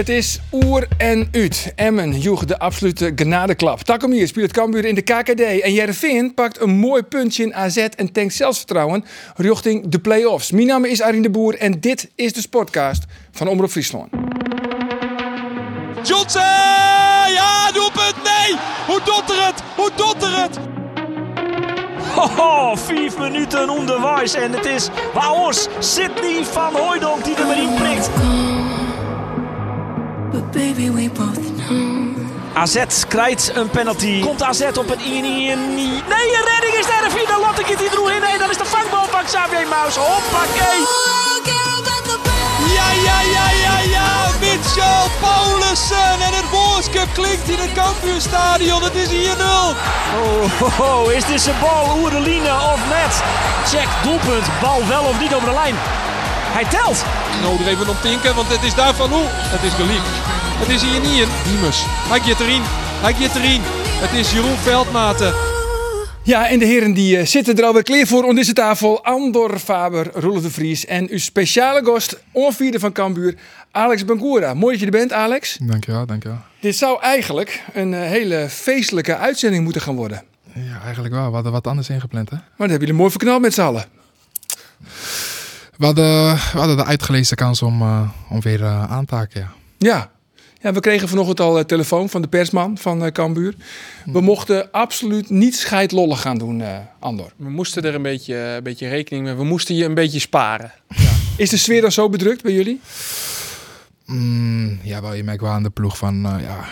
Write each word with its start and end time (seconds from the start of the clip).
Het 0.00 0.08
is 0.08 0.40
oer 0.52 0.88
en 0.96 1.28
uit. 1.32 1.72
Emmen 1.76 2.20
joeg 2.20 2.44
de 2.44 2.58
absolute 2.58 3.12
genadeklap. 3.16 3.80
Takomir 3.80 4.28
speelt 4.28 4.52
Cambuur 4.52 4.84
in 4.84 4.94
de 4.94 5.02
KKD. 5.02 5.40
En 5.40 5.72
Jereveen 5.72 6.34
pakt 6.34 6.60
een 6.60 6.70
mooi 6.70 7.02
puntje 7.02 7.42
in 7.42 7.54
AZ 7.54 7.76
en 7.76 8.12
tankt 8.12 8.34
zelfvertrouwen 8.34 9.04
richting 9.36 9.88
de 9.88 9.98
play-offs. 9.98 10.50
Mijn 10.50 10.66
naam 10.66 10.84
is 10.84 11.02
Arjen 11.02 11.22
de 11.22 11.30
Boer 11.30 11.58
en 11.58 11.80
dit 11.80 12.10
is 12.14 12.32
de 12.32 12.40
Sportcast 12.40 13.04
van 13.30 13.48
Omroep 13.48 13.70
Friesland. 13.70 14.08
Johnson! 16.02 16.42
Ja, 17.34 17.72
doelpunt! 17.72 18.16
Nee! 18.24 18.56
Hoe 18.86 19.00
doet 19.04 19.30
er 19.30 19.46
het? 19.46 19.62
Hoe 19.76 19.90
doet 19.96 20.22
er 20.22 20.42
het? 20.42 20.58
Hoho, 22.14 22.74
vijf 22.76 23.18
minuten 23.18 23.68
onderwijs 23.68 24.34
en 24.34 24.52
het 24.52 24.66
is 24.66 24.88
Waos 25.14 25.68
Sidney 25.78 26.44
van 26.44 26.74
Hooydonk 26.74 27.24
die 27.24 27.34
er 27.34 27.46
maar 27.46 27.62
in 27.62 27.74
prikt. 27.74 28.10
But 30.32 30.50
baby, 30.52 30.90
we 30.90 31.10
both 31.10 31.54
know. 31.56 32.16
AZ 32.54 32.84
krijgt 33.08 33.52
een 33.54 33.70
penalty. 33.70 34.20
Komt 34.20 34.42
AZ 34.42 34.60
op 34.60 34.88
het 34.88 34.98
1-1? 34.98 35.02
Nee, 35.04 35.54
een 35.56 36.46
redding 36.52 36.74
is 36.78 36.86
er. 36.86 37.10
Via 37.10 37.38
Lotte 37.38 37.64
gaat 37.64 37.80
er 37.80 37.94
nog 37.94 38.10
in. 38.10 38.20
Nee, 38.20 38.38
dat 38.38 38.50
is 38.50 38.56
de 38.56 38.64
vangbal 38.64 39.06
van 39.10 39.24
Xavier 39.24 39.68
Maus. 39.68 39.96
Hoppakee. 39.96 40.80
Oh. 40.80 41.20
Ja, 42.80 42.92
ja, 42.92 43.20
ja, 43.20 43.50
ja, 43.50 43.78
ja! 43.90 44.08
Mitchell 44.40 45.06
Paulussen! 45.20 46.20
En 46.20 46.34
het 46.34 46.50
woordskip 46.50 47.08
klinkt 47.12 47.48
in 47.48 47.58
het 47.58 47.72
kampioenstadion. 47.72 48.82
Het 48.82 48.94
is 48.94 49.08
hier 49.08 49.36
0. 49.36 49.74
Oh, 50.80 51.12
is 51.12 51.24
dit 51.24 51.40
zijn 51.40 51.56
bal 51.60 51.98
oer 51.98 52.10
de 52.10 52.20
line 52.20 52.52
of 52.72 52.80
net? 52.88 53.22
Check, 53.66 53.88
doelpunt. 54.02 54.46
Bal 54.60 54.86
wel 54.86 55.04
of 55.04 55.20
niet 55.20 55.34
over 55.34 55.48
de 55.48 55.54
lijn. 55.54 55.74
Hij 56.56 56.64
telt. 56.64 57.04
Nodig 57.42 57.66
even 57.66 57.88
om 57.88 57.96
tinken, 58.02 58.34
want 58.34 58.48
het 58.48 58.62
is 58.62 58.74
daar 58.74 58.94
van 58.94 59.10
hoe. 59.10 59.26
Het 59.28 59.62
is 59.62 59.72
geliefd. 59.72 60.10
Het 60.62 60.68
is 60.68 60.82
hier 60.82 61.00
niet 61.00 61.18
in. 61.22 61.28
Diemers. 61.50 61.84
Hij 61.86 62.20
gaat 62.20 62.40
erin. 62.40 62.62
Hij 63.04 63.12
gaat 63.12 63.36
erin. 63.36 63.60
Het 64.04 64.12
is 64.12 64.32
Jeroen 64.32 64.56
Veldmaten. 64.56 65.34
Ja, 66.22 66.48
en 66.48 66.58
de 66.58 66.64
heren 66.64 66.92
die 66.92 67.16
eh, 67.16 67.26
zitten 67.26 67.56
er 67.56 67.64
alweer 67.64 67.82
klaar 67.82 68.06
voor 68.06 68.28
aan 68.28 68.34
deze 68.34 68.52
tafel. 68.52 69.04
Andor 69.04 69.58
Faber, 69.58 70.10
Roelof 70.14 70.42
de 70.42 70.50
Vries 70.50 70.86
en 70.86 71.10
uw 71.10 71.18
speciale 71.18 71.84
gast, 71.84 72.22
onvierde 72.32 72.78
van 72.78 72.92
Cambuur, 72.92 73.34
Alex 73.70 74.04
Bangura. 74.04 74.54
Mooi 74.54 74.70
dat 74.70 74.80
je 74.80 74.86
er 74.86 74.98
bent, 74.98 75.12
Alex. 75.12 75.58
Dankjewel, 75.62 76.06
dankjewel. 76.06 76.38
Dit 76.60 76.76
zou 76.76 77.00
eigenlijk 77.00 77.62
een 77.72 77.94
eh, 77.94 78.00
hele 78.00 78.46
feestelijke 78.48 79.16
uitzending 79.16 79.64
moeten 79.64 79.82
gaan 79.82 79.94
worden. 79.94 80.22
Ja, 80.54 80.80
eigenlijk 80.84 81.14
wel. 81.14 81.26
We 81.26 81.34
hadden 81.34 81.52
wat 81.52 81.66
anders 81.66 81.88
ingepland, 81.88 82.30
hè? 82.30 82.36
Maar 82.36 82.46
dat 82.56 82.70
hebben 82.70 82.80
jullie 82.80 83.00
mooi 83.00 83.10
verknald 83.10 83.40
met 83.40 83.54
z'n 83.54 83.60
allen. 83.60 83.84
We 85.80 85.86
hadden, 85.86 86.34
we 86.34 86.58
hadden 86.58 86.76
de 86.76 86.84
uitgelezen 86.84 87.36
kans 87.36 87.62
om, 87.62 87.82
eh, 87.82 88.10
om 88.28 88.40
weer 88.40 88.62
eh, 88.62 88.92
aan 88.92 89.04
te 89.04 89.14
haken, 89.14 89.40
ja. 89.40 89.52
Ja. 89.78 90.10
ja, 90.60 90.72
we 90.72 90.80
kregen 90.80 91.08
vanochtend 91.08 91.40
al 91.40 91.58
een 91.58 91.66
telefoon 91.66 92.08
van 92.08 92.22
de 92.22 92.28
persman 92.28 92.78
van 92.78 93.04
eh 93.04 93.12
Cambuur. 93.12 93.54
We 94.04 94.20
mochten 94.20 94.70
absoluut 94.70 95.30
niet 95.30 95.56
scheidlollig 95.56 96.20
gaan 96.20 96.38
doen, 96.38 96.60
eh, 96.60 96.76
Andor. 96.98 97.32
We 97.36 97.50
moesten 97.50 97.82
er 97.82 97.94
een 97.94 98.02
beetje, 98.02 98.36
een 98.36 98.62
beetje 98.62 98.88
rekening 98.88 99.24
mee. 99.24 99.34
We 99.34 99.44
moesten 99.44 99.74
je 99.74 99.84
een 99.84 99.94
beetje 99.94 100.18
sparen. 100.18 100.72
Is 101.36 101.50
de 101.50 101.56
sfeer 101.56 101.80
dan 101.80 101.92
zo 101.92 102.08
bedrukt 102.08 102.42
bij 102.42 102.52
jullie? 102.52 102.80
Mm, 104.04 104.78
ja, 104.82 105.00
wel, 105.00 105.14
je 105.14 105.24
merkt 105.24 105.42
wel 105.42 105.50
aan 105.50 105.62
de 105.62 105.70
ploeg 105.70 105.98
van, 105.98 106.26
eh, 106.26 106.42
ja... 106.42 106.64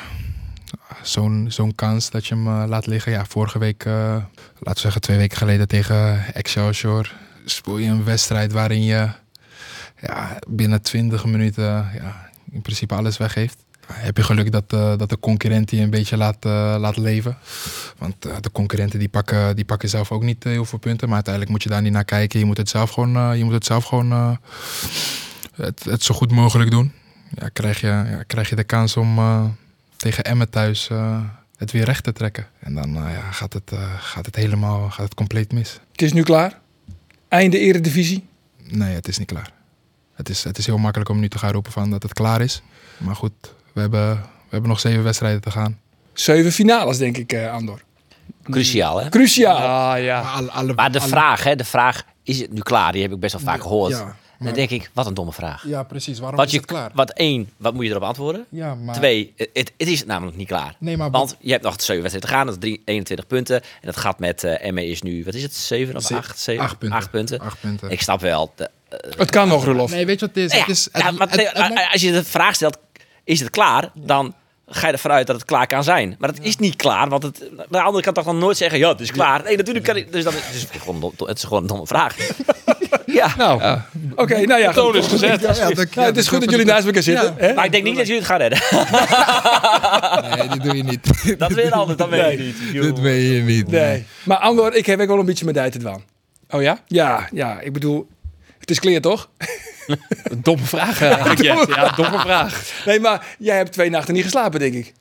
Zo'n 1.03 1.47
zo'n 1.49 1.75
kans 1.75 2.11
dat 2.11 2.27
je 2.27 2.35
hem 2.35 2.47
eh, 2.47 2.65
laat 2.69 2.87
liggen. 2.87 3.13
Ja, 3.13 3.25
vorige 3.29 3.59
week, 3.59 3.85
eh, 3.85 3.93
laten 3.95 4.75
we 4.75 4.81
zeggen 4.81 5.01
twee 5.01 5.17
weken 5.17 5.37
geleden 5.37 5.69
tegen 5.69 6.35
Excelsior... 6.35 7.13
speel 7.51 7.79
je 7.79 7.91
een 7.91 8.05
wedstrijd 8.05 8.53
waarin 8.53 8.85
je 8.85 9.09
ja, 10.01 10.39
binnen 10.49 10.83
20 10.83 11.25
minuten 11.25 11.65
ja, 11.95 12.31
in 12.51 12.63
principe 12.63 12.95
alles 12.95 13.17
weggeeft. 13.17 13.57
Heb 13.93 14.17
je 14.17 14.23
geluk 14.23 14.53
dat, 14.53 14.73
eh, 14.73 14.97
dat 14.97 15.09
de 15.09 15.19
concurrent 15.21 15.69
die 15.69 15.81
een 15.81 15.91
beetje 15.91 16.17
laat, 16.17 16.45
eh, 16.45 16.77
laat 16.79 16.97
leven. 16.97 17.37
Want 17.99 18.27
eh, 18.27 18.37
de 18.41 18.51
concurrenten 18.53 18.99
die 18.99 19.09
pakken, 19.09 19.57
die 19.57 19.65
pakken 19.65 19.89
zelf 19.89 20.13
ook 20.13 20.23
niet 20.23 20.45
heel 20.45 20.65
veel 20.65 20.79
punten. 20.79 21.07
Maar 21.07 21.15
uiteindelijk 21.15 21.55
moet 21.55 21.63
je 21.63 21.69
daar 21.69 21.83
niet 21.83 21.93
naar 21.93 22.05
kijken. 22.05 22.39
Je 22.39 22.45
moet 22.45 22.57
het 22.57 22.69
zelf 22.69 22.91
gewoon, 22.91 23.39
je 23.39 23.45
moet 23.45 23.53
het 23.53 23.65
zelf 23.65 23.85
gewoon 23.85 24.39
het, 25.55 26.03
zo 26.03 26.15
goed 26.15 26.31
mogelijk 26.31 26.71
doen. 26.71 26.93
Ja, 27.35 27.49
krijg, 27.49 27.81
je, 27.81 27.87
ja, 27.87 28.23
krijg 28.27 28.49
je 28.49 28.57
de 28.57 28.65
kans 28.65 28.97
om 28.97 29.19
tegen 29.97 30.25
Emmen 30.25 30.51
thuis 30.51 30.89
het 31.57 31.73
weer 31.73 31.85
recht 31.85 32.05
te 32.05 32.13
trekken. 32.13 32.47
En 32.59 32.75
dan 32.75 32.93
ja, 32.93 33.31
gaat, 33.31 33.53
het, 33.53 33.73
gaat 33.99 34.27
het 34.27 34.37
helemaal 34.37 34.91
gaat 34.91 35.05
het 35.05 35.15
compleet 35.15 35.53
mis. 35.53 35.81
Het 35.93 36.03
is 36.03 36.13
nu 36.13 36.23
klaar. 36.23 36.59
Einde 37.29 37.59
eredivisie. 37.59 38.27
Nee, 38.63 38.95
het 38.95 39.09
is 39.09 39.19
niet 39.19 39.27
klaar. 39.29 39.53
Het 40.15 40.29
is, 40.29 40.45
het 40.45 40.59
is 40.59 40.67
heel 40.67 40.79
makkelijk 40.79 41.11
om 41.11 41.19
nu 41.21 41.29
te 41.29 41.39
gaan 41.39 41.53
roepen 41.53 41.73
van 41.73 41.91
dat 41.91 42.03
het 42.03 42.13
klaar 42.13 42.41
is. 42.41 42.63
Maar 42.99 43.17
goed, 43.17 43.33
we 43.73 43.81
hebben, 43.81 44.15
we 44.21 44.21
hebben 44.51 44.69
nog 44.71 44.81
zeven 44.81 45.03
wedstrijden 45.03 45.41
te 45.41 45.51
gaan. 45.51 45.79
Zeven 46.13 46.53
finales, 46.53 46.99
denk 46.99 47.17
ik, 47.17 47.33
eh, 47.33 47.53
Andor. 47.53 47.81
Cruciaal, 48.43 49.01
hè? 49.03 49.09
Cruciaal. 49.09 49.57
Ah 49.97 50.03
ja. 50.03 50.21
Alle, 50.21 50.51
alle, 50.51 50.75
Maar 50.75 50.93
de 50.93 50.99
alle- 51.01 51.09
vraag, 51.09 51.45
hè, 51.45 51.57
de 51.57 51.65
vraag, 51.65 52.03
is 52.23 52.41
het 52.41 52.53
nu 52.53 52.61
klaar? 52.61 52.93
Die 52.93 53.03
heb 53.03 53.13
ik 53.13 53.21
best 53.21 53.33
wel 53.33 53.43
vaak 53.43 53.63
gehoord. 53.63 53.93
ja, 53.93 54.17
Dan 54.39 54.53
denk 54.55 54.71
ik, 54.71 54.91
wat 54.95 55.07
een 55.07 55.15
domme 55.15 55.33
vraag. 55.33 55.65
Ja, 55.67 55.83
precies. 55.83 56.19
Waarom 56.19 56.37
Wat, 56.39 56.47
is 56.47 56.53
je, 56.53 56.59
het 56.59 56.67
klaar? 56.67 56.91
wat 56.95 57.11
één, 57.11 57.51
wat 57.57 57.75
moet 57.75 57.85
je 57.85 57.91
erop 57.91 58.03
antwoorden? 58.03 58.47
Ja, 58.49 58.75
maar... 58.75 58.95
Twee, 58.95 59.33
het, 59.37 59.51
het 59.77 59.89
is 59.89 60.05
namelijk 60.05 60.37
niet 60.37 60.47
klaar. 60.47 60.75
Nee, 60.79 60.97
maar 60.97 61.11
Want 61.11 61.37
je 61.41 61.51
hebt 61.51 61.63
nog 61.65 61.73
zeven 61.83 62.03
wedstrijden 62.03 62.31
te 62.31 62.37
gaan, 62.37 62.47
dat 62.47 62.55
is 62.55 62.61
drie, 62.61 62.83
21 62.85 63.27
punten. 63.27 63.57
En 63.63 63.67
dat 63.81 63.97
gaat 63.97 64.19
met 64.19 64.45
eh 64.45 64.71
ME 64.73 64.87
is 64.87 65.03
nu, 65.03 65.25
wat 65.25 65.35
is 65.35 65.43
het, 65.43 65.55
zeven 65.55 65.97
of 65.97 66.03
Ze- 66.03 66.17
acht? 66.17 66.39
Zeven? 66.39 66.65
acht 66.65 66.79
punten. 66.79 66.97
Acht 66.99 67.11
punten. 67.11 67.41
Acht 67.41 67.61
punten. 67.61 67.91
Ik 67.91 68.03
snap 68.03 68.21
wel. 68.21 68.53
de- 68.57 68.71
Het 69.17 69.31
kan 69.31 69.49
nog, 69.49 69.65
Rolof. 69.65 69.91
Nee, 69.91 70.07
weet 70.07 70.21
je 70.21 70.27
wat 70.27 70.35
het 70.35 70.45
is? 70.45 70.53
ja, 70.53 70.61
het 70.61 70.69
is 70.69 70.89
ja, 70.93 71.01
het- 71.07 71.19
maar 71.19 71.27
het- 71.29 71.37
nee, 71.37 71.49
het- 71.49 71.89
als 71.93 72.01
je 72.03 72.13
de 72.13 72.25
vraag 72.25 72.55
stelt, 72.55 72.79
is 73.25 73.41
het 73.41 73.51
klaar? 73.51 73.91
Dan 73.95 74.35
ga 74.67 74.87
je 74.87 74.93
ervan 74.93 75.11
uit 75.11 75.27
dat 75.27 75.37
het 75.37 75.45
klaar 75.45 75.67
kan 75.67 75.85
zijn. 75.85 76.17
Maar 76.19 76.29
het 76.29 76.39
is 76.43 76.57
niet 76.57 76.77
klaar, 76.77 77.09
want 77.09 77.23
het, 77.23 77.39
de 77.71 77.81
andere 77.81 78.05
kan 78.05 78.15
toch 78.15 78.25
dan 78.25 78.39
nooit 78.39 78.57
zeggen, 78.57 78.79
ja, 78.79 78.89
het 78.89 79.01
is 79.01 79.13
klaar. 79.13 79.43
Nee, 79.43 79.57
natuurlijk 79.57 79.85
kan 79.85 79.97
ik. 79.97 80.13
Dus 80.13 80.25
dan, 80.25 80.33
het, 80.35 80.55
is 80.55 80.67
gewoon, 80.81 81.13
het 81.19 81.37
is 81.39 81.45
gewoon 81.45 81.63
een 81.63 81.69
domme 81.69 81.87
vraag. 81.87 82.17
ja. 83.21 83.35
Nou, 83.37 83.79
oké, 84.15 84.41
nou 84.41 84.61
ja. 84.61 84.73
toon 84.73 84.87
goed. 84.87 84.95
is 84.97 85.07
gezet. 85.07 85.41
Ja, 85.41 85.55
ja, 85.55 85.69
dat- 85.71 85.95
Nou, 85.95 86.07
het 86.07 86.17
is 86.17 86.29
goed 86.29 86.41
dat 86.41 86.51
jullie 86.51 86.67
naast 86.67 86.87
elkaar 86.87 87.03
zitten. 87.03 87.35
hè? 87.37 87.55
Maar 87.55 87.65
ik 87.65 87.73
denk 87.73 87.85
niet 87.85 87.97
dat 87.97 88.07
jullie 88.07 88.21
het 88.23 88.31
gaan 88.31 88.39
redden. 88.39 88.59
Nee, 90.39 90.49
dit 90.49 90.63
doe 90.63 90.77
je 90.77 90.83
niet. 90.85 91.07
Dat 91.39 91.53
weer 91.53 91.71
anders, 91.73 91.99
dat 91.99 92.09
weet 92.09 92.33
ik 92.33 92.39
niet. 92.39 92.83
Dit 92.83 93.01
weet 93.01 93.31
je 93.37 93.43
niet. 93.43 93.69
Nee. 93.71 94.05
Maar 94.23 94.37
Andor, 94.37 94.75
ik 94.75 94.87
heb 94.87 95.01
ook 95.01 95.07
wel 95.07 95.19
een 95.19 95.25
beetje 95.27 95.45
met 95.45 95.55
tijd 95.55 95.73
te 95.73 95.79
dwan. 95.79 96.03
Oh 96.51 96.63
ja? 96.63 96.79
Ja, 96.87 97.29
ja, 97.33 97.61
ik 97.61 97.73
bedoel, 97.73 98.09
het 98.59 98.71
is 98.71 98.81
clear 98.81 99.01
toch? 99.01 99.29
Domme 100.39 100.65
vraag. 100.65 100.99
Ja, 101.43 101.93
domme 101.97 102.19
vraag. 102.19 102.63
Nee, 102.85 103.01
maar 103.01 103.27
jij 103.39 103.57
hebt 103.57 103.73
twee 103.73 103.91
nachten 103.91 104.15
niet 104.15 104.23
geslapen, 104.25 104.61
denk 104.61 104.75
ik. 104.75 104.93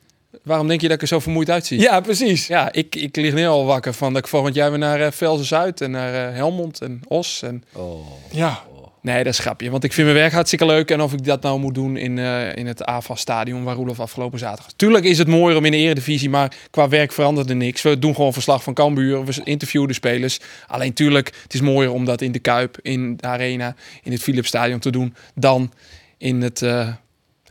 Waarom 0.44 0.68
denk 0.68 0.80
je 0.80 0.86
dat 0.86 0.96
ik 0.96 1.02
er 1.02 1.08
zo 1.08 1.18
vermoeid 1.18 1.50
uitzie? 1.50 1.80
Ja, 1.80 2.00
precies. 2.00 2.46
Ja, 2.46 2.72
ik, 2.72 2.94
ik 2.94 3.16
lig 3.16 3.34
nu 3.34 3.46
al 3.46 3.64
wakker 3.64 3.94
van 3.94 4.12
dat 4.12 4.22
ik 4.22 4.28
volgend 4.28 4.54
jaar 4.54 4.70
weer 4.70 4.78
naar 4.78 5.00
eh, 5.00 5.10
Velzen 5.10 5.46
Zuid 5.46 5.80
en 5.80 5.90
naar 5.90 6.28
eh, 6.28 6.34
Helmond 6.34 6.80
en 6.80 7.00
Os. 7.08 7.42
En... 7.42 7.64
Ja. 8.30 8.62
Nee, 9.02 9.24
dat 9.24 9.32
is 9.32 9.38
grapje. 9.38 9.70
Want 9.70 9.84
ik 9.84 9.92
vind 9.92 10.06
mijn 10.06 10.18
werk 10.18 10.32
hartstikke 10.32 10.66
leuk. 10.66 10.90
En 10.90 11.00
of 11.00 11.12
ik 11.12 11.24
dat 11.24 11.42
nou 11.42 11.60
moet 11.60 11.74
doen 11.74 11.96
in, 11.96 12.18
eh, 12.18 12.56
in 12.56 12.66
het 12.66 12.84
AFAS-stadion 12.84 13.64
waar 13.64 13.74
Roelof 13.74 14.00
afgelopen 14.00 14.38
zaterdag. 14.38 14.72
Tuurlijk 14.76 15.04
is 15.04 15.18
het 15.18 15.28
mooier 15.28 15.56
om 15.56 15.64
in 15.64 15.70
de 15.70 15.76
eredivisie, 15.76 16.30
maar 16.30 16.56
qua 16.70 16.88
werk 16.88 17.12
verandert 17.12 17.50
er 17.50 17.56
niks. 17.56 17.82
We 17.82 17.98
doen 17.98 18.14
gewoon 18.14 18.32
verslag 18.32 18.62
van 18.62 18.74
Cambuur. 18.74 19.24
We 19.24 19.40
interviewen 19.44 19.88
de 19.88 19.94
spelers. 19.94 20.40
Alleen 20.66 20.92
tuurlijk, 20.92 21.32
het 21.42 21.54
is 21.54 21.60
mooier 21.60 21.92
om 21.92 22.04
dat 22.04 22.20
in 22.20 22.32
de 22.32 22.38
Kuip, 22.38 22.78
in 22.82 23.16
de 23.16 23.26
Arena, 23.26 23.74
in 24.02 24.12
het 24.12 24.22
Philipsstadion 24.22 24.78
te 24.78 24.90
doen 24.90 25.14
dan 25.34 25.72
in 26.18 26.42
het 26.42 26.62
eh 26.62 26.88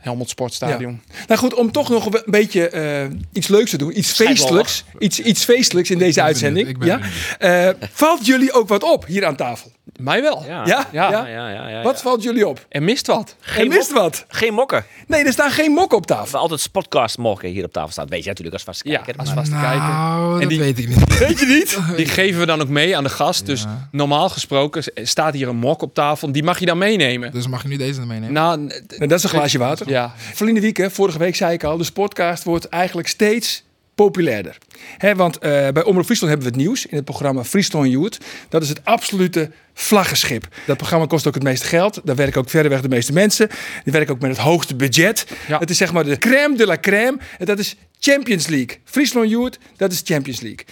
Helmond 0.08 0.30
Sportstadion. 0.30 1.00
Nou 1.26 1.40
goed, 1.40 1.54
om 1.54 1.72
toch 1.72 1.88
nog 1.88 2.06
een 2.06 2.22
beetje 2.24 2.68
eh, 2.68 3.04
iets 3.32 3.48
leuks 3.48 3.70
te 3.70 3.78
doen. 3.78 3.98
Iets 3.98 4.12
feestelijks. 4.12 4.84
Iets, 4.98 5.20
iets 5.20 5.44
feestelijks 5.44 5.90
in 5.90 5.98
deze 5.98 6.14
ben 6.14 6.24
uitzending. 6.24 6.78
benieuwd, 6.78 7.00
ik 7.00 7.00
ben 7.00 7.38
ja? 7.38 7.68
Eh, 7.68 7.88
valt 7.92 8.26
jullie 8.26 8.52
ook 8.52 8.68
wat 8.68 8.82
op 8.82 9.06
hier 9.06 9.26
aan 9.26 9.36
tafel? 9.36 9.72
Mij 9.96 10.22
wel. 10.22 10.44
Ja, 10.46 10.66
Ja? 10.66 10.86
ja, 10.92 11.10
Ja? 11.10 11.26
ja, 11.26 11.48
ja, 11.50 11.68
ja, 11.68 11.82
Wat 11.82 12.02
valt 12.02 12.22
jullie 12.22 12.48
op? 12.48 12.66
Er 12.68 12.82
mist 12.82 13.06
wat. 13.06 13.36
Er 13.56 13.66
mist 13.66 13.92
wat. 13.92 14.24
Geen 14.28 14.54
mokken. 14.54 14.84
Nee, 15.06 15.24
er 15.24 15.32
staan 15.32 15.50
geen 15.50 15.70
mokken 15.72 15.96
op 15.98 16.08
We 16.08 16.14
tafel. 16.14 16.38
altijd 16.38 16.68
podcast 16.72 17.18
mokken 17.18 17.48
hier 17.48 17.64
op 17.64 17.72
tafel 17.72 17.90
staan. 17.92 18.06
Weet 18.08 18.22
je 18.22 18.28
natuurlijk 18.28 18.54
als 18.56 18.64
vaste 18.64 18.88
Ja, 18.88 18.94
kijker. 19.00 19.16
als 19.20 19.30
vaste 19.32 19.54
kijker. 19.60 19.78
Nou, 19.88 20.34
En 20.34 20.40
dat 20.40 20.48
die- 20.48 20.58
weet 20.58 20.78
ik 20.78 20.88
niet. 20.88 21.18
Weet 21.18 21.38
je 21.40 21.46
niet? 21.46 21.96
Die 21.96 22.06
geven 22.06 22.40
we 22.40 22.46
dan 22.46 22.60
ook 22.60 22.68
mee 22.68 22.96
aan 22.96 23.02
de 23.02 23.08
gast. 23.10 23.46
Dus 23.46 23.64
normaal 23.90 24.28
gesproken 24.28 24.82
staat 24.94 25.34
hier 25.34 25.48
een 25.48 25.56
mok 25.56 25.82
op 25.82 25.94
tafel. 25.94 26.32
Die 26.32 26.42
mag 26.42 26.58
je 26.58 26.66
dan 26.66 26.78
meenemen. 26.78 27.32
Dus 27.32 27.46
mag 27.46 27.62
je 27.62 27.68
nu 27.68 27.76
deze 27.76 28.00
meenemen? 28.00 28.32
Nou, 28.32 28.66
dat 28.98 29.12
is 29.12 29.22
een 29.22 29.28
glaasje 29.28 29.58
water. 29.58 29.88
ja. 29.88 30.12
Verleden 30.16 30.62
week, 30.62 30.88
vorige 30.90 31.18
week 31.18 31.36
zei 31.36 31.52
ik 31.52 31.64
al, 31.64 31.76
de 31.76 31.84
sportcast 31.84 32.44
wordt 32.44 32.68
eigenlijk 32.68 33.08
steeds 33.08 33.62
populairder. 34.04 34.58
Hè, 34.98 35.14
want 35.14 35.38
eh, 35.38 35.50
bij 35.50 35.82
Omroep 35.82 36.04
Friesland 36.04 36.32
hebben 36.32 36.52
we 36.52 36.56
het 36.56 36.66
nieuws 36.66 36.86
in 36.86 36.96
het 36.96 37.04
programma 37.04 37.44
Friesland 37.44 37.90
Youth. 37.90 38.18
Dat 38.48 38.62
is 38.62 38.68
het 38.68 38.80
absolute 38.84 39.50
vlaggenschip. 39.74 40.48
Dat 40.66 40.76
programma 40.76 41.06
kost 41.06 41.26
ook 41.26 41.34
het 41.34 41.42
meeste 41.42 41.66
geld. 41.66 42.00
Daar 42.04 42.16
werken 42.16 42.40
ook 42.40 42.50
verreweg 42.50 42.80
de 42.80 42.88
meeste 42.88 43.12
mensen. 43.12 43.48
Die 43.84 43.92
werken 43.92 44.14
ook 44.14 44.20
met 44.20 44.30
het 44.30 44.40
hoogste 44.40 44.76
budget. 44.76 45.26
Ja. 45.48 45.58
Het 45.58 45.70
is 45.70 45.76
zeg 45.76 45.92
maar 45.92 46.04
de 46.04 46.18
crème 46.18 46.56
de 46.56 46.66
la 46.66 46.78
crème. 46.80 47.18
En 47.38 47.46
dat 47.46 47.58
is 47.58 47.76
Champions 48.00 48.46
League. 48.46 48.78
Friesland 48.84 49.30
Youth, 49.30 49.58
dat 49.76 49.92
is 49.92 50.02
Champions 50.04 50.40
League. 50.40 50.64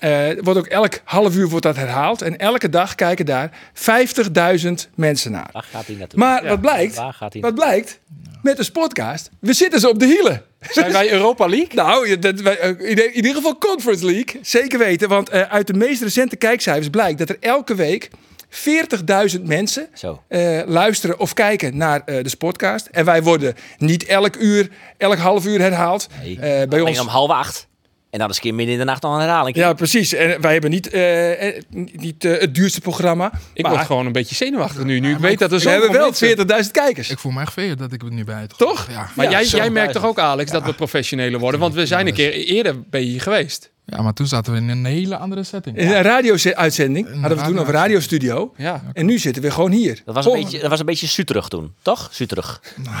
Eh, 0.00 0.42
wordt 0.42 0.58
ook 0.58 0.66
elk 0.66 1.00
half 1.04 1.36
uur 1.36 1.48
wordt 1.48 1.64
dat 1.64 1.76
herhaald. 1.76 2.22
En 2.22 2.38
elke 2.38 2.68
dag 2.68 2.94
kijken 2.94 3.26
daar 3.26 3.50
50.000 3.74 4.88
mensen 4.94 5.32
naar. 5.32 5.48
Waar 5.52 5.66
gaat 5.70 5.86
hij 5.86 5.96
naartoe? 5.96 6.18
Maar 6.18 6.46
wat 6.46 6.60
blijkt, 6.60 6.96
Waar 6.96 7.12
gaat 7.12 7.32
hij 7.32 7.42
wat 7.42 7.54
blijkt 7.54 8.00
met 8.42 8.56
de 8.56 8.70
podcast, 8.72 9.30
we 9.40 9.52
zitten 9.52 9.80
ze 9.80 9.88
op 9.88 9.98
de 9.98 10.06
hielen. 10.06 10.49
Zijn 10.70 10.92
wij 10.92 11.12
Europa 11.12 11.46
League? 11.46 11.74
Nou, 11.74 12.08
je- 12.08 12.18
dat, 12.18 12.40
wij, 12.40 12.58
eh, 12.58 12.68
in, 12.90 13.14
ieder 13.14 13.34
geval 13.34 13.58
Conference 13.58 14.04
League. 14.04 14.40
Zeker 14.42 14.78
weten, 14.78 15.08
want 15.08 15.28
eh, 15.28 15.40
uit 15.42 15.66
de 15.66 15.74
meest 15.74 16.02
recente 16.02 16.36
kijkcijfers 16.36 16.88
blijkt 16.88 17.18
dat 17.18 17.28
er 17.28 17.36
elke 17.40 17.74
week 17.74 18.10
40.000 18.48 19.42
mensen 19.42 19.88
Zo. 19.94 20.22
eh, 20.28 20.60
luisteren 20.66 21.18
of 21.18 21.34
kijken 21.34 21.76
naar 21.76 22.02
eh, 22.04 22.22
de 22.22 22.28
Sportcast. 22.28 22.86
En 22.86 23.04
wij 23.04 23.22
worden 23.22 23.54
niet 23.78 24.04
elk 24.04 24.36
uur, 24.36 24.68
elk 24.98 25.16
half 25.18 25.46
uur 25.46 25.60
herhaald. 25.60 26.06
Nee. 26.22 26.34
Eh, 26.34 26.40
bij 26.40 26.66
Alleen 26.80 26.86
ons. 26.86 27.00
om 27.00 27.06
half 27.06 27.30
acht. 27.30 27.68
En 28.10 28.18
dan 28.18 28.28
eens 28.28 28.36
een 28.36 28.42
keer 28.42 28.54
midden 28.54 28.74
in 28.74 28.80
de 28.80 28.86
nacht 28.86 29.02
nog 29.02 29.14
een 29.14 29.20
herhaling. 29.20 29.56
Ja, 29.56 29.72
precies. 29.72 30.12
En 30.12 30.40
wij 30.40 30.52
hebben 30.52 30.70
niet, 30.70 30.90
eh, 30.90 31.48
eh, 31.48 31.62
niet 31.92 32.24
eh, 32.24 32.40
het 32.40 32.54
duurste 32.54 32.80
programma. 32.80 33.32
Ik 33.52 33.62
maar 33.62 33.72
word 33.72 33.86
gewoon 33.86 34.06
een 34.06 34.12
beetje 34.12 34.34
zenuwachtig 34.34 34.84
nu. 34.84 35.00
Nu 35.00 35.12
ik 35.12 35.18
weet 35.18 35.38
dat 35.38 35.50
er 35.50 35.56
we 35.56 35.62
zo 35.62 35.70
hebben 35.70 35.92
wel 35.92 36.12
40.000 36.12 36.70
kijkers. 36.70 37.10
Ik 37.10 37.18
voel 37.18 37.32
me 37.32 37.40
echt 37.40 37.52
veer 37.52 37.76
dat 37.76 37.92
ik 37.92 38.02
het 38.02 38.12
nu 38.12 38.24
bij 38.24 38.40
het 38.40 38.58
Toch? 38.58 38.86
Ja. 38.90 39.10
Maar 39.14 39.30
Ja, 39.30 39.30
jij, 39.30 39.44
jij 39.44 39.70
merkt 39.70 39.92
toch 39.92 40.04
ook, 40.04 40.18
Alex, 40.18 40.50
dat 40.50 40.64
we 40.64 40.72
professioneler 40.72 41.40
worden? 41.40 41.60
Want 41.60 41.74
we 41.74 41.86
zijn 41.86 42.06
een 42.06 42.14
keer 42.14 42.32
eerder 42.32 42.82
bij 42.82 43.00
je 43.00 43.06
hier 43.06 43.20
geweest. 43.20 43.70
Ja, 43.90 44.02
maar 44.02 44.12
toen 44.12 44.26
zaten 44.26 44.52
we 44.52 44.58
in 44.58 44.68
een 44.68 44.84
hele 44.84 45.16
andere 45.16 45.42
setting. 45.44 45.76
In 45.76 45.90
een 45.90 46.02
radio-uitzending 46.02 47.20
hadden 47.20 47.38
we 47.38 47.44
toen 47.44 47.58
over 47.58 47.72
radiostudio. 47.72 48.52
Ja. 48.56 48.82
En 48.92 49.06
nu 49.06 49.18
zitten 49.18 49.42
we 49.42 49.50
gewoon 49.50 49.70
hier. 49.70 50.02
Dat 50.04 50.14
was 50.14 50.24
een 50.24 50.30
Oh, 50.30 50.36
beetje, 50.38 50.58
dat 50.60 50.70
was 50.70 50.80
een 50.80 50.86
beetje 50.86 51.06
Suterug 51.06 51.48
toen, 51.48 51.74
toch? 51.82 52.08
Suterug. 52.12 52.60
Nou. 52.76 52.94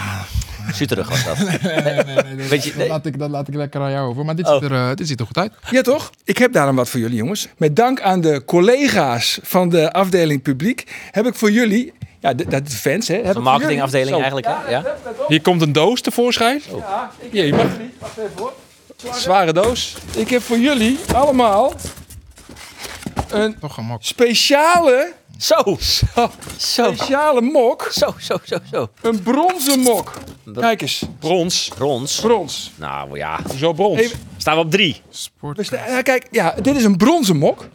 Suterug 0.72 1.08
was 1.08 1.24
dat. 1.24 1.38
Nee, 1.62 1.82
nee, 1.82 2.04
nee, 2.04 2.14
dat, 2.36 2.48
Weet 2.48 2.64
je- 2.64 2.68
dat 2.70 2.78
nee. 2.78 2.88
laat 2.88 3.06
ik, 3.06 3.18
dat 3.18 3.30
laat 3.30 3.48
ik 3.48 3.54
lekker 3.54 3.80
aan 3.80 3.90
jou 3.90 4.08
over. 4.10 4.24
Maar 4.24 4.36
dit, 4.36 4.46
Oh. 4.46 4.52
ziet, 4.52 4.62
er, 4.62 4.72
eh, 4.72 4.94
dit 4.94 5.06
ziet 5.08 5.20
er 5.20 5.26
goed 5.26 5.38
uit. 5.38 5.52
Ja, 5.70 5.82
toch? 5.82 6.10
Ik 6.24 6.38
heb 6.38 6.52
daarom 6.52 6.76
wat 6.76 6.88
voor 6.88 7.00
jullie, 7.00 7.16
jongens. 7.16 7.48
Met 7.56 7.76
dank 7.76 8.00
aan 8.00 8.20
de 8.20 8.42
collega's 8.46 9.38
van 9.42 9.68
de 9.68 9.92
afdeling 9.92 10.42
publiek 10.42 10.84
heb 11.10 11.26
ik 11.26 11.34
voor 11.34 11.50
jullie, 11.50 11.92
ja, 12.20 12.34
de, 12.34 12.44
dat 12.48 12.66
de 12.66 12.76
fans, 12.76 13.08
hè, 13.08 13.14
heb 13.14 13.24
De 13.26 13.32
voor 13.32 13.42
marketingafdeling 13.42 14.16
eigenlijk. 14.16 14.46
Hè? 14.46 14.70
Ja? 14.70 14.84
Hier 15.28 15.42
komt 15.42 15.62
een 15.62 15.72
doos 15.72 16.00
tevoorschijn. 16.00 16.60
Ja, 16.78 17.10
ik, 17.18 17.32
Jee, 17.32 17.50
maar 17.54 17.66
wacht 17.98 18.16
even 18.18 18.30
hoor. 18.36 18.52
Zware 19.14 19.52
doos. 19.52 19.94
Ik 20.16 20.28
heb 20.30 20.42
voor 20.42 20.58
jullie 20.58 20.98
allemaal 21.14 21.74
een 23.30 23.58
Toch 23.60 23.76
een 23.76 23.84
mok. 23.84 24.02
speciale, 24.02 25.12
Zo. 25.38 25.78
Zo. 25.80 26.30
speciale 26.56 27.40
mok. 27.40 27.88
Zo, 27.92 28.14
zo, 28.18 28.36
zo, 28.44 28.56
zo. 28.72 28.88
Een 29.02 29.22
bronzen 29.22 29.80
mok. 29.80 30.12
Kijk 30.54 30.82
eens, 30.82 31.02
Brons. 31.18 31.70
Brons. 31.74 32.20
brons. 32.20 32.70
Nou 32.76 33.16
ja, 33.18 33.38
Zo 33.58 33.72
brons. 33.72 34.00
Even- 34.00 34.18
staan 34.36 34.54
we 34.54 34.60
op 34.60 34.70
drie. 34.70 35.02
Sport. 35.10 35.68
Ja, 35.68 36.02
kijk, 36.02 36.26
ja, 36.30 36.54
dit 36.62 36.76
is 36.76 36.84
een 36.84 36.96
bronzen 36.96 37.36
mok. 37.36 37.68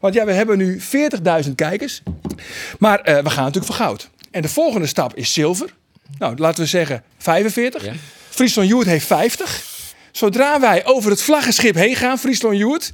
Want 0.00 0.14
ja, 0.14 0.24
we 0.24 0.32
hebben 0.32 0.58
nu 0.58 0.80
40.000 0.80 1.54
kijkers. 1.54 2.02
Maar 2.78 3.00
eh, 3.00 3.22
we 3.22 3.30
gaan 3.30 3.44
natuurlijk 3.44 3.74
voor 3.74 3.84
goud. 3.86 4.08
En 4.30 4.42
de 4.42 4.48
volgende 4.48 4.86
stap 4.86 5.14
is 5.14 5.32
zilver. 5.32 5.74
Nou, 6.18 6.36
laten 6.36 6.62
we 6.62 6.68
zeggen 6.68 7.02
45. 7.18 7.84
Ja. 7.84 7.92
Friesland 8.28 8.68
Youth 8.68 8.86
heeft 8.86 9.06
50. 9.06 9.67
Zodra 10.22 10.60
wij 10.60 10.86
over 10.86 11.10
het 11.10 11.22
vlaggenschip 11.22 11.74
heen 11.74 11.96
gaan, 11.96 12.18
Friesland 12.18 12.56
Youth, 12.56 12.92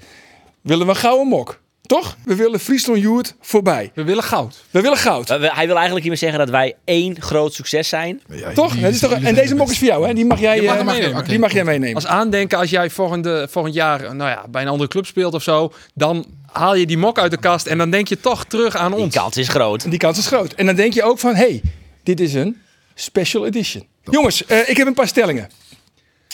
willen 0.61 0.87
we 0.87 0.93
een 0.93 0.99
gouden 0.99 1.26
mok. 1.26 1.61
Toch? 1.87 2.17
We 2.25 2.35
willen 2.35 2.61
Friesland 2.61 3.00
Youth 3.00 3.35
voorbij. 3.41 3.91
We 3.94 4.05
willen 4.05 4.23
goud. 4.23 4.65
We 4.71 4.81
willen 4.81 4.99
goud. 4.99 5.29
We- 5.29 5.38
we- 5.38 5.50
Hij 5.55 5.65
wil 5.67 5.75
eigenlijk 5.75 6.00
hiermee 6.00 6.17
zeggen 6.19 6.38
dat 6.38 6.49
wij 6.50 6.75
één 6.85 7.21
groot 7.23 7.55
succes 7.55 7.88
zijn. 7.88 8.21
toch? 8.55 8.76
Dat 8.81 8.91
is 8.93 8.99
toch 9.00 9.12
en 9.12 9.35
deze 9.35 9.55
mok 9.55 9.71
is 9.71 9.79
voor 9.79 9.87
jou, 9.87 10.06
hè? 10.06 10.15
Die 10.15 10.25
mag 10.25 10.41
jij, 10.41 10.61
mag 10.62 10.76
eh, 10.79 10.85
meenemen. 10.85 11.25
die 11.25 11.38
mag 11.38 11.53
jij 11.53 11.65
meenemen. 11.65 11.94
Als 11.94 12.06
aandenken, 12.06 12.59
als 12.59 12.71
jij 12.71 12.91
volgende, 12.91 13.47
volgend 13.50 13.75
jaar 13.75 14.00
nou 14.15 14.31
ja, 14.31 14.44
bij 14.50 14.62
een 14.62 14.69
andere 14.69 14.88
club 14.88 15.06
speelt 15.06 15.35
of 15.35 15.43
zo, 15.43 15.73
dan 15.94 16.26
haal 16.53 16.75
je 16.75 16.87
die 16.87 16.99
mok 16.99 17.19
uit 17.19 17.31
de 17.31 17.38
kast 17.38 17.67
en 17.67 17.79
dan 17.79 17.91
denk 17.91 18.09
je 18.09 18.21
toch 18.21 18.44
terug 18.44 18.76
aan 18.76 18.91
Die 18.93 19.00
ons. 19.00 19.15
kans 19.15 19.37
is 19.37 19.49
groot. 19.49 19.91
Die 19.91 19.99
kans 19.99 20.19
is 20.19 20.26
groot. 20.26 20.53
En 20.53 20.67
dan 20.67 20.75
denk 20.75 20.93
je 20.93 21.03
ook 21.03 21.19
van, 21.19 21.35
hey, 21.35 21.62
dit 22.03 22.21
is 22.21 22.35
een 22.35 22.61
special 22.94 23.47
edition. 23.47 23.87
Jongens, 24.03 24.44
eh, 24.47 24.69
ik 24.69 24.76
heb 24.76 24.87
een 24.87 24.94
paar 24.94 25.09
stellingen. 25.09 25.49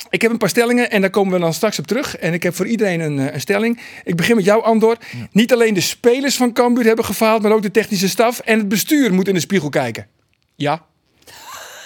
Ik 0.09 0.23
heb 0.23 0.31
een 0.31 0.39
paar 0.39 0.49
stellingen 0.49 0.91
en 0.91 1.01
daar 1.01 1.11
komen 1.11 1.33
we 1.33 1.39
dan 1.39 1.55
straks 1.55 1.79
op 1.79 1.87
terug. 1.87 2.17
En 2.17 2.33
ik 2.33 2.43
heb 2.43 2.55
voor 2.55 2.67
iedereen 2.67 3.01
een, 3.01 3.19
eh, 3.19 3.35
een 3.35 3.41
stelling. 3.41 3.81
Ik 4.05 4.17
begin 4.17 4.37
met 4.37 4.45
jou, 4.45 4.63
Andor. 4.63 4.97
Niet 5.33 5.53
alleen 5.53 5.75
de 5.75 5.81
spelers 5.81 6.37
van 6.37 6.53
Cambuur 6.53 6.85
hebben 6.85 7.05
gefaald, 7.05 7.43
maar 7.43 7.53
ook 7.53 7.63
de 7.63 7.71
technische 7.71 8.09
staf. 8.09 8.39
En 8.39 8.59
het 8.59 8.69
bestuur 8.69 9.15
moet 9.15 9.29
in 9.29 9.35
de 9.35 9.41
spiegel 9.41 9.69
kijken. 9.69 10.07
Ja. 10.55 10.89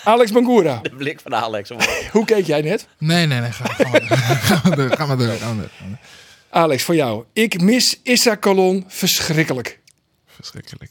Alex 0.04 0.32
Bangura, 0.32 0.78
De 0.82 0.90
blik 0.90 1.20
van 1.20 1.34
Alex. 1.34 1.70
hoe 2.12 2.24
keek 2.24 2.46
jij 2.46 2.60
net? 2.60 2.86
Nee, 2.98 3.26
nee, 3.26 3.40
nee. 3.40 3.52
Ga, 3.52 3.64
ga 3.74 3.90
maar 3.90 4.06
door. 4.06 4.16
Ga 4.16 4.60
maar 4.68 4.76
door. 4.76 4.90
Ga 4.90 5.06
maar 5.06 5.16
door. 5.16 5.36
Ga 5.36 5.52
maar 5.54 5.56
door. 5.56 5.98
Alex, 6.50 6.82
voor 6.82 6.94
jou. 6.94 7.24
Ik 7.32 7.60
mis 7.60 8.00
Issa 8.02 8.36
Colon 8.36 8.84
verschrikkelijk. 8.88 9.80
Verschrikkelijk. 10.26 10.90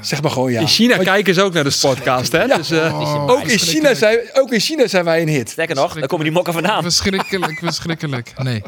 Zeg 0.00 0.22
maar 0.22 0.30
gewoon 0.30 0.52
ja. 0.52 0.60
In 0.60 0.66
China 0.68 0.96
kijken 0.96 1.34
ze 1.34 1.42
ook 1.42 1.52
naar 1.52 1.64
de 1.64 1.76
podcast, 1.80 2.32
hè? 2.32 2.46
Dus, 2.46 2.70
eh, 2.70 3.00
Oh, 3.00 3.30
Ook 3.30 3.42
in, 3.42 3.58
China 3.58 3.94
zijn, 3.94 4.18
ook 4.32 4.52
in 4.52 4.60
China 4.60 4.86
zijn 4.86 5.04
wij 5.04 5.22
een 5.22 5.28
hit. 5.28 5.50
Sterker 5.50 5.74
nog, 5.74 5.94
daar 5.94 6.06
komen 6.06 6.24
die 6.24 6.34
mokken 6.34 6.52
vandaan. 6.52 6.82
Verschrikkelijk, 6.82 7.58
verschrikkelijk. 7.58 8.32
Nee. 8.42 8.62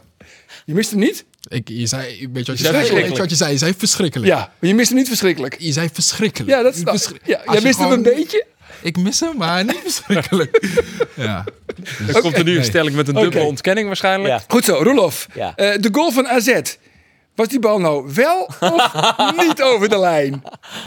Je 0.65 0.75
mist 0.75 0.91
hem 0.91 0.99
niet? 0.99 1.25
Ik, 1.49 1.69
je 1.69 1.87
zei, 1.87 2.29
weet 2.33 2.47
je 2.47 2.53
wat 2.53 2.61
je 2.61 2.67
zei. 2.67 2.93
Weet 2.93 3.13
je 3.13 3.19
wat 3.19 3.31
je 3.31 3.37
zei? 3.37 3.53
Je 3.53 3.59
zei 3.59 3.75
verschrikkelijk. 3.79 4.29
Ja, 4.33 4.37
maar 4.37 4.71
je 4.71 4.75
mist 4.75 4.89
hem 4.89 4.99
niet 4.99 5.09
verschrikkelijk. 5.09 5.57
Je 5.59 5.73
zei 5.73 5.89
verschrikkelijk. 5.93 6.51
Ja, 6.51 6.63
dat 6.63 6.77
ik. 6.77 7.21
Ja, 7.25 7.41
jij 7.45 7.55
je 7.55 7.61
mist 7.63 7.79
hem 7.79 7.93
een 7.93 8.03
beetje. 8.03 8.45
Ik 8.83 8.97
mis 8.97 9.21
hem, 9.21 9.37
maar 9.37 9.65
niet 9.65 9.81
verschrikkelijk. 9.83 10.71
ja. 11.17 11.45
dan 12.13 12.23
komt 12.23 12.37
er 12.37 12.45
nu 12.45 12.57
een 12.59 12.65
stelling 12.65 12.97
met 12.97 13.09
een 13.09 13.15
dubbele 13.15 13.45
ontkenning 13.45 13.87
waarschijnlijk. 13.87 14.29
Ja. 14.29 14.43
Goed 14.49 14.65
zo, 14.65 14.75
Roelof. 14.83 15.27
Ja. 15.35 15.53
Eh, 15.57 15.81
de 15.81 15.89
goal 15.93 16.11
van 16.11 16.29
AZ. 16.29 16.61
Was 17.41 17.49
die 17.49 17.59
bal 17.59 17.79
nou 17.79 18.15
wel 18.15 18.43
of 18.61 19.35
niet 19.47 19.63
over 19.63 19.89
de 19.89 19.99
lijn? 19.99 20.43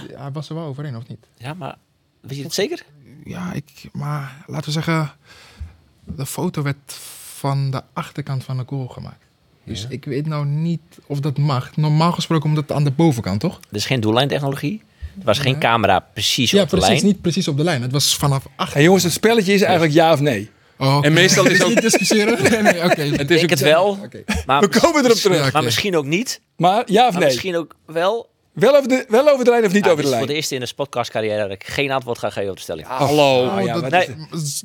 ja, 0.09 0.21
hij 0.21 0.31
was 0.31 0.49
er 0.49 0.55
wel 0.55 0.65
overheen, 0.65 0.95
of 0.95 1.07
niet? 1.07 1.27
Ja, 1.37 1.53
maar 1.53 1.75
weet 2.21 2.37
je 2.37 2.43
het 2.43 2.53
zeker? 2.53 2.85
Ja, 3.23 3.53
ik, 3.53 3.89
maar 3.91 4.43
laten 4.47 4.65
we 4.65 4.71
zeggen, 4.71 5.11
de 6.03 6.25
foto 6.25 6.61
werd 6.61 6.93
van 7.35 7.71
de 7.71 7.81
achterkant 7.93 8.43
van 8.43 8.57
de 8.57 8.63
goal 8.67 8.87
gemaakt. 8.87 9.25
Dus 9.63 9.85
ik 9.89 10.05
weet 10.05 10.25
nou 10.27 10.45
niet 10.45 10.81
of 11.05 11.19
dat 11.19 11.37
mag. 11.37 11.75
Normaal 11.75 12.11
gesproken 12.11 12.49
omdat 12.49 12.63
het 12.67 12.77
aan 12.77 12.83
de 12.83 12.91
bovenkant, 12.91 13.39
toch? 13.39 13.59
Er 13.69 13.75
is 13.75 13.85
geen 13.85 13.99
doellijntechnologie. 13.99 14.81
Er 15.19 15.25
was 15.25 15.39
geen 15.39 15.59
camera 15.59 15.99
precies 15.99 16.51
Ja, 16.51 16.61
op 16.61 16.69
de 16.69 16.77
precies. 16.77 16.93
lijn. 16.93 17.05
Niet 17.05 17.21
precies 17.21 17.47
op 17.47 17.57
de 17.57 17.63
lijn. 17.63 17.81
Het 17.81 17.91
was 17.91 18.15
vanaf 18.15 18.45
achter. 18.55 18.73
Hey, 18.75 18.83
jongens, 18.83 19.03
het 19.03 19.13
spelletje 19.13 19.53
is 19.53 19.61
eigenlijk 19.61 19.93
ja 19.93 20.11
of 20.11 20.19
nee. 20.19 20.49
Oh, 20.77 20.97
oké. 20.97 21.05
En 21.07 21.13
meestal 21.13 21.45
is 21.47 21.61
ook- 21.63 21.69
niet 21.69 21.81
discussiëren. 21.81 22.43
Nee, 22.51 22.61
nee, 22.73 22.83
oké. 22.83 23.01
Ik 23.01 23.27
denk 23.27 23.49
het 23.49 23.59
wel. 23.59 23.97
Maar, 24.45 24.59
We 24.61 24.67
komen 24.79 25.03
erop 25.05 25.15
Ja, 25.17 25.21
terug. 25.21 25.51
maar 25.53 25.63
misschien 25.63 25.95
ook 25.97 26.05
niet. 26.05 26.41
Maar 26.57 26.83
ja 26.85 27.05
of 27.07 27.11
Maar 27.11 27.19
nee? 27.21 27.29
misschien 27.29 27.55
ook 27.55 27.75
wel. 27.85 28.31
Wel, 28.53 28.75
over 28.75 28.87
de, 28.89 29.05
wel 29.07 29.29
over 29.29 29.45
de 29.45 29.51
lijn 29.51 29.65
of 29.65 29.71
niet 29.73 29.85
Ja, 29.85 29.91
over 29.91 30.03
de 30.03 30.09
is 30.09 30.09
voor 30.09 30.17
lijn? 30.17 30.27
de 30.31 30.35
eerste 30.35 30.55
in 30.55 30.61
de 30.61 30.73
podcastcarrière 30.75 31.41
dat 31.41 31.51
ik 31.51 31.63
geen 31.65 31.91
antwoord 31.91 32.19
ga 32.19 32.29
geven 32.29 32.49
op 32.49 32.55
de 32.55 32.61
stelling. 32.61 32.87
Hallo. 32.87 33.45
Oh, 33.45 33.63
ja, 33.65 33.73
dat, 33.73 33.81
maar 33.81 33.91
nee. 33.91 34.15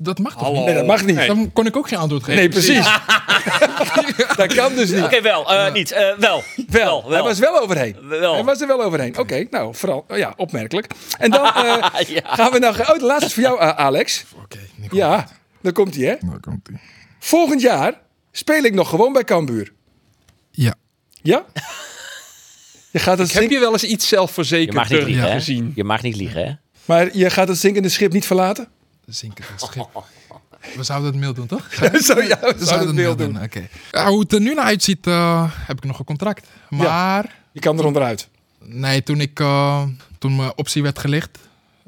dat 0.01 0.19
mag 0.19 0.33
toch 0.33 0.43
Hallo. 0.43 0.57
niet? 0.57 0.65
Nee, 0.67 0.75
dat 0.75 0.87
mag 0.87 1.05
niet. 1.05 1.17
Nee. 1.17 1.27
Dan 1.27 1.51
kon 1.53 1.67
ik 1.67 1.77
ook 1.77 1.89
geen 1.89 1.99
antwoord 1.99 2.25
geven. 2.25 2.41
Nee, 2.41 2.49
precies. 2.49 2.87
dat 4.37 4.55
kan 4.55 4.75
dus 4.75 4.91
niet. 4.91 5.05
Oké, 5.05 5.21
wel. 5.21 5.53
eh, 5.53 5.73
niet. 5.73 5.91
eh, 5.93 6.07
wel. 6.19 6.43
Wel, 6.69 7.03
wel. 7.03 7.11
hij 7.11 7.23
was 7.23 7.39
wel 7.39 7.61
overheen. 7.61 7.97
Wel. 8.09 8.35
Hij 8.35 8.45
was 8.45 8.61
er 8.61 8.67
wel 8.67 8.83
overheen. 8.83 9.19
Oké, 9.19 9.47
nou, 9.51 9.75
vooral, 9.75 10.05
oh 10.09 10.17
ja, 10.17 10.33
opmerkelijk. 10.37 10.87
En 11.19 11.31
dan 11.31 11.45
eh, 11.55 11.77
Ja. 12.07 12.21
gaan 12.25 12.53
we 12.53 12.59
naar... 12.59 12.81
Oh, 12.81 12.99
de 12.99 13.05
laatste 13.05 13.27
is 13.27 13.33
voor 13.35 13.43
jou, 13.43 13.61
Alex. 13.61 14.25
Oké, 14.43 14.59
Nico. 14.77 14.97
Ja, 14.97 15.29
daar 15.61 15.73
komt 15.73 15.95
hij, 15.95 16.05
hè. 16.05 16.29
Daar 16.29 16.41
komt 16.41 16.67
hij. 16.71 16.81
Volgend 17.19 17.61
jaar 17.61 18.01
speel 18.33 18.63
ik 18.65 18.75
nog 18.75 18.89
gewoon 18.89 19.13
bij 19.13 19.25
Cambuur. 19.25 19.73
Ja. 20.51 20.75
Ja? 21.23 21.45
Je 22.91 22.99
gaat 22.99 23.19
het 23.19 23.33
Heb 23.33 23.41
zink- 23.41 23.53
je 23.53 23.59
wel 23.59 23.73
eens 23.73 23.85
iets 23.85 24.09
zelfverzekerd 24.09 24.89
liegen, 24.91 25.23
hè? 25.23 25.33
gezien? 25.33 25.73
Je 25.75 25.85
mag 25.85 26.03
niet 26.03 26.17
liegen, 26.17 26.47
hè? 26.47 26.53
Maar 26.85 27.17
je 27.17 27.31
gaat 27.31 27.49
het 27.49 27.59
zinkende 27.59 27.89
schip 27.89 28.13
niet 28.13 28.27
verlaten? 28.27 28.69
Zinken 29.07 29.45
het 29.49 29.61
schip. 29.61 30.03
We 30.75 30.83
zouden 30.83 31.11
het 31.11 31.21
mail 31.21 31.35
doen, 31.35 31.47
toch? 31.47 31.67
Zo, 32.09 32.21
ja, 32.23 32.39
we 32.41 32.55
We 32.59 32.65
zouden 32.65 32.87
het 32.87 32.97
mail 32.97 33.17
doen. 33.17 33.43
Oké. 33.43 33.69
Ja, 33.91 34.09
hoe 34.09 34.21
het 34.21 34.33
er 34.33 34.41
nu 34.41 34.55
naar 34.55 34.65
uitziet, 34.65 35.07
eh, 35.07 35.53
heb 35.55 35.77
ik 35.77 35.85
nog 35.85 35.99
een 35.99 36.05
contract. 36.05 36.47
Maar 36.69 37.35
Je 37.53 37.61
kan 37.61 37.79
er 37.79 37.85
onderuit. 37.85 38.29
nee, 38.59 39.03
toen, 39.03 39.21
ik, 39.21 39.41
eh, 39.41 39.83
toen 40.19 40.37
mijn 40.37 40.53
optie 40.57 40.83
werd 40.83 40.99
gelicht 40.99 41.39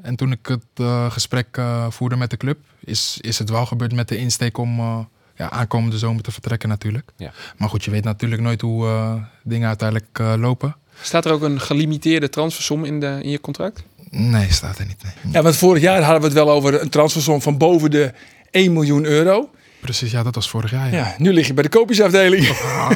en 0.01 0.15
toen 0.15 0.31
ik 0.31 0.47
het 0.47 0.65
eh, 0.73 1.11
gesprek 1.11 1.47
eh, 1.51 1.89
voerde 1.89 2.15
met 2.15 2.29
de 2.29 2.37
club, 2.37 2.59
is, 2.79 3.17
is 3.21 3.39
het 3.39 3.49
wel 3.49 3.65
gebeurd 3.65 3.93
met 3.93 4.07
de 4.07 4.17
insteek 4.17 4.57
om 4.57 4.79
eh, 4.79 4.99
ja, 5.35 5.49
aankomende 5.49 5.97
zomer 5.97 6.23
te 6.23 6.31
vertrekken 6.31 6.69
natuurlijk. 6.69 7.11
Ja. 7.17 7.31
Maar 7.57 7.69
goed, 7.69 7.83
je 7.83 7.91
weet 7.91 8.03
natuurlijk 8.03 8.41
nooit 8.41 8.61
hoe 8.61 8.87
eh, 8.87 9.13
dingen 9.43 9.67
uiteindelijk 9.67 10.19
eh, 10.19 10.33
lopen. 10.37 10.75
Staat 11.01 11.25
er 11.25 11.31
ook 11.31 11.41
een 11.41 11.59
gelimiteerde 11.59 12.29
transfersom 12.29 12.85
in, 12.85 12.99
de, 12.99 13.19
in 13.21 13.29
je 13.29 13.41
contract? 13.41 13.83
Nee, 14.09 14.51
staat 14.51 14.77
er 14.77 14.85
niet. 14.85 15.03
Nee. 15.03 15.33
Ja, 15.33 15.41
want 15.41 15.55
vorig 15.55 15.81
jaar 15.81 16.01
hadden 16.01 16.19
we 16.19 16.27
het 16.27 16.35
wel 16.35 16.49
over 16.49 16.81
een 16.81 16.89
transfersom 16.89 17.41
van 17.41 17.57
boven 17.57 17.91
de 17.91 18.13
1 18.51 18.73
miljoen 18.73 19.05
euro. 19.05 19.49
Precies, 19.81 20.11
ja, 20.11 20.23
dat 20.23 20.35
was 20.35 20.49
vorig 20.49 20.71
jaar. 20.71 20.91
Ja. 20.91 20.97
Ja, 20.97 21.15
nu 21.17 21.33
lig 21.33 21.47
je 21.47 21.53
bij 21.53 21.63
de 21.63 21.69
koopjesafdeling. 21.69 22.49
Ah, 22.49 22.89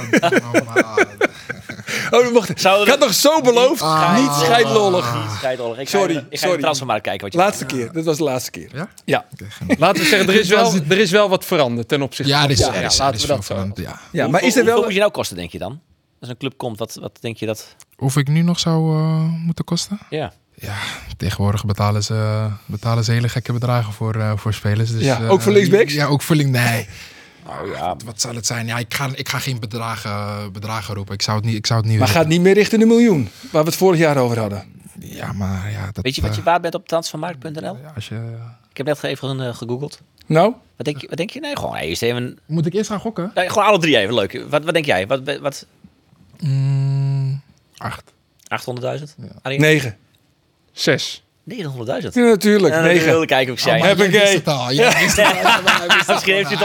normaal. 0.53 0.97
Oh, 2.11 2.33
wacht. 2.33 2.61
Zou 2.61 2.81
Ik 2.81 2.87
had 2.87 2.99
nog 2.99 3.13
zo 3.13 3.41
beloofd. 3.41 3.81
Ah. 3.81 4.17
niet 4.21 4.31
scheidlollig. 4.33 5.13
Niet 5.15 5.31
scheidollig. 5.37 5.79
Ik 5.79 5.89
Sorry, 5.89 6.05
ga, 6.13 6.19
even- 6.19 6.27
ik 6.31 6.39
ga 6.39 6.45
sorry. 6.45 6.61
transfermarkt 6.61 7.03
kijken 7.03 7.23
wat 7.23 7.33
je... 7.33 7.39
Laatste 7.39 7.65
keer. 7.65 7.91
Dit 7.91 8.05
was 8.05 8.17
de 8.17 8.23
laatste 8.23 8.51
keer. 8.51 8.69
Ja? 8.73 8.89
Ja. 9.05 9.25
Laten 9.77 10.01
we 10.01 10.07
zeggen, 10.09 10.29
er 10.29 10.39
is 10.39 10.47
wel, 10.57 10.73
er 10.89 10.97
is 10.97 11.11
wel 11.11 11.29
wat 11.29 11.45
veranderd 11.45 11.87
ten 11.87 12.01
opzichte 12.01 12.31
Ja, 12.31 12.43
er 12.43 12.49
is, 12.49 12.61
van... 12.63 12.73
er 12.73 12.83
is, 12.83 12.93
er 12.97 13.03
laten 13.03 13.15
is 13.15 13.21
we 13.21 13.27
veel 13.27 13.35
dat 13.35 13.45
veranderd, 13.45 13.79
ja. 13.87 13.99
ja, 14.11 14.27
maar 14.27 14.41
is 14.43 14.47
er 14.47 14.53
Hoeveel 14.55 14.73
wel... 14.73 14.83
moet 14.83 14.93
je 14.93 14.99
nou 14.99 15.11
kosten, 15.11 15.35
denk 15.37 15.51
je 15.51 15.57
dan? 15.57 15.79
Als 16.19 16.29
een 16.29 16.37
club 16.37 16.57
komt, 16.57 16.79
wat, 16.79 16.97
wat 17.01 17.17
denk 17.21 17.37
je 17.37 17.45
dat... 17.45 17.75
Hoeveel 17.95 18.21
ik 18.21 18.27
nu 18.27 18.41
nog 18.41 18.59
zou 18.59 18.95
eh, 18.97 19.21
moeten 19.45 19.65
kosten? 19.65 19.99
Ja. 20.09 20.33
Ja, 20.55 20.75
tegenwoordig 21.17 21.65
betalen 21.65 22.03
ze, 22.03 22.47
betalen 22.65 23.03
ze 23.03 23.11
hele 23.11 23.29
gekke 23.29 23.53
bedragen 23.53 23.93
voor, 23.93 24.15
eh, 24.15 24.31
voor 24.35 24.53
spelers. 24.53 24.91
Dus, 24.91 25.01
Ja, 25.01 25.21
eh, 25.21 25.31
ook 25.31 25.41
voor 25.41 25.51
linksbacks? 25.51 25.93
Ja, 25.93 26.05
ook 26.05 26.21
voor 26.21 26.35
links. 26.35 26.59
Nee. 26.59 26.87
Nou 27.47 27.71
ja, 27.71 27.95
Wat 28.05 28.21
zal 28.21 28.35
het 28.35 28.45
zijn? 28.45 28.65
Ja, 28.67 28.77
ik 28.77 28.93
ga, 28.93 29.09
ik 29.13 29.29
ga 29.29 29.39
geen 29.39 29.59
bedragen, 29.59 30.51
bedragen 30.53 30.95
roepen. 30.95 31.13
Ik 31.13 31.21
zou 31.21 31.37
het 31.37 31.45
niet, 31.45 31.55
ik 31.55 31.65
zou 31.65 31.79
het 31.79 31.89
niet 31.89 31.99
Maar 31.99 32.07
gaat 32.07 32.27
niet 32.27 32.41
meer 32.41 32.53
richting 32.53 32.81
de 32.81 32.87
miljoen. 32.87 33.29
Waar 33.51 33.63
we 33.63 33.69
het 33.69 33.77
vorig 33.77 33.99
jaar 33.99 34.17
over 34.17 34.39
hadden. 34.39 34.63
Ja, 34.99 35.33
maar 35.33 35.71
ja, 35.71 35.85
dat... 35.91 36.03
weet 36.03 36.15
je 36.15 36.21
wat 36.21 36.33
je 36.33 36.39
eh, 36.39 36.45
waard 36.45 36.61
bent 36.61 36.75
op 36.75 36.87
transfermarkt.nl? 36.87 37.77
ja, 37.81 37.91
als 37.95 38.07
je, 38.07 38.15
Ik 38.69 38.77
heb 38.77 38.85
net 38.85 39.03
even 39.03 39.39
eh, 39.47 39.55
gegoogeld. 39.55 39.99
Nou? 40.25 40.53
Wat 40.75 40.85
denk 40.85 41.01
je? 41.01 41.07
Wat 41.07 41.17
denk 41.17 41.29
je? 41.29 41.39
Nee, 41.39 41.55
gewoon 41.57 41.75
eerst 41.75 42.01
even... 42.01 42.37
moet 42.45 42.65
ik 42.65 42.73
eerst 42.73 42.89
gaan 42.89 42.99
gokken? 42.99 43.31
Nee, 43.35 43.49
gewoon 43.49 43.65
alle 43.65 43.79
drie 43.79 43.97
even, 43.97 44.13
leuk. 44.13 44.45
Wat, 44.49 44.63
wat 44.63 44.73
denk 44.73 44.85
jij? 44.85 45.07
Wat, 45.07 45.37
wat, 45.41 45.65
Mm, 46.39 47.41
acht. 47.77 48.13
800.000? 48.99 49.03
Arie? 49.41 49.59
Negen. 49.59 49.97
Zes. 50.75 51.23
900.000. 51.53 51.55
Ja, 51.55 52.09
natuurlijk. 52.13 52.73
Ja, 52.73 52.81
Negen. 52.81 53.05
wilde 53.05 53.25
kijken 53.25 53.53
of 53.53 53.59
ik 53.59 53.63
zei. 53.65 53.81
Oh, 53.81 53.87
Heb 53.87 53.99
ik 53.99 54.13
het 54.13 54.47
al. 54.47 54.71
Jij 54.73 54.93
wist 54.99 55.15
het 55.17 55.25
al. 55.25 55.33
Misschien 56.13 56.33
heeft 56.33 56.49
het. 56.49 56.59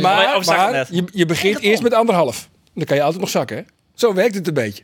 Maar, 0.00 0.40
maar 0.46 0.72
net? 0.72 0.88
je, 0.90 1.04
je 1.12 1.26
begint 1.26 1.60
eerst 1.60 1.82
met 1.82 1.94
anderhalf. 1.94 2.48
Dan 2.74 2.84
kan 2.84 2.96
je 2.96 3.02
altijd 3.02 3.20
nog 3.20 3.30
zakken, 3.30 3.56
hè? 3.56 3.62
Zo 3.94 4.14
werkt 4.14 4.34
het 4.34 4.46
een 4.48 4.54
beetje. 4.54 4.82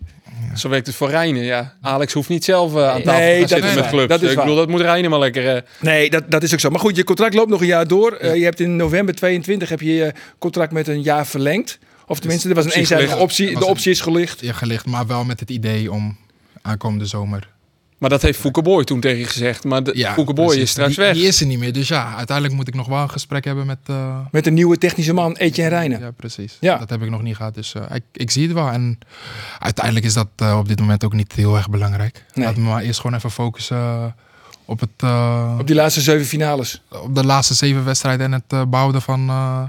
Zo 0.54 0.68
werkt 0.68 0.86
het 0.86 0.96
voor 0.96 1.10
Reinen, 1.10 1.42
ja. 1.42 1.74
Alex 1.80 2.12
hoeft 2.12 2.28
niet 2.28 2.44
zelf 2.44 2.74
eh, 2.76 2.88
aan 2.90 3.02
tafel 3.02 3.20
Nee, 3.20 3.42
te 3.42 3.48
zitten 3.48 3.74
met 3.74 3.88
clubs. 3.88 4.08
Dat 4.08 4.22
is 4.22 4.28
ik 4.30 4.34
waar. 4.36 4.44
bedoel, 4.44 4.60
dat 4.60 4.68
moet 4.68 4.80
Reinen 4.80 5.10
maar 5.10 5.18
lekker... 5.18 5.56
eh, 5.56 5.62
Nee, 5.80 6.10
dat, 6.10 6.30
dat 6.30 6.42
is 6.42 6.52
ook 6.52 6.60
zo. 6.60 6.70
Maar 6.70 6.80
goed, 6.80 6.96
je 6.96 7.04
contract 7.04 7.34
loopt 7.34 7.50
nog 7.50 7.60
een 7.60 7.66
jaar 7.66 7.86
door. 7.88 8.12
Eh, 8.12 8.34
je 8.34 8.44
hebt 8.44 8.60
in 8.60 8.76
november 8.76 9.14
22 9.14 9.68
heb 9.68 9.80
je 9.80 9.94
je 9.94 10.12
contract 10.38 10.72
met 10.72 10.88
een 10.88 11.02
jaar 11.02 11.26
verlengd. 11.26 11.78
Of 12.06 12.18
tenminste, 12.18 12.48
er 12.48 12.54
was 12.54 12.64
een 12.64 12.70
eenzijdige 12.70 13.16
optie. 13.16 13.58
De 13.58 13.64
optie 13.66 13.90
is 13.90 14.00
gelicht. 14.00 14.40
Ja, 14.40 14.52
gelicht, 14.52 14.86
maar 14.86 15.06
wel 15.06 15.24
met 15.24 15.40
het 15.40 15.50
idee 15.50 15.92
om 15.92 16.16
aankomende 16.62 17.06
zomer. 17.06 17.48
Maar 18.04 18.12
dat 18.12 18.22
heeft 18.22 18.38
Fouke 18.40 18.62
Boy 18.62 18.84
toen 18.84 19.00
tegen 19.00 19.18
je 19.18 19.24
gezegd. 19.24 19.64
Maar 19.64 19.82
de, 19.82 19.92
Ja, 19.96 20.12
Fouke 20.12 20.32
Boy 20.32 20.44
precies. 20.46 20.62
is 20.62 20.70
straks 20.70 20.94
die, 20.94 21.04
weg. 21.04 21.14
Die 21.14 21.26
is 21.26 21.40
er 21.40 21.46
niet 21.46 21.58
meer. 21.58 21.72
Dus 21.72 21.88
ja, 21.88 22.14
uiteindelijk 22.16 22.56
moet 22.56 22.68
ik 22.68 22.74
nog 22.74 22.86
wel 22.86 23.02
een 23.02 23.10
gesprek 23.10 23.44
hebben 23.44 23.66
met. 23.66 23.78
eh, 23.86 24.18
Met 24.30 24.46
een 24.46 24.54
nieuwe 24.54 24.78
technische 24.78 25.12
man, 25.12 25.36
Etienne 25.36 25.70
Rijnen. 25.74 26.00
ja, 26.00 26.10
precies. 26.10 26.56
Ja. 26.60 26.78
Dat 26.78 26.90
heb 26.90 27.02
ik 27.02 27.10
nog 27.10 27.22
niet 27.22 27.36
gehad. 27.36 27.54
Dus 27.54 27.74
eh, 27.74 27.82
ik, 27.94 28.02
ik 28.12 28.30
zie 28.30 28.42
het 28.42 28.52
wel. 28.52 28.68
En 28.68 28.98
uiteindelijk 29.58 30.06
is 30.06 30.14
dat 30.14 30.28
eh, 30.36 30.56
op 30.58 30.68
dit 30.68 30.80
moment 30.80 31.04
ook 31.04 31.12
niet 31.12 31.32
heel 31.32 31.56
erg 31.56 31.70
belangrijk. 31.70 32.24
Nee. 32.34 32.46
Laten 32.46 32.62
we 32.62 32.68
maar 32.68 32.82
eerst 32.82 33.00
gewoon 33.00 33.16
even 33.16 33.30
focussen 33.30 34.14
op, 34.64 34.80
het, 34.80 34.90
eh, 34.96 35.56
Op 35.60 35.66
die 35.66 35.76
laatste 35.76 36.00
zeven 36.00 36.26
finales. 36.26 36.82
op 37.02 37.14
de 37.14 37.24
laatste 37.24 37.54
zeven 37.54 37.84
wedstrijden 37.84 38.32
en 38.32 38.42
het 38.48 38.70
bouwen 38.70 39.02
van, 39.02 39.28
eh 39.28 39.62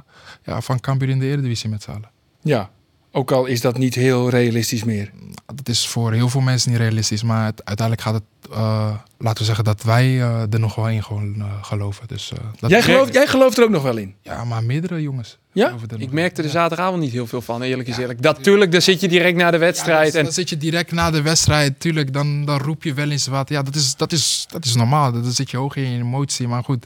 ja, 0.44 0.62
van 0.62 0.80
Cambuur 0.80 1.10
in 1.10 1.20
de 1.20 1.26
Eredivisie 1.26 1.70
met 1.70 1.84
z'n 1.84 1.90
allen. 1.92 2.10
Ja. 2.42 2.70
Ook 3.18 3.32
al 3.32 3.46
is 3.46 3.62
dat 3.62 3.78
niet 3.78 3.96
heel 3.96 4.30
realistisch 4.30 4.84
meer. 4.84 5.12
Dat 5.56 5.70
is 5.70 5.88
voor 5.88 6.14
heel 6.14 6.30
veel 6.30 6.42
mensen 6.42 6.72
niet 6.72 6.80
realistisch. 6.80 7.24
Maar 7.24 7.46
het- 7.46 7.66
uiteindelijk 7.66 8.08
gaat 8.08 8.14
het, 8.14 8.52
eh, 8.52 8.92
laten 9.18 9.38
we 9.40 9.44
zeggen 9.46 9.64
dat 9.64 9.84
wij 9.84 10.06
eh, 10.22 10.42
er 10.54 10.60
nog 10.60 10.76
wel 10.76 10.90
in 10.90 11.04
gewoon, 11.04 11.36
eh, 11.40 11.46
geloven. 11.62 12.08
Dus, 12.08 12.32
eh, 12.32 12.38
dat 12.60 12.70
Jij 12.70 12.82
gelooft, 12.82 13.14
jij 13.14 13.28
gelooft 13.28 13.58
er 13.58 13.64
ook 13.64 13.70
nog 13.70 13.84
wel 13.84 13.98
in. 13.98 14.14
Ja, 14.22 14.44
maar 14.44 14.64
meerdere 14.64 15.02
jongens. 15.02 15.38
Ja? 15.54 15.76
Ik 15.98 16.12
merkte 16.12 16.44
er 16.44 16.50
zaterdagavond 16.50 17.02
niet 17.02 17.12
heel 17.12 17.28
veel 17.28 17.42
van, 17.42 17.62
eerlijk 17.62 17.90
is 17.90 17.98
eerlijk. 17.98 18.22
Dat 18.22 18.44
tuurlijk, 18.44 18.72
dan 18.72 18.82
zit 18.82 19.02
je 19.02 19.08
direct 19.08 19.38
na 19.38 19.52
de 19.52 19.58
Ja, 19.58 19.64
wedstrijd. 19.64 20.08
dan, 20.12 20.18
en 20.20 20.24
dan 20.24 20.34
zit 20.34 20.50
je 20.50 20.58
direct 20.58 20.92
na 20.92 21.12
de 21.12 21.22
wedstrijd, 21.22 21.80
tuurlijk, 21.80 22.14
dan, 22.14 22.46
dan 22.46 22.58
roep 22.60 22.84
je 22.84 22.94
wel 22.94 23.10
eens 23.10 23.28
wat. 23.28 23.50
Ja, 23.50 23.62
dat 23.64 23.76
is, 23.76 23.96
dat 23.96 24.12
is, 24.12 24.46
dat 24.50 24.66
is 24.66 24.76
normaal. 24.76 25.12
Dan 25.12 25.32
zit 25.32 25.52
je 25.52 25.58
hoog 25.58 25.76
in 25.76 25.92
je 25.92 25.98
emotie. 26.00 26.48
Maar 26.48 26.64
goed, 26.64 26.86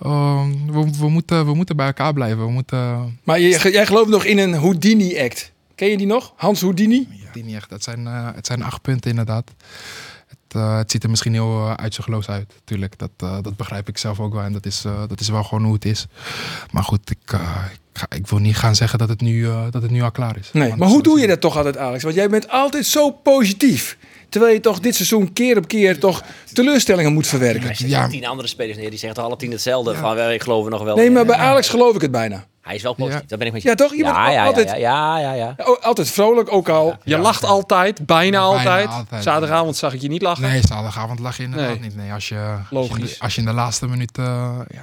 ehm, 0.00 0.50
we, 0.66 0.90
we, 0.98 1.08
moeten, 1.08 1.46
we 1.46 1.54
moeten 1.54 1.76
bij 1.76 1.86
elkaar 1.86 2.12
blijven. 2.12 2.44
We 2.46 2.50
moeten... 2.50 3.18
Maar 3.24 3.40
je- 3.40 3.70
jij 3.72 3.86
gelooft 3.86 4.08
nog 4.10 4.24
in 4.24 4.38
een 4.38 4.54
Houdini-act. 4.54 5.52
Ken 5.74 5.88
je 5.88 5.96
die 5.96 6.06
nog? 6.06 6.32
Hans 6.36 6.60
Houdini? 6.60 7.08
Die 7.32 7.44
niet 7.44 7.54
echt. 7.54 7.70
Het 7.70 7.82
zijn, 7.82 8.06
eh, 8.06 8.28
het 8.34 8.46
zijn 8.46 8.62
acht 8.62 8.82
punten 8.82 9.10
inderdaad. 9.10 9.50
Het, 10.26 10.38
eh, 10.48 10.76
het 10.76 10.90
ziet 10.90 11.02
er 11.02 11.10
misschien 11.10 11.32
heel 11.32 11.66
uh, 11.66 11.74
uitzichtloos 11.74 12.28
uit, 12.28 12.52
tuurlijk. 12.64 12.98
Dat, 12.98 13.10
dat 13.18 13.56
begrijp 13.56 13.88
ik 13.88 13.98
zelf 13.98 14.20
ook 14.20 14.32
wel. 14.32 14.42
En 14.42 14.52
dat 14.52 14.66
is, 14.66 14.82
dat 15.08 15.20
is 15.20 15.28
wel 15.28 15.44
gewoon 15.44 15.64
hoe 15.64 15.74
het 15.74 15.84
is. 15.84 16.06
Maar 16.70 16.82
goed, 16.82 17.10
ik, 17.10 17.18
ik, 17.22 17.38
ga, 17.92 18.06
ik 18.08 18.26
wil 18.26 18.38
niet 18.38 18.56
gaan 18.56 18.74
zeggen 18.74 18.98
dat 18.98 19.08
het 19.08 19.20
nu, 19.20 19.42
dat 19.70 19.82
het 19.82 19.90
nu 19.90 20.02
al 20.02 20.10
klaar 20.10 20.36
is. 20.38 20.50
Nee, 20.52 20.76
maar 20.76 20.88
hoe 20.88 21.02
doe 21.02 21.20
je 21.20 21.26
dat 21.26 21.40
toch 21.40 21.56
altijd, 21.56 21.76
Alex? 21.76 22.02
Want 22.02 22.14
jij 22.14 22.28
bent 22.28 22.48
altijd 22.48 22.86
zo 22.86 23.10
positief. 23.10 23.96
Terwijl 24.34 24.54
je 24.54 24.60
toch 24.60 24.80
dit 24.80 24.94
seizoen 24.94 25.32
keer 25.32 25.56
op 25.56 25.68
keer 25.68 25.98
toch 25.98 26.22
teleurstellingen 26.52 27.12
moet 27.12 27.26
verwerken. 27.26 27.76
Zet 27.76 27.88
Ja. 27.88 28.08
tien 28.08 28.26
andere 28.26 28.48
spelers 28.48 28.76
neer, 28.78 28.90
die 28.90 28.98
zeggen 28.98 29.22
alle 29.22 29.36
tien 29.36 29.50
hetzelfde. 29.50 29.94
Van, 29.94 30.18
eh, 30.18 30.32
ik 30.32 30.42
geloof 30.42 30.64
er 30.64 30.70
nog 30.70 30.82
wel 30.82 30.96
Nee, 30.96 31.10
maar 31.10 31.26
bij 31.26 31.36
Alex 31.36 31.68
geloof 31.68 31.94
ik 31.94 32.00
het 32.00 32.10
bijna. 32.10 32.44
Hij 32.60 32.74
is 32.74 32.82
wel 32.82 32.94
positief, 32.94 33.20
Ja. 33.20 33.26
daar 33.28 33.38
ben 33.38 33.46
ik 33.46 33.52
met 33.52 33.62
je. 33.62 33.68
Ja, 33.68 33.74
toch? 33.74 33.90
Je 33.94 34.02
bent 34.02 34.16
ja, 34.16 34.30
ja, 34.30 34.44
altijd- 34.44 34.68
ja, 34.68 34.76
ja, 34.76 35.18
ja, 35.18 35.32
ja. 35.32 35.54
O- 35.64 35.78
Altijd 35.80 36.10
vrolijk, 36.10 36.52
ook 36.52 36.68
al. 36.68 36.96
je 37.04 37.18
lacht 37.18 37.44
altijd, 37.44 38.06
bijna 38.06 38.38
altijd. 38.38 38.88
altijd. 38.88 39.22
Zaterdagavond 39.22 39.76
zag 39.76 39.92
ik 39.94 40.00
je 40.00 40.08
niet 40.08 40.22
lachen. 40.22 40.42
Nee, 40.42 40.60
zaterdagavond 40.60 41.18
lag 41.18 41.36
je 41.36 41.42
inderdaad 41.42 41.68
Nee. 41.68 41.78
niet. 41.80 41.96
Nee, 41.96 42.12
als 42.12 42.28
je, 42.28 42.36
als 42.36 42.58
je, 42.70 42.76
in 42.76 42.76
Logisch. 42.78 43.18
de, 43.18 43.24
als 43.24 43.34
je 43.34 43.40
in 43.40 43.46
de 43.46 43.52
laatste 43.52 43.86
minuut 43.86 44.18
eh, 44.18 44.24
ja, 44.68 44.82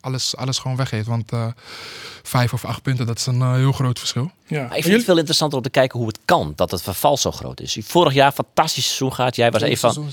alles, 0.00 0.36
alles 0.36 0.58
gewoon 0.58 0.76
weggeeft. 0.76 1.06
Want 1.06 1.32
eh, 1.32 1.46
vijf 2.22 2.52
of 2.52 2.64
acht 2.64 2.82
punten, 2.82 3.06
dat 3.06 3.18
is 3.18 3.26
een 3.26 3.40
eh, 3.40 3.54
heel 3.54 3.72
groot 3.72 3.98
verschil. 3.98 4.30
Ja. 4.46 4.64
Ik 4.74 4.82
vind 4.82 4.94
het 4.96 5.04
veel 5.04 5.16
interessanter 5.16 5.58
om 5.58 5.64
te 5.64 5.70
kijken 5.70 5.98
hoe 5.98 6.08
het 6.08 6.18
kan, 6.24 6.52
dat 6.56 6.70
het 6.70 6.82
verval 6.82 7.16
zo 7.16 7.30
groot 7.30 7.60
is. 7.60 7.78
Vorig 7.82 8.12
jaar 8.12 8.32
fantastisch 8.32 8.84
seizoen 8.84 9.12
gehad. 9.14 9.36
Jij 9.36 9.50
was 9.50 9.62
een 9.62 9.76
van. 9.76 10.12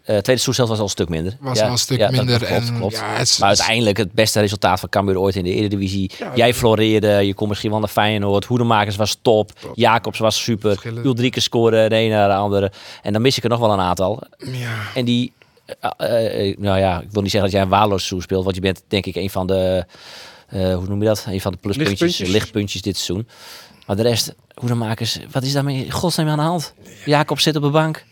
Eh 0.00 0.06
tweede 0.06 0.24
seizoen 0.42 0.54
zelf 0.54 0.68
was 0.68 0.78
al 0.78 0.84
een 0.84 0.90
stuk 0.90 1.08
minder. 1.08 1.36
was 1.40 1.58
Ja, 1.58 1.64
al 1.64 1.70
een 1.72 1.78
stuk 1.78 1.98
ja, 1.98 2.10
minder. 2.10 2.38
Dat, 2.38 2.48
klopt, 2.48 2.68
en, 2.68 2.76
klopt. 2.76 2.94
Ja, 2.96 3.12
het 3.12 3.28
is- 3.28 3.38
Maar 3.38 3.48
uiteindelijk 3.48 3.96
het 3.96 4.12
beste 4.12 4.40
resultaat 4.40 4.80
van 4.80 4.88
Cambuur 4.88 5.18
ooit 5.18 5.36
in 5.36 5.44
de 5.44 5.54
Eredivisie. 5.54 6.10
Jij 6.34 6.54
floreerde, 6.54 7.08
je 7.08 7.34
kon 7.34 7.48
misschien 7.48 7.70
wel 7.70 7.78
naar 7.78 7.88
Feyenoord. 7.88 8.44
Hoedemakers 8.44 8.96
was 8.96 9.18
top. 9.22 9.52
Jacobs 9.74 10.18
was 10.18 10.42
super. 10.42 10.70
Verschillen. 10.70 11.04
Uldrike 11.06 11.40
scoorde 11.40 11.88
de 11.88 11.94
ene 11.94 12.14
naar 12.14 12.28
de 12.28 12.34
andere. 12.34 12.72
En 13.02 13.12
dan 13.12 13.22
mis 13.22 13.36
ik 13.36 13.42
er 13.44 13.48
nog 13.50 13.58
wel 13.58 13.72
een 13.72 13.80
aantal. 13.80 14.22
ja, 14.38 14.74
En 14.94 15.04
die, 15.04 15.32
eh, 15.80 15.90
eh, 15.98 16.50
eh, 16.50 16.58
nou 16.58 16.78
ja, 16.78 17.00
ik 17.00 17.10
wil 17.10 17.22
niet 17.22 17.30
zeggen 17.30 17.50
dat 17.50 17.58
jij 17.58 17.68
een 17.68 17.78
waarloos 17.78 17.98
seizoen 18.00 18.22
speelt. 18.22 18.44
Want 18.44 18.56
je 18.56 18.62
bent 18.62 18.82
denk 18.88 19.06
ik 19.06 19.14
een 19.16 19.30
van 19.30 19.46
de, 19.46 19.84
eh, 20.48 20.74
hoe 20.74 20.88
noem 20.88 21.00
je 21.00 21.06
dat? 21.06 21.24
Een 21.28 21.40
van 21.40 21.52
de 21.52 21.58
pluspuntjes, 21.58 22.00
Lichtpuntjes. 22.00 22.28
lichtpuntjes 22.28 22.82
dit 22.82 22.96
seizoen. 22.96 23.28
Maar 23.86 23.96
de 23.96 24.02
rest, 24.02 24.34
hoedemakers, 24.54 25.18
wat 25.30 25.42
is 25.42 25.52
daarmee 25.52 25.90
godsnaam 25.90 26.28
aan 26.28 26.36
de 26.38 26.44
hand? 26.44 26.74
Jacobs 27.04 27.42
zit 27.42 27.56
op 27.56 27.62
de 27.62 27.70
bank. 27.70 28.04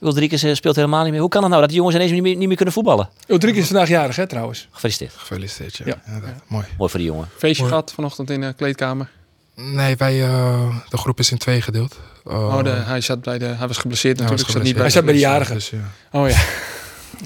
Eh, 0.00 0.54
speelt 0.54 0.76
helemaal 0.76 1.02
niet 1.02 1.10
meer. 1.12 1.20
Hoe 1.20 1.28
kan 1.28 1.40
het 1.40 1.50
nou 1.50 1.60
dat 1.60 1.70
die 1.70 1.78
jongens 1.78 1.96
ineens 1.96 2.12
niet 2.12 2.22
meer, 2.22 2.36
niet 2.36 2.46
meer 2.46 2.56
kunnen 2.56 2.74
voetballen? 2.74 3.08
Ulrike 3.26 3.58
is 3.58 3.66
vandaag 3.66 3.88
jarig, 3.88 4.16
hè, 4.16 4.26
trouwens. 4.26 4.68
Gefeliciteerd. 4.70 5.12
gefeliciteerd. 5.16 5.76
Ja. 5.76 5.84
Ja. 6.06 6.20
Mooi. 6.46 6.64
Mooi 6.78 6.90
voor 6.90 6.98
die 7.00 7.08
jongen. 7.08 7.28
Feestje 7.36 7.66
gehad 7.66 7.92
vanochtend 7.92 8.30
in 8.30 8.40
de 8.40 8.52
kleedkamer. 8.52 9.10
Nee, 9.54 9.96
wij, 9.96 10.22
eh, 10.22 10.76
de 10.88 10.96
groep 10.96 11.18
is 11.18 11.30
in 11.30 11.38
twee 11.38 11.62
gedeeld. 11.62 11.98
Oh, 12.24 12.62
de, 12.62 12.70
hij, 12.70 13.00
zat 13.00 13.20
bij 13.22 13.38
de, 13.38 13.44
hij 13.44 13.66
was 13.66 13.78
geblesseerd 13.78 14.18
hij 14.18 14.28
was 14.28 14.40
natuurlijk. 14.40 14.58
zat 14.58 14.66
niet 14.66 14.72
bij 14.72 14.82
Hij 14.82 14.92
zat 14.92 15.04
bij 15.04 15.14
de 15.14 15.20
jarigen. 15.20 15.54
Dus, 15.54 15.70
ja. 15.70 15.90
Oh 16.12 16.28
ja. 16.28 16.36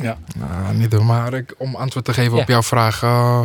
Ja. 0.01 0.19
Nou, 0.37 0.75
niet 0.75 0.91
doen, 0.91 1.07
maar 1.07 1.35
ik, 1.35 1.55
om 1.59 1.75
antwoord 1.75 2.05
te 2.05 2.13
geven 2.13 2.37
Ja. 2.37 2.43
op 2.43 2.49
jouw 2.49 2.63
vraag. 2.63 3.03
eh, 3.03 3.43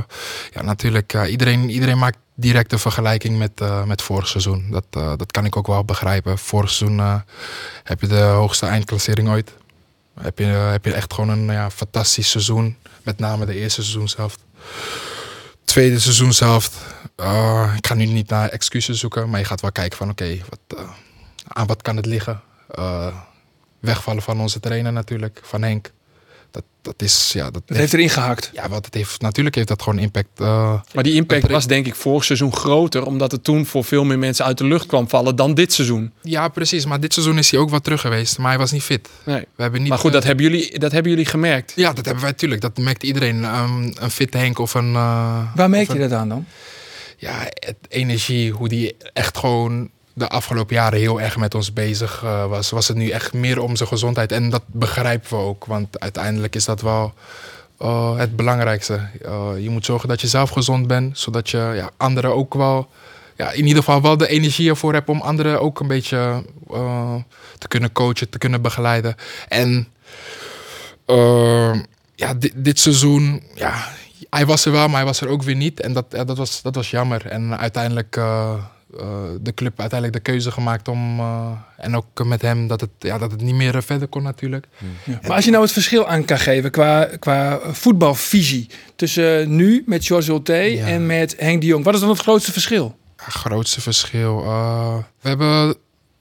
ja, 0.51 0.61
natuurlijk. 0.61 1.13
eh, 1.13 1.31
iedereen, 1.31 1.69
iedereen 1.69 1.97
maakt 1.97 2.17
direct 2.35 2.71
een 2.71 2.79
vergelijking 2.79 3.37
met, 3.37 3.61
eh, 3.61 3.83
met 3.83 4.01
vorig 4.01 4.27
seizoen. 4.27 4.67
Dat, 4.71 4.85
dat 5.19 5.31
kan 5.31 5.45
ik 5.45 5.55
ook 5.57 5.67
wel 5.67 5.83
begrijpen. 5.85 6.37
Vorig 6.37 6.71
seizoen 6.71 7.21
heb 7.83 8.01
je 8.01 8.07
de 8.07 8.19
hoogste 8.21 8.65
eindklassering 8.65 9.29
ooit. 9.29 9.51
Heb 10.21 10.37
je, 10.39 10.45
heb 10.45 10.85
je 10.85 10.93
echt 10.93 11.13
gewoon 11.13 11.29
een 11.29 11.45
ja, 11.45 11.69
fantastisch 11.69 12.29
seizoen. 12.29 12.77
Met 13.03 13.19
name 13.19 13.45
de 13.45 13.53
eerste 13.55 13.81
seizoenshelft. 13.81 14.39
Tweede 15.65 15.99
seizoenshelft. 15.99 16.73
ik 17.77 17.87
ga 17.87 17.93
nu 17.93 18.05
niet 18.05 18.29
naar 18.29 18.49
excuses 18.49 18.99
zoeken. 18.99 19.29
Maar 19.29 19.39
je 19.39 19.45
gaat 19.45 19.61
wel 19.61 19.71
kijken 19.71 19.97
van 19.97 20.09
oké, 20.09 20.37
wat, 20.49 20.79
aan 21.47 21.67
wat 21.67 21.81
kan 21.81 21.95
het 21.95 22.05
liggen? 22.05 22.41
Wegvallen 23.79 24.21
van 24.21 24.39
onze 24.39 24.59
trainer 24.59 24.93
natuurlijk. 24.93 25.39
Van 25.43 25.61
Henk. 25.61 25.91
Dat, 26.53 26.63
dat 26.81 27.01
is, 27.01 27.31
ja, 27.33 27.51
dat 27.51 27.61
Dat 27.65 27.77
heeft 27.77 27.93
erin 27.93 28.09
gehakt. 28.09 28.49
ja, 28.53 28.69
wat 28.69 28.85
het 28.85 28.93
heeft, 28.93 29.21
natuurlijk 29.21 29.55
heeft 29.55 29.67
dat 29.67 29.81
gewoon 29.81 29.99
impact. 29.99 30.27
eh, 30.39 30.81
Maar 30.93 31.03
die 31.03 31.13
impact 31.13 31.47
was 31.51 31.67
denk 31.67 31.85
ik 31.85 31.95
vorig 31.95 32.23
seizoen 32.23 32.53
groter. 32.55 33.05
Omdat 33.05 33.31
het 33.31 33.43
toen 33.43 33.65
voor 33.65 33.83
veel 33.83 34.03
meer 34.03 34.19
mensen 34.19 34.45
uit 34.45 34.57
de 34.57 34.63
lucht 34.63 34.85
kwam 34.85 35.09
vallen 35.09 35.35
dan 35.35 35.53
dit 35.53 35.73
seizoen. 35.73 36.11
ja, 36.21 36.47
precies. 36.47 36.85
Maar 36.85 36.99
dit 36.99 37.13
seizoen 37.13 37.37
is 37.37 37.51
hij 37.51 37.59
ook 37.59 37.69
wat 37.69 37.83
terug 37.83 38.01
geweest. 38.01 38.37
Maar 38.37 38.49
hij 38.49 38.57
was 38.57 38.71
niet 38.71 38.83
fit. 38.83 39.09
Nee. 39.25 39.45
We 39.55 39.61
hebben 39.61 39.79
niet, 39.79 39.89
Maar 39.89 39.97
goed, 39.99 40.07
eh, 40.09 40.13
dat 40.15 40.23
hebben 40.23 40.45
jullie, 40.45 40.79
dat 40.79 40.91
hebben 40.91 41.11
jullie 41.11 41.25
gemerkt. 41.25 41.73
Ja, 41.75 41.93
dat 41.93 42.05
hebben 42.05 42.23
wij 42.23 42.31
natuurlijk. 42.31 42.61
Dat 42.61 42.77
merkt 42.77 43.03
iedereen. 43.03 43.43
Ehm, 43.43 43.91
een 43.95 44.11
fit 44.11 44.33
Henk 44.33 44.59
of 44.59 44.73
een... 44.73 44.93
eh, 44.95 45.55
Waar 45.55 45.69
merk 45.69 45.87
je 45.87 45.93
een- 45.93 45.99
dat 46.09 46.11
aan 46.19 46.29
dan? 46.29 46.45
Ja, 47.17 47.39
het 47.53 47.75
energie, 47.89 48.51
hoe 48.51 48.67
die 48.69 48.95
echt 49.13 49.37
gewoon 49.37 49.89
de 50.13 50.29
afgelopen 50.29 50.75
jaren 50.75 50.99
heel 50.99 51.21
erg 51.21 51.37
met 51.37 51.55
ons 51.55 51.73
bezig 51.73 52.21
eh, 52.23 52.45
was, 52.45 52.69
was 52.69 52.87
het 52.87 52.97
nu 52.97 53.09
echt 53.09 53.33
meer 53.33 53.61
om 53.61 53.75
zijn 53.75 53.89
gezondheid. 53.89 54.31
En 54.31 54.49
dat 54.49 54.63
begrijpen 54.65 55.29
we 55.29 55.43
ook, 55.43 55.65
want 55.65 55.99
uiteindelijk 55.99 56.55
is 56.55 56.65
dat 56.65 56.81
wel 56.81 57.13
eh, 57.77 58.17
het 58.17 58.35
belangrijkste. 58.35 59.07
Eh, 59.21 59.49
je 59.57 59.69
moet 59.69 59.85
zorgen 59.85 60.09
dat 60.09 60.21
je 60.21 60.27
zelf 60.27 60.49
gezond 60.49 60.87
bent, 60.87 61.19
zodat 61.19 61.49
je 61.49 61.71
ja, 61.75 61.89
anderen 61.97 62.35
ook 62.35 62.53
wel, 62.53 62.89
ja, 63.37 63.51
in 63.51 63.65
ieder 63.65 63.83
geval 63.83 64.01
wel 64.01 64.17
de 64.17 64.27
energie 64.27 64.69
ervoor 64.69 64.93
hebt 64.93 65.09
om 65.09 65.21
anderen 65.21 65.61
ook 65.61 65.79
een 65.79 65.87
beetje 65.87 66.43
te 67.57 67.67
kunnen 67.67 67.91
coachen, 67.91 68.29
te 68.29 68.37
kunnen 68.37 68.61
begeleiden. 68.61 69.15
En 69.47 69.87
ja, 72.15 72.33
dit, 72.55 72.79
seizoen, 72.79 73.43
ja, 73.55 73.87
hij 74.29 74.45
was 74.45 74.65
er 74.65 74.71
wel, 74.71 74.87
maar 74.87 74.95
hij 74.95 75.05
was 75.05 75.21
er 75.21 75.27
ook 75.27 75.43
weer 75.43 75.55
niet. 75.55 75.79
En 75.79 75.93
dat, 75.93 76.05
ja, 76.09 76.23
dat, 76.23 76.37
was, 76.37 76.61
dat 76.61 76.75
was 76.75 76.89
jammer. 76.89 77.25
En 77.25 77.57
uiteindelijk 77.57 78.17
de 79.41 79.53
club 79.53 79.79
uiteindelijk 79.79 80.25
de 80.25 80.31
keuze 80.31 80.51
gemaakt 80.51 80.87
om, 80.87 81.19
eh, 81.19 81.51
en 81.77 81.95
ook 81.95 82.23
met 82.25 82.41
hem, 82.41 82.67
dat 82.67 82.81
het, 82.81 82.89
ja, 82.99 83.17
dat 83.17 83.31
het 83.31 83.41
niet 83.41 83.55
meer 83.55 83.75
eh, 83.75 83.81
verder 83.81 84.07
kon 84.07 84.23
natuurlijk. 84.23 84.67
Maar 85.21 85.31
als 85.31 85.45
je 85.45 85.51
nou 85.51 85.63
het 85.63 85.71
verschil 85.71 86.07
aan 86.07 86.25
kan 86.25 86.39
geven 86.39 86.71
qua, 86.71 87.09
qua 87.19 87.59
voetbalvisie 87.71 88.69
tussen 88.95 89.55
nu 89.55 89.83
met 89.85 90.05
George 90.05 90.31
Ulte 90.31 90.79
en 90.79 91.05
met 91.05 91.35
Henk 91.37 91.61
de 91.61 91.67
Jong. 91.67 91.83
Wat 91.83 91.93
is 91.93 91.99
dan 91.99 92.09
het 92.09 92.19
grootste 92.19 92.51
verschil? 92.51 92.95
Ja, 93.17 93.23
grootste 93.25 93.81
verschil. 93.81 94.43
eh, 94.43 94.95
we 95.21 95.27
hebben 95.27 95.75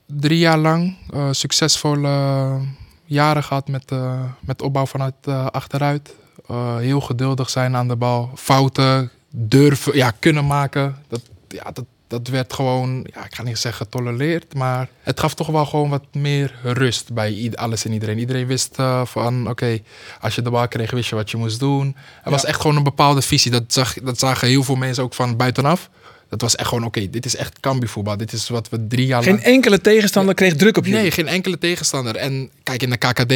drie 0.06 0.38
jaar 0.38 0.58
lang 0.58 0.96
eh, 1.12 1.28
succesvolle 1.30 2.60
jaren 3.04 3.44
gehad 3.44 3.68
met, 3.68 3.90
eh, 3.90 4.20
met 4.40 4.62
opbouw 4.62 4.86
vanuit 4.86 5.14
eh, 5.24 5.46
achteruit. 5.46 6.14
Eh, 6.48 6.76
heel 6.76 7.00
geduldig 7.00 7.50
zijn 7.50 7.76
aan 7.76 7.88
de 7.88 7.96
bal. 7.96 8.30
Fouten 8.34 9.10
durven, 9.30 9.96
ja, 9.96 10.10
kunnen 10.18 10.46
maken. 10.46 10.96
Dat, 11.08 11.20
ja, 11.48 11.70
dat, 11.72 11.84
dat 12.12 12.28
werd 12.28 12.52
gewoon, 12.52 13.06
ja, 13.14 13.24
ik 13.24 13.34
ga 13.34 13.42
niet 13.42 13.58
zeggen 13.58 13.86
getolereerd, 13.86 14.54
maar 14.54 14.88
het 15.00 15.20
gaf 15.20 15.34
toch 15.34 15.46
wel 15.46 15.66
gewoon 15.66 15.90
wat 15.90 16.04
meer 16.12 16.54
rust 16.62 17.12
bij 17.12 17.52
alles 17.54 17.84
en 17.84 17.92
iedereen. 17.92 18.18
Iedereen 18.18 18.46
wist 18.46 18.78
eh, 18.78 19.04
van, 19.04 19.48
oké, 19.48 19.78
als 20.20 20.34
je 20.34 20.42
de 20.42 20.50
bal 20.50 20.68
kreeg, 20.68 20.90
wist 20.90 21.08
je 21.08 21.14
wat 21.14 21.30
je 21.30 21.36
moest 21.36 21.58
doen. 21.58 21.96
Er 22.24 22.30
was 22.30 22.44
echt 22.44 22.60
gewoon 22.60 22.76
een 22.76 22.82
bepaalde 22.82 23.22
visie. 23.22 23.50
Dat, 23.50 23.62
zag, 23.66 23.94
dat 23.94 24.18
zagen 24.18 24.48
heel 24.48 24.62
veel 24.62 24.74
mensen 24.74 25.04
ook 25.04 25.14
van 25.14 25.36
buitenaf. 25.36 25.90
Dat 26.28 26.40
was 26.40 26.56
echt 26.56 26.68
gewoon, 26.68 26.84
oké, 26.84 27.10
dit 27.10 27.24
is 27.24 27.36
echt 27.36 27.60
Cambi-voetbal. 27.60 28.16
Dit 28.16 28.32
is 28.32 28.48
wat 28.48 28.68
we 28.68 28.86
drie 28.86 29.06
jaar 29.06 29.24
lang... 29.24 29.40
Geen 29.40 29.52
enkele 29.52 29.80
tegenstander 29.80 30.34
kreeg 30.34 30.56
druk 30.56 30.76
op 30.76 30.86
je. 30.86 30.92
Nee, 30.92 31.10
geen 31.10 31.28
enkele 31.28 31.58
tegenstander. 31.58 32.16
En 32.16 32.50
kijk, 32.62 32.82
in 32.82 32.90
de 32.90 32.96
KKD 32.96 33.32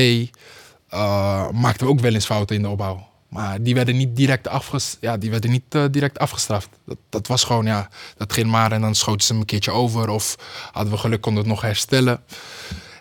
eh, 0.88 1.50
maakten 1.50 1.87
we 1.87 1.92
ook 1.92 2.00
wel 2.00 2.14
eens 2.14 2.26
fouten 2.26 2.56
in 2.56 2.62
de 2.62 2.68
opbouw. 2.68 3.09
Maar 3.28 3.62
die 3.62 3.75
werden 3.75 3.97
niet 3.97 4.16
direct, 4.16 4.49
afges 4.49 4.97
ja, 5.00 5.16
die 5.16 5.30
werden 5.30 5.50
niet, 5.50 5.62
eh, 5.68 5.85
direct 5.90 6.18
afgestraft. 6.18 6.68
Dat, 6.87 6.97
dat 7.09 7.26
was 7.26 7.45
gewoon, 7.45 7.66
ja, 7.66 7.88
dat 8.16 8.33
ging 8.33 8.47
maar 8.50 8.73
en 8.73 8.80
dan 8.80 8.95
schoten 8.95 9.26
ze 9.26 9.33
hem 9.33 9.40
een 9.40 9.47
keertje 9.47 9.71
over. 9.71 10.09
Of 10.09 10.37
hadden 10.73 10.92
we 10.92 10.99
geluk, 10.99 11.21
konden 11.21 11.42
we 11.42 11.49
het 11.49 11.59
nog 11.59 11.66
herstellen. 11.68 12.21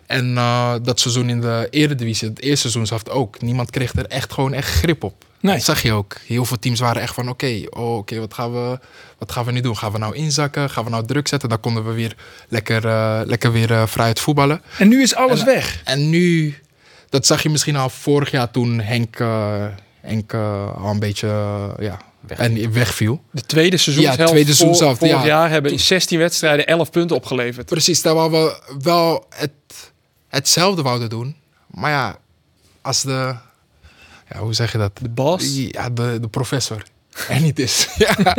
En 0.05 0.37
eh, 0.37 0.73
dat 0.83 0.99
seizoen 0.99 1.29
in 1.29 1.41
de 1.41 1.67
Eredivisie, 1.69 2.29
het 2.29 2.41
eerste 2.41 2.69
seizoen 2.69 2.85
zat 2.85 3.09
ook. 3.09 3.41
Niemand 3.41 3.69
kreeg 3.69 3.93
er 3.93 4.05
echt 4.05 4.33
gewoon 4.33 4.53
echt 4.53 4.69
grip 4.69 5.03
op. 5.03 5.23
Nee. 5.39 5.55
Dat 5.55 5.63
zag 5.63 5.81
je 5.81 5.91
ook. 5.93 6.15
Heel 6.25 6.45
veel 6.45 6.59
teams 6.59 6.79
waren 6.79 7.01
echt 7.01 7.13
van, 7.13 7.29
oké, 7.29 7.61
oh, 7.69 7.97
oké, 7.97 8.19
wat 8.19 8.33
gaan 8.33 8.51
we, 8.53 8.79
wat 9.17 9.31
gaan 9.31 9.45
we 9.45 9.51
nu 9.51 9.61
doen? 9.61 9.77
Gaan 9.77 9.91
we 9.91 9.97
nou 9.97 10.15
inzakken? 10.15 10.69
Gaan 10.69 10.83
we 10.83 10.89
nou 10.89 11.05
druk 11.05 11.27
zetten? 11.27 11.49
Dan 11.49 11.59
konden 11.59 11.85
we 11.85 11.91
weer 11.91 12.15
lekker, 12.49 12.85
eh, 12.87 13.21
lekker 13.23 13.51
weer 13.51 13.71
eh, 13.71 13.87
vrij 13.87 14.05
uit 14.05 14.19
voetballen. 14.19 14.61
En 14.77 14.87
nu 14.87 15.01
is 15.01 15.15
alles 15.15 15.39
En- 15.39 15.45
weg. 15.45 15.81
En 15.83 16.09
nu, 16.09 16.55
dat 17.09 17.25
zag 17.25 17.43
je 17.43 17.49
misschien 17.49 17.75
al 17.75 17.89
vorig 17.89 18.31
jaar 18.31 18.51
toen 18.51 18.79
Henk, 18.79 19.17
Henk 20.05 20.33
eh, 20.33 20.83
al 20.83 20.89
een 20.91 20.99
beetje 20.99 21.27
eh, 21.27 21.71
ja, 21.85 21.97
en 22.27 22.71
wegviel. 22.73 23.21
De 23.31 23.41
tweede 23.41 23.77
seizoenshelft 23.77 24.19
Ja, 24.19 24.25
tweede 24.25 24.45
voor- 24.47 24.55
seizoenshelft, 24.55 24.99
vorig 24.99 25.15
ja. 25.15 25.25
jaar 25.25 25.49
hebben 25.49 25.71
in 25.71 25.79
16 25.79 26.19
wedstrijden 26.19 26.67
11 26.67 26.89
punten 26.91 27.15
opgeleverd. 27.15 27.65
Precies, 27.65 28.01
daar 28.01 28.13
waar 28.15 28.31
we 28.31 28.59
wel 28.81 29.25
het, 29.29 29.51
hetzelfde 30.27 30.81
wouden 30.81 31.09
doen. 31.09 31.35
Maar 31.67 31.91
ja, 31.91 32.17
als 32.81 33.01
de, 33.01 33.35
ja, 34.31 34.39
hoe 34.39 34.53
zeg 34.53 34.71
je 34.71 34.77
dat? 34.77 34.91
De 35.01 35.09
bas? 35.09 35.55
Ja, 35.55 35.89
de, 35.89 36.17
de 36.21 36.27
professor 36.27 36.83
er 37.29 37.41
niet 37.41 37.59
is. 37.59 37.87
ja, 37.97 38.33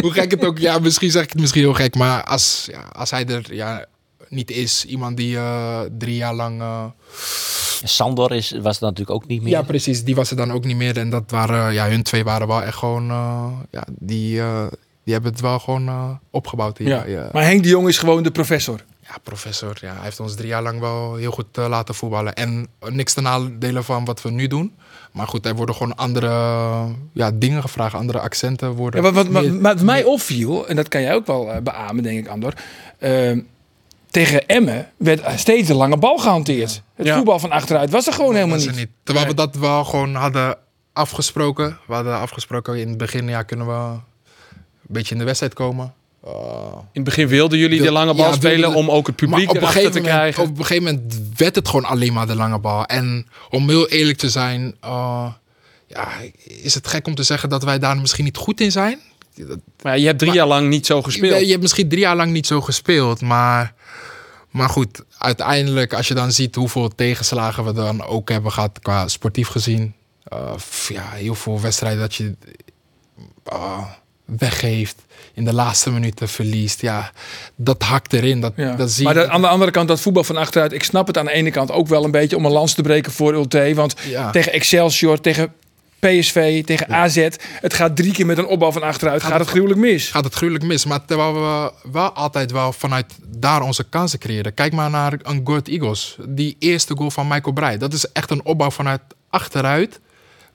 hoe 0.00 0.12
gek 0.12 0.30
het 0.30 0.44
ook, 0.44 0.58
ja, 0.58 0.78
misschien 0.78 1.10
zeg 1.10 1.22
ik 1.22 1.30
het 1.30 1.40
misschien 1.40 1.62
heel 1.62 1.74
gek, 1.74 1.94
maar 1.94 2.24
als, 2.24 2.68
ja, 2.70 2.80
als 2.92 3.10
hij 3.10 3.26
er 3.26 3.54
ja, 3.54 3.84
niet 4.32 4.50
is, 4.50 4.84
iemand 4.84 5.16
die 5.16 5.36
eh, 5.36 5.80
drie 5.98 6.14
jaar 6.16 6.34
lang... 6.34 6.60
eh, 6.60 6.84
Sandor 7.84 8.32
is, 8.32 8.50
was 8.50 8.72
het 8.74 8.80
natuurlijk 8.80 9.10
ook 9.10 9.26
niet 9.26 9.42
meer. 9.42 9.52
Ja, 9.52 9.62
precies. 9.62 10.04
Die 10.04 10.14
was 10.14 10.30
er 10.30 10.36
dan 10.36 10.52
ook 10.52 10.64
niet 10.64 10.76
meer. 10.76 10.98
En 10.98 11.10
dat 11.10 11.30
waren, 11.30 11.72
ja, 11.72 11.88
hun 11.88 12.02
twee 12.02 12.24
waren 12.24 12.46
wel 12.46 12.62
echt 12.62 12.76
gewoon, 12.76 13.10
eh, 13.10 13.46
ja, 13.70 13.84
die, 13.98 14.40
eh, 14.40 14.66
die 15.04 15.12
hebben 15.12 15.32
het 15.32 15.40
wel 15.40 15.58
gewoon 15.58 15.88
eh, 15.88 16.10
opgebouwd. 16.30 16.78
hier. 16.78 16.88
Ja. 16.88 17.04
Ja, 17.06 17.28
Maar 17.32 17.44
Henk 17.44 17.62
de 17.62 17.68
Jong 17.68 17.88
is 17.88 17.98
gewoon 17.98 18.22
de 18.22 18.30
professor. 18.30 18.84
ja, 19.00 19.16
professor. 19.22 19.78
Ja, 19.80 19.92
hij 19.94 20.02
heeft 20.02 20.20
ons 20.20 20.34
drie 20.34 20.48
jaar 20.48 20.62
lang 20.62 20.80
wel 20.80 21.14
heel 21.14 21.30
goed 21.30 21.58
eh, 21.58 21.68
laten 21.68 21.94
voetballen. 21.94 22.34
En 22.34 22.66
niks 22.88 23.12
ten 23.14 23.22
nadele 23.22 23.82
van 23.82 24.04
wat 24.04 24.22
we 24.22 24.30
nu 24.30 24.46
doen. 24.46 24.72
Maar 25.12 25.26
goed, 25.28 25.46
er 25.46 25.54
worden 25.54 25.74
gewoon 25.74 25.96
andere 25.96 26.28
ja, 27.12 27.30
dingen 27.34 27.62
gevraagd. 27.62 27.94
Andere 27.94 28.20
accenten 28.20 28.70
worden... 28.72 29.02
Ja, 29.04 29.12
wat, 29.12 29.26
wat, 29.26 29.46
wat, 29.46 29.80
mij 29.80 30.04
opviel, 30.04 30.68
en 30.68 30.76
dat 30.76 30.88
kan 30.88 31.02
jij 31.02 31.14
ook 31.14 31.26
wel 31.26 31.52
eh, 31.52 31.62
beamen, 31.62 32.02
denk 32.02 32.18
ik, 32.18 32.28
Andor. 32.28 32.52
Ehm, 32.98 33.40
tegen 34.12 34.46
Emmen 34.46 34.90
werd 34.96 35.40
steeds 35.40 35.68
een 35.68 35.76
lange 35.76 35.96
bal 35.96 36.18
gehanteerd. 36.18 36.82
Het 36.94 37.06
Ja. 37.06 37.16
voetbal 37.16 37.38
van 37.38 37.50
achteruit 37.50 37.90
was 37.90 38.06
er 38.06 38.12
gewoon 38.12 38.34
helemaal 38.34 38.56
niet. 38.56 38.76
er 38.78 38.86
Terwijl 39.04 39.26
we 39.26 39.34
dat 39.34 39.54
wel 39.54 39.84
gewoon 39.84 40.14
hadden 40.14 40.56
afgesproken. 40.92 41.78
We 41.86 41.94
hadden 41.94 42.18
afgesproken 42.18 42.76
in 42.78 42.88
het 42.88 42.96
begin, 42.98 43.28
ja, 43.28 43.42
kunnen 43.42 43.66
we 43.66 43.72
een 43.72 44.00
beetje 44.80 45.12
in 45.12 45.18
de 45.18 45.24
wedstrijd 45.26 45.54
komen. 45.54 45.94
Eh, 46.24 46.30
In 46.72 46.88
het 46.92 47.04
begin 47.04 47.28
wilden 47.28 47.58
jullie 47.58 47.82
de 47.82 47.92
lange 47.92 48.14
bal 48.14 48.26
ja, 48.26 48.32
spelen 48.32 48.74
om 48.74 48.90
ook 48.90 49.06
het 49.06 49.16
publiek 49.16 49.38
maar 49.38 49.48
op 49.48 49.54
een, 49.54 49.56
erachter 49.62 49.80
gegeven 49.80 50.02
te 50.02 50.08
moment, 50.08 50.16
krijgen. 50.34 50.42
op 50.52 50.58
een 50.58 50.64
gegeven 50.64 50.84
moment 50.92 51.38
werd 51.38 51.54
het 51.54 51.68
gewoon 51.68 51.84
alleen 51.84 52.12
maar 52.12 52.26
de 52.26 52.34
lange 52.34 52.58
bal. 52.58 52.84
En 52.86 53.26
om 53.50 53.68
heel 53.68 53.88
eerlijk 53.88 54.18
te 54.18 54.30
zijn, 54.30 54.74
eh, 54.80 55.26
ja, 55.86 56.08
is 56.44 56.74
het 56.74 56.86
gek 56.86 57.06
om 57.06 57.14
te 57.14 57.22
zeggen 57.22 57.48
dat 57.48 57.62
wij 57.62 57.78
daar 57.78 57.96
misschien 57.96 58.24
niet 58.24 58.36
goed 58.36 58.60
in 58.60 58.72
zijn. 58.72 59.00
Maar 59.82 59.98
je 59.98 60.06
hebt 60.06 60.18
drie 60.18 60.30
Maar- 60.30 60.38
jaar 60.40 60.48
lang 60.48 60.68
niet 60.68 60.86
zo 60.86 61.02
gespeeld. 61.02 61.38
Je, 61.38 61.44
je 61.44 61.50
hebt 61.50 61.62
misschien 61.62 61.88
drie 61.88 62.00
jaar 62.00 62.16
lang 62.16 62.32
niet 62.32 62.46
zo 62.46 62.60
gespeeld, 62.60 63.20
maar, 63.20 63.74
maar 64.50 64.68
goed, 64.68 65.02
uiteindelijk 65.18 65.94
als 65.94 66.08
je 66.08 66.14
dan 66.14 66.32
ziet 66.32 66.54
hoeveel 66.54 66.88
tegenslagen 66.94 67.64
we 67.64 67.72
dan 67.72 68.04
ook 68.04 68.28
hebben 68.28 68.52
gehad 68.52 68.78
qua 68.82 69.08
sportief 69.08 69.48
gezien. 69.48 69.94
eh, 70.24 70.52
ja, 70.88 71.08
heel 71.10 71.34
veel 71.34 71.60
wedstrijden 71.60 72.00
dat 72.00 72.14
je 72.14 72.34
eh, 73.44 73.84
weggeeft, 74.24 74.96
in 75.34 75.44
de 75.44 75.52
laatste 75.52 75.90
minuten 75.90 76.28
verliest. 76.28 76.80
Ja, 76.80 77.12
dat 77.56 77.82
hakt 77.82 78.12
erin. 78.12 78.40
Dat, 78.40 78.52
Ja. 78.56 78.74
dat 78.76 78.90
zie 78.90 79.04
maar 79.04 79.28
aan 79.28 79.40
de 79.40 79.48
andere 79.48 79.70
kant, 79.70 79.88
dat 79.88 80.00
voetbal 80.00 80.24
van 80.24 80.36
achteruit. 80.36 80.72
Ik 80.72 80.82
snap 80.82 81.06
het 81.06 81.18
aan 81.18 81.24
de 81.24 81.32
ene 81.32 81.50
kant 81.50 81.70
ook 81.70 81.88
wel 81.88 82.04
een 82.04 82.10
beetje 82.10 82.36
om 82.36 82.44
een 82.44 82.52
lans 82.52 82.74
te 82.74 82.82
breken 82.82 83.12
voor 83.12 83.32
Ulte. 83.32 83.72
Want 83.74 83.94
Ja. 84.08 84.30
tegen 84.30 84.52
Excelsior, 84.52 85.20
tegen 85.20 85.52
PSV, 86.06 86.64
tegen 86.64 86.88
AZ. 86.88 87.28
Het 87.60 87.74
gaat 87.74 87.96
drie 87.96 88.12
keer 88.12 88.26
met 88.26 88.38
een 88.38 88.46
opbouw 88.46 88.72
van 88.72 88.82
achteruit. 88.82 89.22
Gaat, 89.22 89.38
het 89.38 89.48
gruwelijk 89.48 89.80
mis. 89.80 90.08
gaat 90.08 90.24
het 90.24 90.34
gruwelijk 90.34 90.64
mis. 90.64 90.84
Maar 90.84 91.04
terwijl 91.04 91.34
we 91.34 91.72
wel 91.92 92.10
altijd 92.10 92.50
wel 92.52 92.72
vanuit 92.72 93.06
daar 93.36 93.62
onze 93.62 93.84
kansen 93.84 94.18
creëren. 94.18 94.54
Kijk 94.54 94.72
maar 94.72 94.90
naar 94.90 95.12
een 95.22 95.40
Gord 95.44 95.68
Eagles. 95.68 96.16
Die 96.28 96.56
eerste 96.58 96.96
goal 96.96 97.10
van 97.10 97.28
Michael 97.28 97.52
Breij. 97.52 97.78
Dat 97.78 97.92
is 97.92 98.12
echt 98.12 98.30
een 98.30 98.44
opbouw 98.44 98.70
vanuit 98.70 99.00
achteruit. 99.30 100.00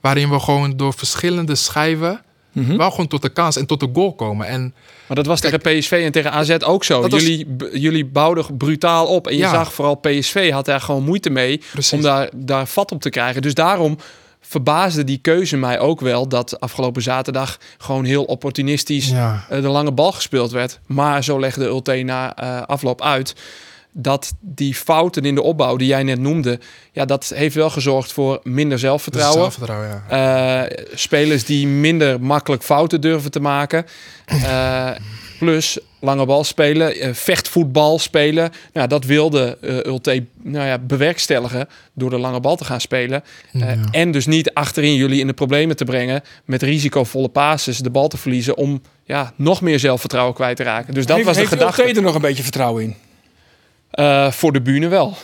Waarin 0.00 0.30
we 0.30 0.40
gewoon 0.40 0.76
door 0.76 0.92
verschillende 0.94 1.54
schijven... 1.54 2.22
Mhm. 2.52 2.76
wel 2.76 2.90
gewoon 2.90 3.06
tot 3.06 3.22
de 3.22 3.28
kans 3.28 3.56
en 3.56 3.66
tot 3.66 3.80
de 3.80 3.88
goal 3.92 4.14
komen. 4.14 4.46
En 4.46 4.74
Maar 5.06 5.16
dat 5.16 5.26
was 5.26 5.40
Kijk, 5.40 5.62
tegen 5.62 5.78
PSV 5.78 6.02
en 6.04 6.12
tegen 6.12 6.32
AZ 6.32 6.50
ook 6.64 6.84
zo. 6.84 7.08
was- 7.08 7.22
Jullie, 7.22 7.46
jullie 7.72 8.04
bouwden 8.04 8.56
brutaal 8.56 9.06
op. 9.06 9.26
En 9.26 9.32
je 9.32 9.38
Ja. 9.38 9.50
zag 9.50 9.72
vooral 9.72 9.94
PSV 9.94 10.50
had 10.50 10.64
daar 10.64 10.80
gewoon 10.80 11.04
moeite 11.04 11.30
mee 11.30 11.60
Precies. 11.72 11.92
om 11.92 12.00
daar, 12.02 12.30
daar 12.36 12.66
vat 12.66 12.92
op 12.92 13.00
te 13.00 13.10
krijgen. 13.10 13.42
Dus 13.42 13.54
daarom 13.54 13.98
verbaasde 14.48 15.04
die 15.04 15.18
keuze 15.18 15.56
mij 15.56 15.78
ook 15.78 16.00
wel 16.00 16.28
dat 16.28 16.60
afgelopen 16.60 17.02
zaterdag 17.02 17.58
gewoon 17.78 18.04
heel 18.04 18.24
opportunistisch 18.24 19.08
ja, 19.08 19.44
eh, 19.48 19.62
de 19.62 19.68
lange 19.68 19.92
bal 19.92 20.12
gespeeld 20.12 20.50
werd. 20.50 20.80
Maar 20.86 21.24
zo 21.24 21.40
legde 21.40 21.64
Ulte 21.64 21.94
na 21.94 22.36
eh, 22.36 22.62
afloop 22.62 23.02
uit 23.02 23.34
dat 23.92 24.32
die 24.40 24.74
fouten 24.74 25.24
in 25.24 25.34
de 25.34 25.42
opbouw 25.42 25.76
die 25.76 25.88
jij 25.88 26.02
net 26.02 26.18
noemde, 26.18 26.60
ja, 26.92 27.04
dat 27.04 27.32
heeft 27.34 27.54
wel 27.54 27.70
gezorgd 27.70 28.12
voor 28.12 28.40
minder 28.42 28.78
zelfvertrouwen. 28.78 29.40
zelfvertrouwen. 29.40 30.02
Ja. 30.08 30.66
Eh, 30.66 30.84
spelers 30.94 31.44
die 31.44 31.66
minder 31.66 32.20
makkelijk 32.20 32.62
fouten 32.62 33.00
durven 33.00 33.30
te 33.30 33.40
maken. 33.40 33.86
Plus 35.38 35.78
lange 36.00 36.26
bal 36.26 36.44
spelen, 36.44 36.94
eh, 36.94 37.12
vechtvoetbal 37.12 37.98
spelen. 37.98 38.50
Nou, 38.72 38.88
dat 38.88 39.04
wilde 39.04 39.58
eh 39.60 39.76
Ulte 39.76 40.24
nou 40.42 40.66
ja, 40.66 40.78
bewerkstelligen 40.78 41.68
door 41.92 42.10
de 42.10 42.18
lange 42.18 42.40
bal 42.40 42.56
te 42.56 42.64
gaan 42.64 42.80
spelen. 42.80 43.24
Eh. 43.52 43.70
En 43.90 44.10
dus 44.10 44.26
niet 44.26 44.54
achterin 44.54 44.94
jullie 44.94 45.20
in 45.20 45.26
de 45.26 45.32
problemen 45.32 45.76
te 45.76 45.84
brengen 45.84 46.22
met 46.44 46.62
risicovolle 46.62 47.28
passes 47.28 47.78
de 47.78 47.90
bal 47.90 48.08
te 48.08 48.16
verliezen 48.16 48.56
om 48.56 48.82
ja, 49.04 49.32
nog 49.36 49.60
meer 49.60 49.78
zelfvertrouwen 49.78 50.34
kwiit 50.34 50.56
te 50.56 50.62
raken. 50.62 50.94
Dus 50.94 51.06
dat 51.06 51.14
heeft, 51.16 51.26
was 51.28 51.36
de 51.36 51.42
heeft 51.42 51.52
gedachte. 51.52 51.82
Ulte 51.82 51.96
er 51.96 52.02
nog 52.02 52.14
een 52.14 52.20
beetje 52.20 52.42
vertrouwen 52.42 52.82
in? 52.82 52.94
Voor 54.32 54.52
de 54.52 54.60
bühne 54.62 54.88
wel. 54.88 55.16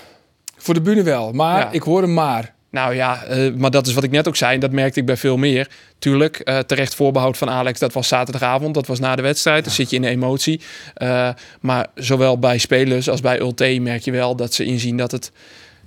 Voor 0.57 0.75
de 0.75 0.81
bühne 0.81 1.03
wel. 1.03 1.33
Maar 1.33 1.59
Ja. 1.59 1.71
ik 1.71 1.83
hoor 1.83 2.03
hem 2.03 2.15
maar. 2.15 2.55
Nou 2.75 2.95
ja, 2.95 3.25
eh, 3.25 3.53
maar 3.53 3.71
dat 3.71 3.87
is 3.87 3.95
wat 3.95 4.05
ik 4.05 4.11
net 4.11 4.29
ook 4.29 4.37
zei. 4.37 4.55
en 4.55 4.61
Dat 4.61 4.71
merkte 4.71 5.01
ik 5.01 5.07
bij 5.07 5.17
veel 5.17 5.37
meer. 5.37 5.69
Tuurlijk, 5.99 6.39
eh, 6.39 6.59
terecht 6.59 6.95
voorbehoud 6.95 7.37
van 7.37 7.51
Alex. 7.51 7.79
Dat 7.79 7.93
was 7.93 8.09
zaterdagavond. 8.09 8.75
Dat 8.75 8.87
was 8.87 8.99
na 8.99 9.17
de 9.17 9.23
wedstrijd. 9.23 9.65
Dan 9.65 9.73
zit 9.73 9.91
je 9.91 9.97
in 9.97 10.03
de 10.03 10.09
emotie. 10.09 10.61
Eh, 10.95 11.29
maar 11.61 11.87
zowel 11.95 12.39
bij 12.39 12.59
spelers 12.59 13.09
als 13.09 13.21
bij 13.21 13.41
Ulte 13.41 13.79
merk 13.81 14.03
je 14.03 14.11
wel 14.11 14.37
dat 14.37 14.55
ze 14.55 14.65
inzien 14.65 14.97
dat 14.97 15.11
het... 15.11 15.33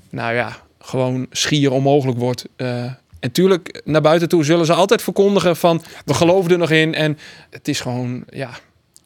Nou 0.09 0.33
ja, 0.33 0.57
gewoon 0.79 1.27
schier 1.31 1.71
onmogelijk 1.71 2.19
wordt. 2.19 2.45
En 3.19 3.31
tuurlijk, 3.31 3.81
naar 3.83 4.01
buiten 4.01 4.29
toe 4.29 4.43
zullen 4.43 4.65
ze 4.65 4.73
altijd 4.73 5.01
verkondigen 5.01 5.55
van... 5.55 5.83
We 6.05 6.13
geloven 6.13 6.51
er 6.51 6.57
nog 6.57 6.71
in. 6.71 6.93
En 6.93 7.17
het 7.49 7.67
is 7.67 7.79
gewoon, 7.79 8.23
ja... 8.29 8.49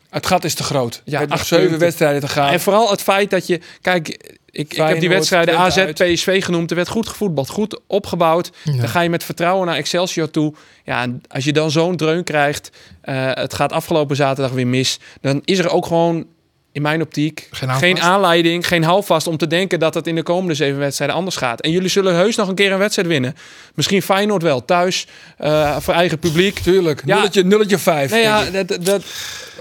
Het 0.09 0.25
gat 0.25 0.43
is 0.43 0.53
te 0.53 0.63
groot. 0.63 1.01
Ja, 1.05 1.25
acht 1.27 1.47
zeven 1.47 1.79
wedstrijden 1.79 2.21
te 2.21 2.27
gaan. 2.27 2.53
En 2.53 2.59
vooral 2.59 2.91
het 2.91 3.01
feit 3.01 3.29
dat 3.29 3.47
je... 3.47 3.59
Kijk, 3.81 4.37
ik, 4.51 4.73
ik 4.73 4.77
heb 4.87 4.99
die 4.99 5.09
wedstrijden 5.09 5.57
AZ, 5.57 5.77
uit. 5.77 5.93
PSV 5.93 6.43
genoemd. 6.43 6.69
Er 6.69 6.75
werd 6.75 6.87
goed 6.89 7.07
gevoetbald, 7.07 7.49
goed 7.49 7.79
opgebouwd. 7.87 8.51
Dan 8.63 8.89
ga 8.89 9.01
je 9.01 9.09
met 9.09 9.23
vertrouwen 9.23 9.67
naar 9.67 9.75
Excelsior 9.75 10.29
toe. 10.31 10.53
Ja, 10.85 11.01
en 11.01 11.21
als 11.27 11.43
je 11.43 11.53
dan 11.53 11.71
zo'n 11.71 11.95
dreun 11.95 12.23
krijgt... 12.23 12.69
eh, 13.01 13.29
het 13.33 13.53
gaat 13.53 13.71
afgelopen 13.71 14.15
zaterdag 14.15 14.51
weer 14.53 14.67
mis... 14.67 14.99
dan 15.21 15.41
is 15.45 15.59
er 15.59 15.69
ook 15.69 15.85
gewoon... 15.85 16.25
In 16.73 16.81
mijn 16.81 17.01
optiek 17.01 17.47
Geen 17.51 18.01
aanleiding, 18.01 18.67
geen 18.67 18.83
houvast 18.83 19.27
om 19.27 19.37
te 19.37 19.47
denken 19.47 19.79
dat 19.79 19.93
het 19.93 20.07
in 20.07 20.15
de 20.15 20.23
komende 20.23 20.53
zeven 20.53 20.79
wedstrijden 20.79 21.15
anders 21.17 21.35
gaat. 21.35 21.61
En 21.61 21.71
jullie 21.71 21.89
zullen 21.89 22.15
heus 22.15 22.35
nog 22.35 22.47
een 22.47 22.55
keer 22.55 22.71
een 22.71 22.77
wedstrijd 22.77 23.07
winnen. 23.07 23.35
Misschien 23.75 24.01
Feyenoord 24.01 24.41
wel, 24.43 24.65
thuis, 24.65 25.07
eh, 25.37 25.77
voor 25.79 25.93
eigen 25.93 26.19
publiek. 26.19 26.59
Tuurlijk. 26.59 27.01
Ja. 27.05 27.15
Nulletje, 27.15 27.43
nulletje 27.43 27.77
vijf. 27.77 28.11
Nee, 28.11 28.21
ja, 28.21 28.43
dat, 28.63 28.85
dat, 28.85 29.03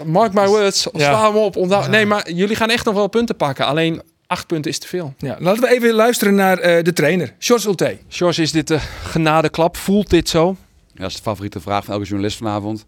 mark 0.05 0.33
my 0.33 0.47
words, 0.47 0.87
Ja. 0.93 0.99
sla 1.11 1.27
hem 1.27 1.37
op. 1.37 1.57
Onthoud- 1.57 1.89
Nee, 1.89 2.07
maar 2.07 2.31
jullie 2.31 2.57
gaan 2.57 2.71
echt 2.71 2.85
nog 2.85 2.95
wel 2.95 3.07
punten 3.09 3.37
pakken. 3.37 3.67
Alleen 3.67 4.03
acht 4.31 4.47
punten 4.47 4.71
is 4.71 4.79
te 4.79 4.87
veel. 4.87 5.15
Ja, 5.19 5.37
laten 5.39 5.63
we 5.63 5.69
even 5.69 5.93
luisteren 5.93 6.35
naar 6.35 6.59
eh, 6.59 6.85
de 6.85 6.93
trainer, 6.93 7.35
George 7.39 7.69
Ulte. 7.69 7.99
George, 8.09 8.43
is 8.43 8.53
dit 8.53 8.69
de 8.69 8.79
genadeklap? 9.03 9.77
Voelt 9.77 10.11
dit 10.11 10.29
zo? 10.29 10.57
Ja, 10.93 11.01
dat 11.01 11.11
is 11.11 11.17
de 11.17 11.23
favoriete 11.23 11.61
vraag 11.61 11.85
van 11.85 11.95
elke 11.95 12.07
journalist 12.07 12.37
vanavond. 12.37 12.87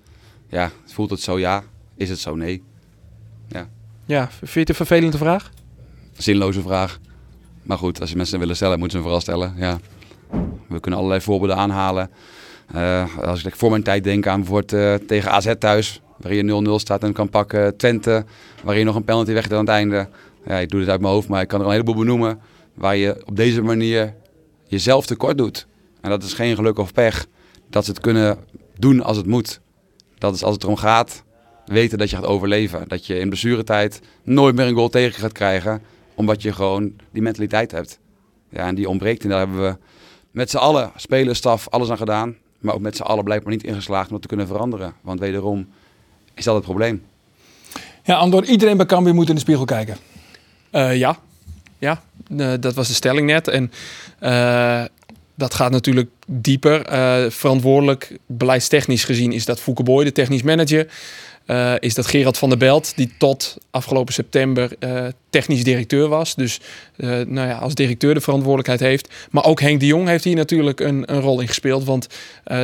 Ja, 0.48 0.70
voelt 0.86 1.10
het 1.10 1.20
zo 1.20 1.38
ja? 1.38 1.62
Is 1.96 2.08
het 2.08 2.18
zo 2.18 2.34
nee? 2.34 2.62
Ja, 4.06 4.28
vind 4.38 4.52
je 4.52 4.60
het 4.60 4.68
een 4.68 4.74
vervelende 4.74 5.16
vraag? 5.16 5.50
Zinloze 6.16 6.62
vraag. 6.62 6.98
Maar 7.62 7.78
goed, 7.78 8.00
als 8.00 8.10
je 8.10 8.16
mensen 8.16 8.38
willen 8.38 8.56
stellen, 8.56 8.78
moeten 8.78 9.00
ze 9.00 9.08
hem 9.08 9.12
vooral 9.12 9.20
stellen. 9.20 9.54
Ja. 9.56 9.78
We 10.68 10.80
kunnen 10.80 11.00
allerlei 11.00 11.20
voorbeelden 11.24 11.56
aanhalen. 11.56 12.10
Eh, 12.72 13.18
als 13.18 13.44
ik 13.44 13.56
voor 13.56 13.70
mijn 13.70 13.82
tijd 13.82 14.04
denk 14.04 14.26
aan 14.26 14.40
bijvoorbeeld 14.40 14.72
eh, 14.72 15.06
tegen 15.06 15.30
AZ 15.30 15.52
thuis, 15.58 16.00
waar 16.16 16.34
je 16.34 16.64
0-0 16.68 16.70
staat 16.80 17.02
en 17.02 17.12
kan 17.12 17.28
pakken. 17.28 17.76
Twente, 17.76 18.24
waar 18.62 18.78
je 18.78 18.84
nog 18.84 18.94
een 18.94 19.04
penalty 19.04 19.32
weg 19.32 19.50
aan 19.50 19.58
het 19.58 19.68
einde. 19.68 20.08
Ja, 20.44 20.58
ik 20.58 20.68
doe 20.70 20.80
dit 20.80 20.88
uit 20.88 21.00
mijn 21.00 21.12
hoofd, 21.12 21.28
maar 21.28 21.42
ik 21.42 21.48
kan 21.48 21.60
er 21.60 21.66
een 21.66 21.72
heleboel 21.72 21.94
benoemen. 21.94 22.40
Waar 22.74 22.96
je 22.96 23.22
op 23.26 23.36
deze 23.36 23.62
manier 23.62 24.14
jezelf 24.66 25.06
tekort 25.06 25.38
doet. 25.38 25.66
En 26.00 26.10
dat 26.10 26.22
is 26.22 26.32
geen 26.32 26.54
geluk 26.54 26.78
of 26.78 26.92
pech. 26.92 27.26
Dat 27.70 27.84
ze 27.84 27.90
het 27.90 28.00
kunnen 28.00 28.38
doen 28.78 29.02
als 29.02 29.16
het 29.16 29.26
moet. 29.26 29.60
Dat 30.18 30.34
is 30.34 30.42
als 30.42 30.54
het 30.54 30.62
erom 30.62 30.76
gaat, 30.76 31.22
weten 31.66 31.98
dat 31.98 32.10
je 32.10 32.16
gaat 32.16 32.24
overleven. 32.24 32.88
Dat 32.88 33.06
je 33.06 33.18
in 33.18 33.28
blessuretijd 33.28 34.00
nooit 34.22 34.54
meer 34.54 34.66
een 34.66 34.74
goal 34.74 34.88
tegen 34.88 35.20
gaat 35.20 35.32
krijgen. 35.32 35.82
Omdat 36.14 36.42
je 36.42 36.52
gewoon 36.52 36.92
die 37.12 37.22
mentaliteit 37.22 37.70
hebt. 37.70 37.98
Ja, 38.48 38.66
en 38.66 38.74
die 38.74 38.88
ontbreekt. 38.88 39.22
En 39.22 39.28
daar 39.28 39.38
hebben 39.38 39.62
we 39.62 39.76
met 40.30 40.50
z'n 40.50 40.56
allen, 40.56 40.92
spelers, 40.96 41.38
staf, 41.38 41.68
alles 41.68 41.90
aan 41.90 41.96
gedaan. 41.96 42.36
Maar 42.58 42.74
ook 42.74 42.80
met 42.80 42.96
z'n 42.96 43.02
allen 43.02 43.24
blijkbaar 43.24 43.52
niet 43.52 43.64
ingeslaagd 43.64 44.06
om 44.06 44.12
dat 44.12 44.22
te 44.22 44.28
kunnen 44.28 44.46
veranderen. 44.46 44.94
Want 45.00 45.20
wederom 45.20 45.68
is 46.34 46.44
dat 46.44 46.54
het 46.54 46.64
probleem. 46.64 47.02
Ja, 48.02 48.16
Andor, 48.16 48.44
iedereen 48.44 48.76
bij 48.76 48.86
Cambuur 48.86 49.14
moet 49.14 49.28
in 49.28 49.34
de 49.34 49.40
spiegel 49.40 49.64
kijken. 49.64 49.96
Eh, 50.72 50.96
ja, 50.96 51.18
ja 51.78 52.02
Eh, 52.36 52.52
dat 52.60 52.74
was 52.74 52.88
de 52.88 52.94
stelling 52.94 53.26
net. 53.26 53.48
En 53.48 53.72
eh, 54.18 54.84
dat 55.34 55.54
gaat 55.54 55.70
natuurlijk 55.70 56.10
dieper. 56.26 56.84
Verantwoordelijk, 57.30 58.16
beleidstechnisch 58.26 59.04
gezien, 59.04 59.32
is 59.32 59.44
dat 59.44 59.60
Fouke 59.60 59.82
Boy, 59.82 60.04
de 60.04 60.12
technisch 60.12 60.42
manager. 60.42 60.86
Is 61.78 61.94
dat 61.94 62.06
Gerard 62.06 62.38
van 62.38 62.48
der 62.48 62.58
Belt, 62.58 62.92
die 62.96 63.12
tot 63.18 63.56
afgelopen 63.70 64.14
september 64.14 64.70
technisch 65.30 65.64
directeur 65.64 66.08
was. 66.08 66.34
Dus 66.34 66.60
nou 67.26 67.48
ja, 67.48 67.56
als 67.56 67.74
directeur 67.74 68.14
de 68.14 68.20
verantwoordelijkheid 68.20 68.80
heeft. 68.80 69.08
Maar 69.30 69.44
ook 69.44 69.60
Henk 69.60 69.80
de 69.80 69.86
Jong 69.86 70.08
heeft 70.08 70.24
hier 70.24 70.36
natuurlijk 70.36 70.80
een, 70.80 71.12
een 71.12 71.20
rol 71.20 71.40
in 71.40 71.48
gespeeld. 71.48 71.84
Want 71.84 72.06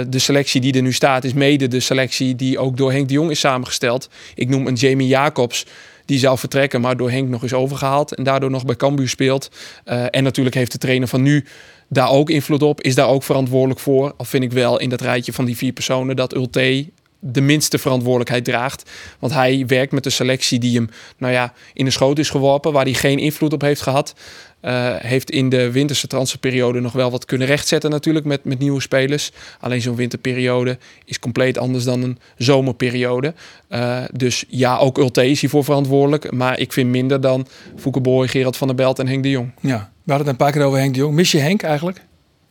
de 0.08 0.18
selectie 0.18 0.60
die 0.60 0.74
er 0.74 0.82
nu 0.82 0.92
staat, 0.92 1.24
is 1.24 1.32
mede 1.32 1.68
de 1.68 1.80
selectie 1.80 2.36
die 2.36 2.58
ook 2.58 2.76
door 2.76 2.92
Henk 2.92 3.08
de 3.08 3.14
Jong 3.14 3.30
is 3.30 3.40
samengesteld. 3.40 4.08
Ik 4.34 4.48
noem 4.48 4.66
een 4.66 4.74
Jamie 4.74 5.08
Jacobs. 5.08 5.66
Die 6.08 6.18
zou 6.18 6.38
vertrekken, 6.38 6.80
maar 6.80 6.96
door 6.96 7.10
Henk 7.10 7.28
nog 7.28 7.44
is 7.44 7.52
overgehaald. 7.52 8.14
En 8.14 8.24
daardoor 8.24 8.50
nog 8.50 8.64
bij 8.64 8.76
Cambuur 8.76 9.08
speelt. 9.08 9.50
Eh, 9.84 10.04
en 10.10 10.22
natuurlijk 10.22 10.56
heeft 10.56 10.72
de 10.72 10.78
trainer 10.78 11.08
van 11.08 11.22
nu 11.22 11.44
daar 11.88 12.10
ook 12.10 12.30
invloed 12.30 12.62
op. 12.62 12.80
Is 12.80 12.94
daar 12.94 13.08
ook 13.08 13.22
verantwoordelijk 13.22 13.80
voor. 13.80 14.14
Al 14.16 14.24
vind 14.24 14.44
ik 14.44 14.52
wel 14.52 14.78
in 14.78 14.88
dat 14.88 15.00
rijtje 15.00 15.32
van 15.32 15.44
die 15.44 15.56
vier 15.56 15.72
personen 15.72 16.16
dat 16.16 16.34
Ulte 16.34 16.86
de 17.18 17.40
minste 17.40 17.78
verantwoordelijkheid 17.78 18.44
draagt. 18.44 18.90
Want 19.18 19.32
hij 19.32 19.64
werkt 19.66 19.92
met 19.92 20.04
een 20.04 20.12
selectie 20.12 20.58
die 20.58 20.76
hem 20.76 20.90
nou 21.18 21.32
ja, 21.32 21.52
in 21.72 21.84
de 21.84 21.90
schoot 21.90 22.18
is 22.18 22.30
geworpen. 22.30 22.72
Waar 22.72 22.84
hij 22.84 22.94
geen 22.94 23.18
invloed 23.18 23.52
op 23.52 23.60
heeft 23.60 23.80
gehad. 23.80 24.14
Eh, 24.60 24.94
heeft 24.96 25.30
in 25.30 25.48
de 25.48 25.70
winterse 25.70 26.06
transferperiode 26.06 26.80
nog 26.80 26.92
wel 26.92 27.10
wat 27.10 27.24
kunnen 27.24 27.46
rechtzetten 27.46 27.90
natuurlijk 27.90 28.24
met, 28.26 28.44
met 28.44 28.58
nieuwe 28.58 28.80
spelers. 28.80 29.32
Alleen 29.60 29.80
zo'n 29.80 29.96
winterperiode 29.96 30.78
is 31.04 31.18
compleet 31.18 31.58
anders 31.58 31.84
dan 31.84 32.02
een 32.02 32.18
zomerperiode. 32.36 33.34
Eh, 33.68 34.02
dus 34.12 34.44
ja, 34.48 34.76
ook 34.76 34.98
Ulte 34.98 35.30
is 35.30 35.40
hiervoor 35.40 35.64
verantwoordelijk. 35.64 36.32
Maar 36.32 36.58
ik 36.58 36.72
vind 36.72 36.90
minder 36.90 37.20
dan 37.20 37.46
Fouke 37.76 38.00
Boy, 38.00 38.28
Gerard 38.28 38.56
van 38.56 38.66
der 38.66 38.76
Belt 38.76 38.98
en 38.98 39.06
Henk 39.06 39.22
de 39.22 39.30
Jong. 39.30 39.50
Ja, 39.60 39.90
we 40.04 40.12
hadden 40.12 40.26
het 40.26 40.26
een 40.26 40.44
paar 40.44 40.52
keer 40.52 40.64
over 40.64 40.78
Henk 40.78 40.94
de 40.94 41.00
Jong. 41.00 41.14
Mis 41.14 41.30
je 41.30 41.38
Henk 41.38 41.62
eigenlijk? 41.62 42.00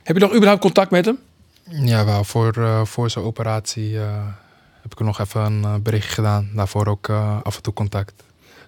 Heb 0.03 0.15
je 0.15 0.21
nog 0.21 0.33
überhaupt 0.33 0.61
contact 0.61 0.91
met 0.91 1.05
hem? 1.05 1.17
Ja, 1.69 2.05
wel. 2.05 2.23
Voor, 2.23 2.53
eh, 2.57 2.85
voor 2.85 3.09
zijn 3.09 3.25
operatie 3.25 3.97
eh, 3.97 4.27
ik 4.99 5.05
nog 5.05 5.19
even 5.19 5.41
een 5.41 5.63
eh, 5.63 5.75
berichtje 5.83 6.11
gedaan. 6.11 6.49
Daarvoor 6.53 6.87
ook 6.87 7.09
eh, 7.09 7.37
af 7.43 7.55
en 7.55 7.61
toe 7.61 7.73
contact. 7.73 8.13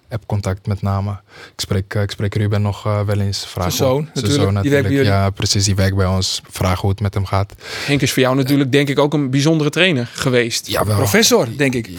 App-contact 0.09 0.67
met 0.67 0.81
name. 0.81 1.11
Ik 1.53 1.59
spreek, 1.61 1.93
eh, 1.93 2.01
ik 2.01 2.11
spreek 2.11 2.35
Ruben 2.35 2.61
nog 2.61 2.83
wel 2.83 3.19
eens. 3.19 3.45
Vraag 3.47 3.71
Zijn 3.71 3.89
zoon, 3.89 4.09
natuurlijk. 4.13 4.41
zoon 4.41 4.61
Die 4.61 4.71
werkt 4.71 4.87
bij 4.87 4.95
jullie. 4.95 5.11
Ja, 5.11 5.29
precies. 5.29 5.65
Die 5.65 5.75
werkt 5.75 5.95
bij 5.95 6.05
ons. 6.05 6.41
Vraag 6.49 6.81
hoe 6.81 6.89
het 6.89 6.99
met 6.99 7.13
hem 7.13 7.25
gaat. 7.25 7.53
Henk 7.85 8.01
is 8.01 8.13
voor 8.13 8.21
jou 8.21 8.35
natuurlijk 8.35 8.71
denk 8.71 8.89
ik 8.89 8.99
ook 8.99 9.13
een 9.13 9.29
bijzondere 9.29 9.69
trainer 9.69 10.09
geweest. 10.13 10.67
Ja, 10.67 10.85
wel. 10.85 10.95
Professor, 10.95 11.57
denk 11.57 11.73
ik. 11.73 11.89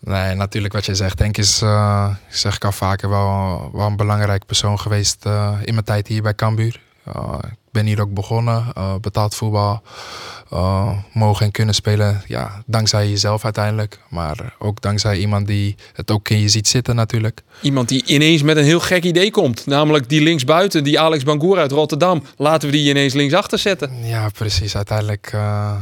Nee, 0.00 0.34
natuurlijk 0.34 0.74
wat 0.74 0.86
je 0.86 0.94
zegt. 0.94 1.18
Denk 1.18 1.36
is, 1.36 1.58
zeg 2.28 2.54
ik 2.54 2.64
al 2.64 2.72
vaker, 2.72 3.08
wel, 3.08 3.70
wel 3.72 3.86
een 3.86 3.96
belangrijk 3.96 4.46
persoon 4.46 4.78
geweest 4.78 5.24
in 5.64 5.72
mijn 5.74 5.84
tijd 5.84 6.06
hier 6.06 6.22
bij 6.22 6.34
Cambuur. 6.34 6.80
Ben 7.78 7.86
hier 7.86 8.00
ook 8.00 8.14
begonnen, 8.14 8.64
eh, 8.74 8.94
betaald 9.00 9.34
voetbal, 9.34 9.82
eh, 10.50 10.92
mogen 11.12 11.46
en 11.46 11.52
kunnen 11.52 11.74
spelen. 11.74 12.22
Ja, 12.26 12.62
dankzij 12.66 13.08
jezelf 13.08 13.44
uiteindelijk, 13.44 14.00
maar 14.08 14.54
ook 14.58 14.80
dankzij 14.80 15.18
iemand 15.18 15.46
die 15.46 15.76
het 15.92 16.10
ook 16.10 16.28
in 16.28 16.40
je 16.40 16.48
ziet 16.48 16.68
zitten 16.68 16.94
natuurlijk. 16.94 17.42
Iemand 17.60 17.88
die 17.88 18.04
ineens 18.06 18.42
met 18.42 18.56
een 18.56 18.64
heel 18.64 18.80
gek 18.80 19.04
idee 19.04 19.30
komt. 19.30 19.66
Namelijk 19.66 20.08
die 20.08 20.20
linksbuiten, 20.20 20.84
die 20.84 21.00
Alex 21.00 21.24
Bangour 21.24 21.58
uit 21.58 21.72
Rotterdam. 21.72 22.22
Laten 22.36 22.68
we 22.68 22.76
die 22.76 22.90
ineens 22.90 23.14
linksachter 23.14 23.58
zetten. 23.58 24.06
Ja, 24.06 24.28
precies. 24.28 24.76
Uiteindelijk 24.76 25.30
eh, 25.32 25.76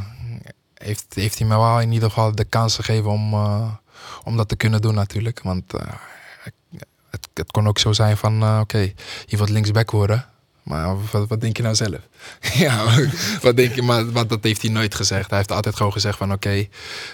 heeft, 0.75 1.07
heeft 1.15 1.39
hij 1.39 1.49
me 1.49 1.57
wel 1.57 1.81
in 1.81 1.93
ieder 1.93 2.09
geval 2.09 2.35
de 2.35 2.45
kans 2.45 2.75
gegeven 2.75 3.11
om, 3.11 3.35
om 4.25 4.37
dat 4.37 4.49
te 4.49 4.57
kunnen 4.57 4.81
doen 4.81 4.95
natuurlijk. 4.95 5.41
Want 5.43 5.73
het, 7.11 7.29
het 7.35 7.51
kon 7.51 7.69
ook 7.69 7.79
zo 7.79 7.93
zijn 7.93 8.17
van, 8.17 8.61
oké, 8.61 8.93
je 9.27 9.37
wilt 9.37 9.51
linksback 9.51 9.91
worden. 9.91 10.27
Maar 10.67 10.97
wat, 11.11 11.29
wat 11.29 11.41
denk 11.41 11.57
je 11.57 11.63
nou 11.63 11.75
zelf? 11.75 11.99
ja, 12.65 12.85
wat 13.43 13.57
denk 13.57 13.75
je? 13.75 13.83
Maar 13.83 14.13
wat, 14.13 14.29
dat 14.29 14.43
heeft 14.43 14.63
hij 14.63 14.71
nooit 14.71 14.95
gezegd. 14.95 15.29
Hij 15.29 15.39
heeft 15.39 15.53
altijd 15.53 15.77
gewoon 15.77 15.93
gezegd 15.93 16.19
van, 16.19 16.33
oké, 16.33 16.67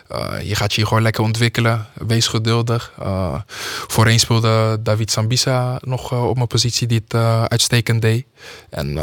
eh, 0.08 0.40
je 0.42 0.54
gaat 0.54 0.70
je 0.70 0.76
hier 0.76 0.86
gewoon 0.86 1.02
lekker 1.02 1.22
ontwikkelen. 1.22 1.86
Wees 1.94 2.26
geduldig. 2.26 2.92
Eh, 2.98 3.40
voorheen 3.86 4.20
speelde 4.20 4.78
David 4.82 5.10
Sambisa 5.10 5.78
nog 5.80 6.12
eh, 6.12 6.28
op 6.28 6.36
mijn 6.36 6.46
positie 6.46 6.86
die 6.86 7.02
het 7.04 7.14
uitstekend 7.50 8.02
deed. 8.02 8.26
En 8.70 8.98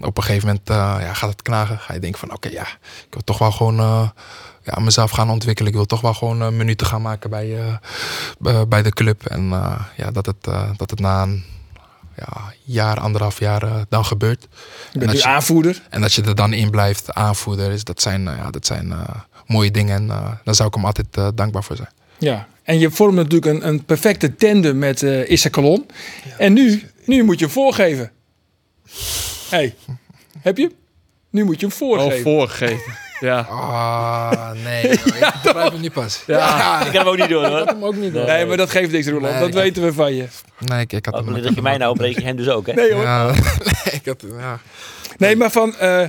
op 0.00 0.16
een 0.16 0.22
gegeven 0.22 0.46
moment 0.46 0.68
ja, 1.04 1.14
gaat 1.14 1.30
het 1.30 1.42
knagen. 1.42 1.78
Ga 1.78 1.94
je 1.94 2.00
denken 2.00 2.20
van, 2.20 2.32
oké, 2.32 2.48
ja, 2.48 2.66
ik 3.06 3.10
wil 3.10 3.24
toch 3.24 3.38
wel 3.38 3.52
gewoon... 3.52 3.76
ja, 4.62 4.80
mezelf 4.80 5.10
gaan 5.10 5.30
ontwikkelen. 5.30 5.70
Ik 5.70 5.76
wil 5.76 5.86
toch 5.86 6.00
wel 6.00 6.14
gewoon 6.14 6.42
eh, 6.42 6.48
minuten 6.48 6.86
gaan 6.86 7.02
maken 7.02 7.30
bij, 7.30 7.78
bij 8.68 8.82
de 8.82 8.90
club. 8.90 9.26
En 9.26 9.48
ja, 9.96 10.10
dat, 10.12 10.26
het, 10.26 10.44
dat 10.76 10.90
het 10.90 11.00
na 11.00 11.22
een 11.22 11.44
ja, 12.26 12.52
jaar, 12.64 13.00
anderhalf 13.00 13.38
jaar 13.38 13.62
eh, 13.62 13.74
dan 13.88 14.04
gebeurt. 14.04 14.42
Je 14.92 14.98
bent 14.98 15.04
dat 15.04 15.12
nu 15.14 15.18
je- 15.20 15.26
aanvoerder. 15.26 15.82
En 15.90 16.00
dat 16.00 16.12
je 16.12 16.22
er 16.22 16.34
dan 16.34 16.52
in 16.52 16.70
blijft, 16.70 17.14
aanvoerder, 17.14 17.70
is, 17.72 17.84
dat 17.84 18.00
zijn, 18.02 18.28
eh, 18.28 18.36
ja, 18.36 18.50
dat 18.50 18.66
zijn 18.66 18.92
eh, 18.92 19.08
mooie 19.46 19.70
dingen. 19.70 19.96
En 19.96 20.06
daar 20.44 20.54
zou 20.54 20.68
ik 20.68 20.74
hem 20.74 20.84
altijd 20.84 21.06
dankbaar 21.36 21.64
voor 21.64 21.76
zijn. 21.76 21.88
Ja. 22.18 22.48
En 22.62 22.78
je 22.78 22.90
vormt 22.90 23.14
natuurlijk 23.14 23.46
een, 23.46 23.68
een 23.68 23.84
perfecte 23.84 24.34
tandem 24.36 24.78
met 24.78 25.02
eh 25.02 25.30
Issa 25.30 25.48
Kalon. 25.48 25.86
En 26.38 26.52
nu, 26.52 26.82
nu 27.04 27.22
moet 27.22 27.38
je 27.38 27.44
hem 27.44 27.54
voorgeven. 27.54 28.10
hey, 29.50 29.74
heb 30.40 30.56
je? 30.56 30.70
Nu 31.30 31.44
moet 31.44 31.60
je 31.60 31.66
hem 31.66 31.74
Oh, 31.74 32.12
voorgeven. 32.22 32.94
Ja. 33.20 33.38
Ah, 33.40 34.50
nee. 34.64 34.82
Ik 34.88 35.02
begrijp 35.42 35.72
hem 35.72 35.80
niet 35.80 35.92
pas. 35.92 36.22
Ja, 36.26 36.80
Ik 36.84 36.92
kan 36.92 37.00
hem 37.00 37.06
ook 37.08 37.16
niet 37.16 37.28
doen 37.28 37.42
ik 37.44 37.48
hoor. 37.48 37.58
had 37.58 37.68
hem 37.68 37.84
ook 37.84 37.94
niet 37.96 38.14
door. 38.14 38.26
Nee, 38.26 38.46
maar 38.46 38.56
dat 38.56 38.70
geeft 38.70 38.90
niks, 38.92 39.06
Roland. 39.06 39.30
Nee, 39.32 39.38
dat 39.40 39.48
ik- 39.48 39.54
weten 39.54 39.82
we 39.82 39.92
van 39.92 40.14
je. 40.14 40.26
Nee, 40.58 40.80
ik, 40.80 40.92
ik 40.92 41.04
had 41.04 41.14
Oh, 41.14 41.20
hem 41.20 41.32
beledig 41.32 41.54
je 41.54 41.62
mij 41.62 41.76
nou, 41.76 41.96
breek 41.96 42.18
je 42.18 42.24
hem 42.24 42.36
dus 42.36 42.48
ook 42.48 42.66
hè? 42.66 42.72
Nee 42.72 42.92
hoor. 42.92 43.02
Ja, 43.02 43.26
nee, 43.84 43.92
ik 43.92 44.02
had, 44.04 44.24
ja. 44.38 44.58
Nee, 45.16 45.36
maar 45.36 45.50
van... 45.50 45.76
eh, 45.76 46.08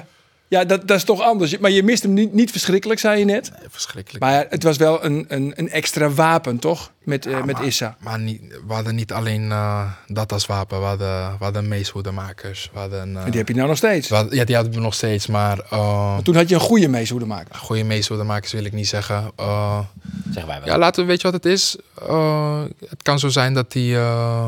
ja, 0.51 0.65
dat, 0.65 0.87
dat 0.87 0.97
is 0.97 1.03
toch 1.03 1.21
anders. 1.21 1.57
Maar 1.57 1.71
je 1.71 1.83
mist 1.83 2.03
hem 2.03 2.13
niet, 2.13 2.33
niet 2.33 2.51
verschrikkelijk, 2.51 2.99
zei 2.99 3.19
je 3.19 3.25
net. 3.25 3.51
Nee, 3.59 3.69
verschrikkelijk. 3.69 4.23
Maar 4.23 4.45
het 4.49 4.63
was 4.63 4.77
wel 4.77 5.05
een, 5.05 5.25
een, 5.27 5.53
een 5.55 5.69
extra 5.69 6.09
wapen, 6.09 6.59
toch? 6.59 6.91
Met, 7.03 7.25
eh, 7.25 7.43
met 7.43 7.55
maar- 7.55 7.65
Issa. 7.65 7.95
Maar 7.99 8.19
niet, 8.19 8.41
we 8.67 8.73
hadden 8.73 8.95
niet 8.95 9.11
alleen 9.13 9.51
eh, 9.51 9.91
dat 10.07 10.31
als 10.31 10.45
wapen. 10.45 10.79
We 10.79 10.85
hadden, 10.85 11.37
we 11.37 11.43
hadden 11.43 11.67
meeshoedemakers. 11.67 12.69
We 12.73 12.79
hadden, 12.79 13.15
eh, 13.17 13.23
En 13.25 13.29
die 13.31 13.39
heb 13.39 13.47
je 13.47 13.53
nou 13.55 13.67
nog 13.67 13.77
steeds. 13.77 14.09
hadden- 14.09 14.35
ja, 14.35 14.43
die 14.43 14.55
hadden 14.55 14.73
we 14.73 14.79
nog 14.79 14.93
steeds. 14.93 15.27
Maar 15.27 15.59
eh 15.69 16.17
Toen 16.17 16.35
had 16.35 16.49
je 16.49 16.55
een 16.55 16.61
goede 16.61 16.87
meeshoedemaker. 16.87 17.55
goede 17.55 17.83
meeshoedemakers 17.83 18.51
wil 18.51 18.63
ik 18.65 18.73
niet 18.73 18.87
zeggen. 18.87 19.31
Eh, 19.35 19.79
Zeggen 20.25 20.47
wij 20.47 20.59
wel. 20.59 20.67
ja, 20.73 20.77
laten 20.77 21.01
we, 21.01 21.07
weet 21.09 21.21
je 21.21 21.31
wat 21.31 21.43
het 21.43 21.51
is? 21.53 21.75
Eh, 22.07 22.61
het 22.89 23.01
kan 23.03 23.19
zo 23.19 23.29
zijn 23.29 23.53
dat 23.53 23.71
die... 23.71 23.95
eh, 23.95 24.47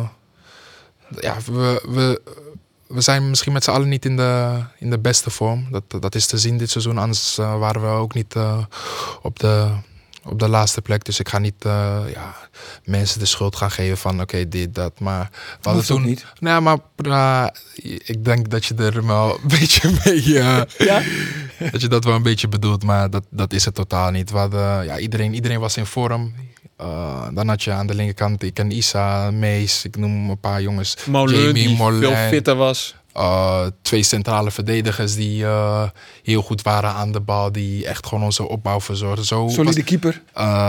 ja, 1.19 1.35
we, 1.45 1.81
we, 1.89 2.21
we 2.93 3.01
zijn 3.01 3.29
misschien 3.29 3.53
met 3.53 3.63
z'n 3.63 3.71
allen 3.71 3.89
niet 3.89 4.06
in 4.06 4.15
de, 4.15 4.60
in 4.79 4.89
de 4.89 4.99
beste 4.99 5.29
vorm. 5.29 5.67
Dat, 5.71 5.84
dat 6.01 6.15
is 6.15 6.25
te 6.25 6.38
zien 6.38 6.58
dit 6.58 6.69
seizoen. 6.69 6.97
Anders 6.97 7.38
eh, 7.38 7.58
waren 7.58 7.82
we 7.82 7.88
ook 7.88 8.13
niet 8.13 8.36
eh, 8.36 8.63
op, 9.21 9.39
de, 9.39 9.71
op 10.23 10.39
de 10.39 10.47
laatste 10.47 10.82
plek. 10.82 11.03
Dus 11.03 11.19
ik 11.19 11.29
ga 11.29 11.38
niet 11.38 11.65
eh, 11.65 11.99
ja, 12.13 12.36
mensen 12.86 13.19
de 13.19 13.25
schuld 13.25 13.56
gaan 13.56 13.71
geven 13.71 13.97
van 13.97 14.21
oké, 14.21 14.47
dit, 14.47 14.75
dat. 14.75 14.99
Maar 14.99 15.29
we 15.32 15.69
hadden 15.69 15.86
toen... 15.86 16.01
niet. 16.01 16.25
Nee, 16.39 16.60
maar 16.60 16.77
ik 18.03 18.25
denk 18.25 18.49
dat 18.49 18.65
je 18.65 18.75
er 18.75 19.06
wel 19.06 19.29
een 19.29 19.47
beetje 19.60 19.91
mee... 20.03 20.29
Ja? 20.29 20.65
dat 21.71 21.82
je 21.82 21.88
dat 21.88 22.03
wel 22.03 22.15
een 22.15 22.23
beetje 22.23 22.47
bedoelt, 22.47 22.84
maar 22.84 23.10
dat, 23.10 23.23
dat 23.29 23.53
is 23.53 23.65
het 23.65 23.75
totaal 23.75 24.12
niet. 24.12 24.32
We 24.32 24.38
hadden, 24.38 24.86
ja, 24.86 24.99
iedereen, 24.99 25.34
iedereen 25.34 25.60
was 25.60 25.77
in 25.77 25.86
vorm. 25.86 26.34
Eh, 26.77 27.27
dan 27.33 27.47
had 27.47 27.63
je 27.63 27.71
aan 27.71 27.88
de 27.88 27.93
linkerkant, 27.95 28.43
ik 28.43 28.53
ken 28.53 28.71
Isa, 28.71 29.31
Mees, 29.31 29.86
ik 29.86 29.95
noem 29.97 30.29
een 30.29 30.39
paar 30.39 30.62
jongens. 30.62 30.95
Molen, 31.05 31.39
Jamie, 31.43 31.67
die 31.67 31.75
Molen. 31.77 31.99
veel 31.99 32.27
fitter 32.29 32.55
was. 32.55 32.95
Eh, 33.13 33.65
twee 33.81 34.03
centrale 34.03 34.51
verdedigers 34.51 35.15
die 35.15 35.43
eh, 35.43 35.83
heel 36.23 36.41
goed 36.41 36.62
waren 36.62 36.89
aan 36.93 37.12
de 37.12 37.19
bal, 37.19 37.51
die 37.51 37.88
echt 37.88 38.07
gewoon 38.07 38.23
onze 38.23 38.47
opbouw 38.47 38.81
verzorgden. 38.81 39.25
Zo 39.25 39.43
was- 39.43 39.53
Solide 39.53 39.83
keeper. 39.83 40.21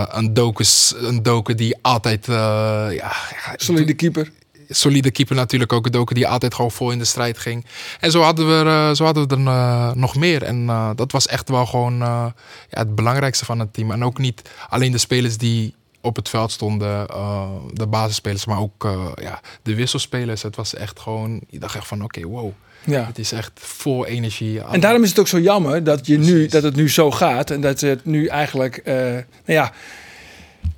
een, 0.09 0.35
dokus, 0.35 0.95
een 0.97 1.23
doken 1.23 1.57
die 1.57 1.77
altijd, 1.83 2.27
ja, 2.27 3.13
Solide 3.57 3.95
keeper. 3.95 4.31
solide 4.69 5.11
keeper 5.11 5.37
natuurlijk 5.37 5.73
ook. 5.73 5.87
Een 5.87 5.93
doken 5.93 6.15
die 6.15 6.29
altijd 6.29 6.55
gewoon 6.55 6.71
vol 6.71 6.91
in 6.91 6.99
de 6.99 7.05
strijd 7.05 7.39
ging. 7.39 7.65
En 8.01 8.11
zo 8.11 8.21
hadden 8.21 8.47
we 8.49 8.71
er, 8.71 8.97
zo 8.97 9.05
hadden 9.05 9.29
we 9.29 9.35
er 9.51 9.97
nog 9.97 10.17
meer. 10.17 10.43
En 10.43 10.67
dat 10.97 11.13
was 11.13 11.27
echt 11.27 11.49
wel 11.49 11.67
gewoon 11.67 11.97
ja, 11.99 12.35
het 12.71 12.95
belangrijkste 12.95 13.45
van 13.45 13.59
het 13.59 13.73
team. 13.73 13.91
En 13.91 14.05
ook 14.05 14.19
niet 14.19 14.43
alleen 14.69 14.93
de 14.93 14.99
spelers 14.99 15.37
die 15.37 15.75
op 16.05 16.17
het 16.17 16.29
veld 16.29 16.53
stonden, 16.53 17.09
eh, 17.09 17.49
de 17.73 17.87
basisspelers, 17.87 18.45
maar 18.45 18.59
ook 18.59 18.85
eh, 18.85 19.07
ja, 19.23 19.41
de 19.63 19.75
wisselspelers. 19.75 20.43
Het 20.43 20.57
was 20.57 20.75
echt 20.75 21.01
gewoon, 21.01 21.41
je 21.49 21.59
dacht 21.59 21.77
echt 21.77 21.87
van 21.87 22.05
oké, 22.05 22.27
wow. 22.27 22.53
Ja. 22.85 23.07
Het 23.07 23.19
is 23.19 23.33
echt 23.33 23.51
vol 23.55 24.07
energie. 24.07 24.61
En 24.61 24.81
daarom 24.81 25.03
is 25.03 25.09
het 25.09 25.19
ook 25.19 25.29
zo 25.29 25.39
jammer 25.39 25.85
dat, 25.85 26.07
je 26.07 26.19
nu, 26.19 26.47
dat 26.47 26.63
het 26.63 26.77
nu 26.77 26.91
zo 26.91 27.11
gaat. 27.11 27.51
En 27.51 27.61
dat 27.61 27.81
het 27.81 28.05
nu 28.05 28.27
eigenlijk, 28.27 28.77
eh, 28.77 28.95
nou 28.95 29.25
ja, 29.45 29.73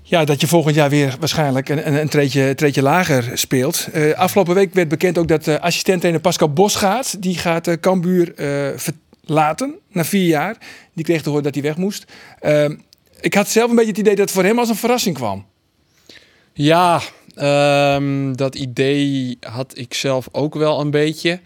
ja, 0.02 0.24
dat 0.24 0.40
je 0.40 0.46
volgend 0.46 0.74
jaar 0.74 0.90
weer 0.90 1.16
waarschijnlijk 1.18 1.68
een, 1.68 1.86
een, 1.86 2.00
een 2.00 2.08
treedje, 2.08 2.54
treedje 2.54 2.82
lager 2.82 3.30
speelt. 3.38 3.88
Afgelopen 4.14 4.54
week 4.54 4.74
werd 4.74 4.88
bekend 4.88 5.18
ook 5.18 5.28
dat 5.28 5.46
uh, 5.46 5.58
assistent-trainer 5.58 6.22
Pascal 6.22 6.52
Bosgaard, 6.52 7.22
die 7.22 7.38
gaat 7.38 7.68
uh, 7.68 7.74
Cambuur 7.80 8.32
verlaten 8.76 9.74
na 9.90 10.04
vier 10.04 10.26
jaar. 10.26 10.56
Die 10.94 11.04
kreeg 11.04 11.22
te 11.22 11.28
horen 11.28 11.44
dat 11.44 11.54
hij 11.54 11.62
weg 11.62 11.76
moest. 11.76 12.04
Ik 13.20 13.34
had 13.34 13.48
zelf 13.48 13.70
een 13.70 13.76
beetje 13.76 13.90
het 13.90 14.00
idee 14.00 14.14
dat 14.14 14.24
het 14.24 14.34
voor 14.34 14.44
hem 14.44 14.58
als 14.58 14.68
een 14.68 14.76
verrassing 14.76 15.14
kwam. 15.14 15.46
Ja, 16.52 17.00
um, 17.96 18.36
dat 18.36 18.54
idee 18.54 19.38
had 19.40 19.78
ik 19.78 19.94
zelf 19.94 20.28
ook 20.32 20.54
wel 20.54 20.80
een 20.80 20.90
beetje. 20.90 21.40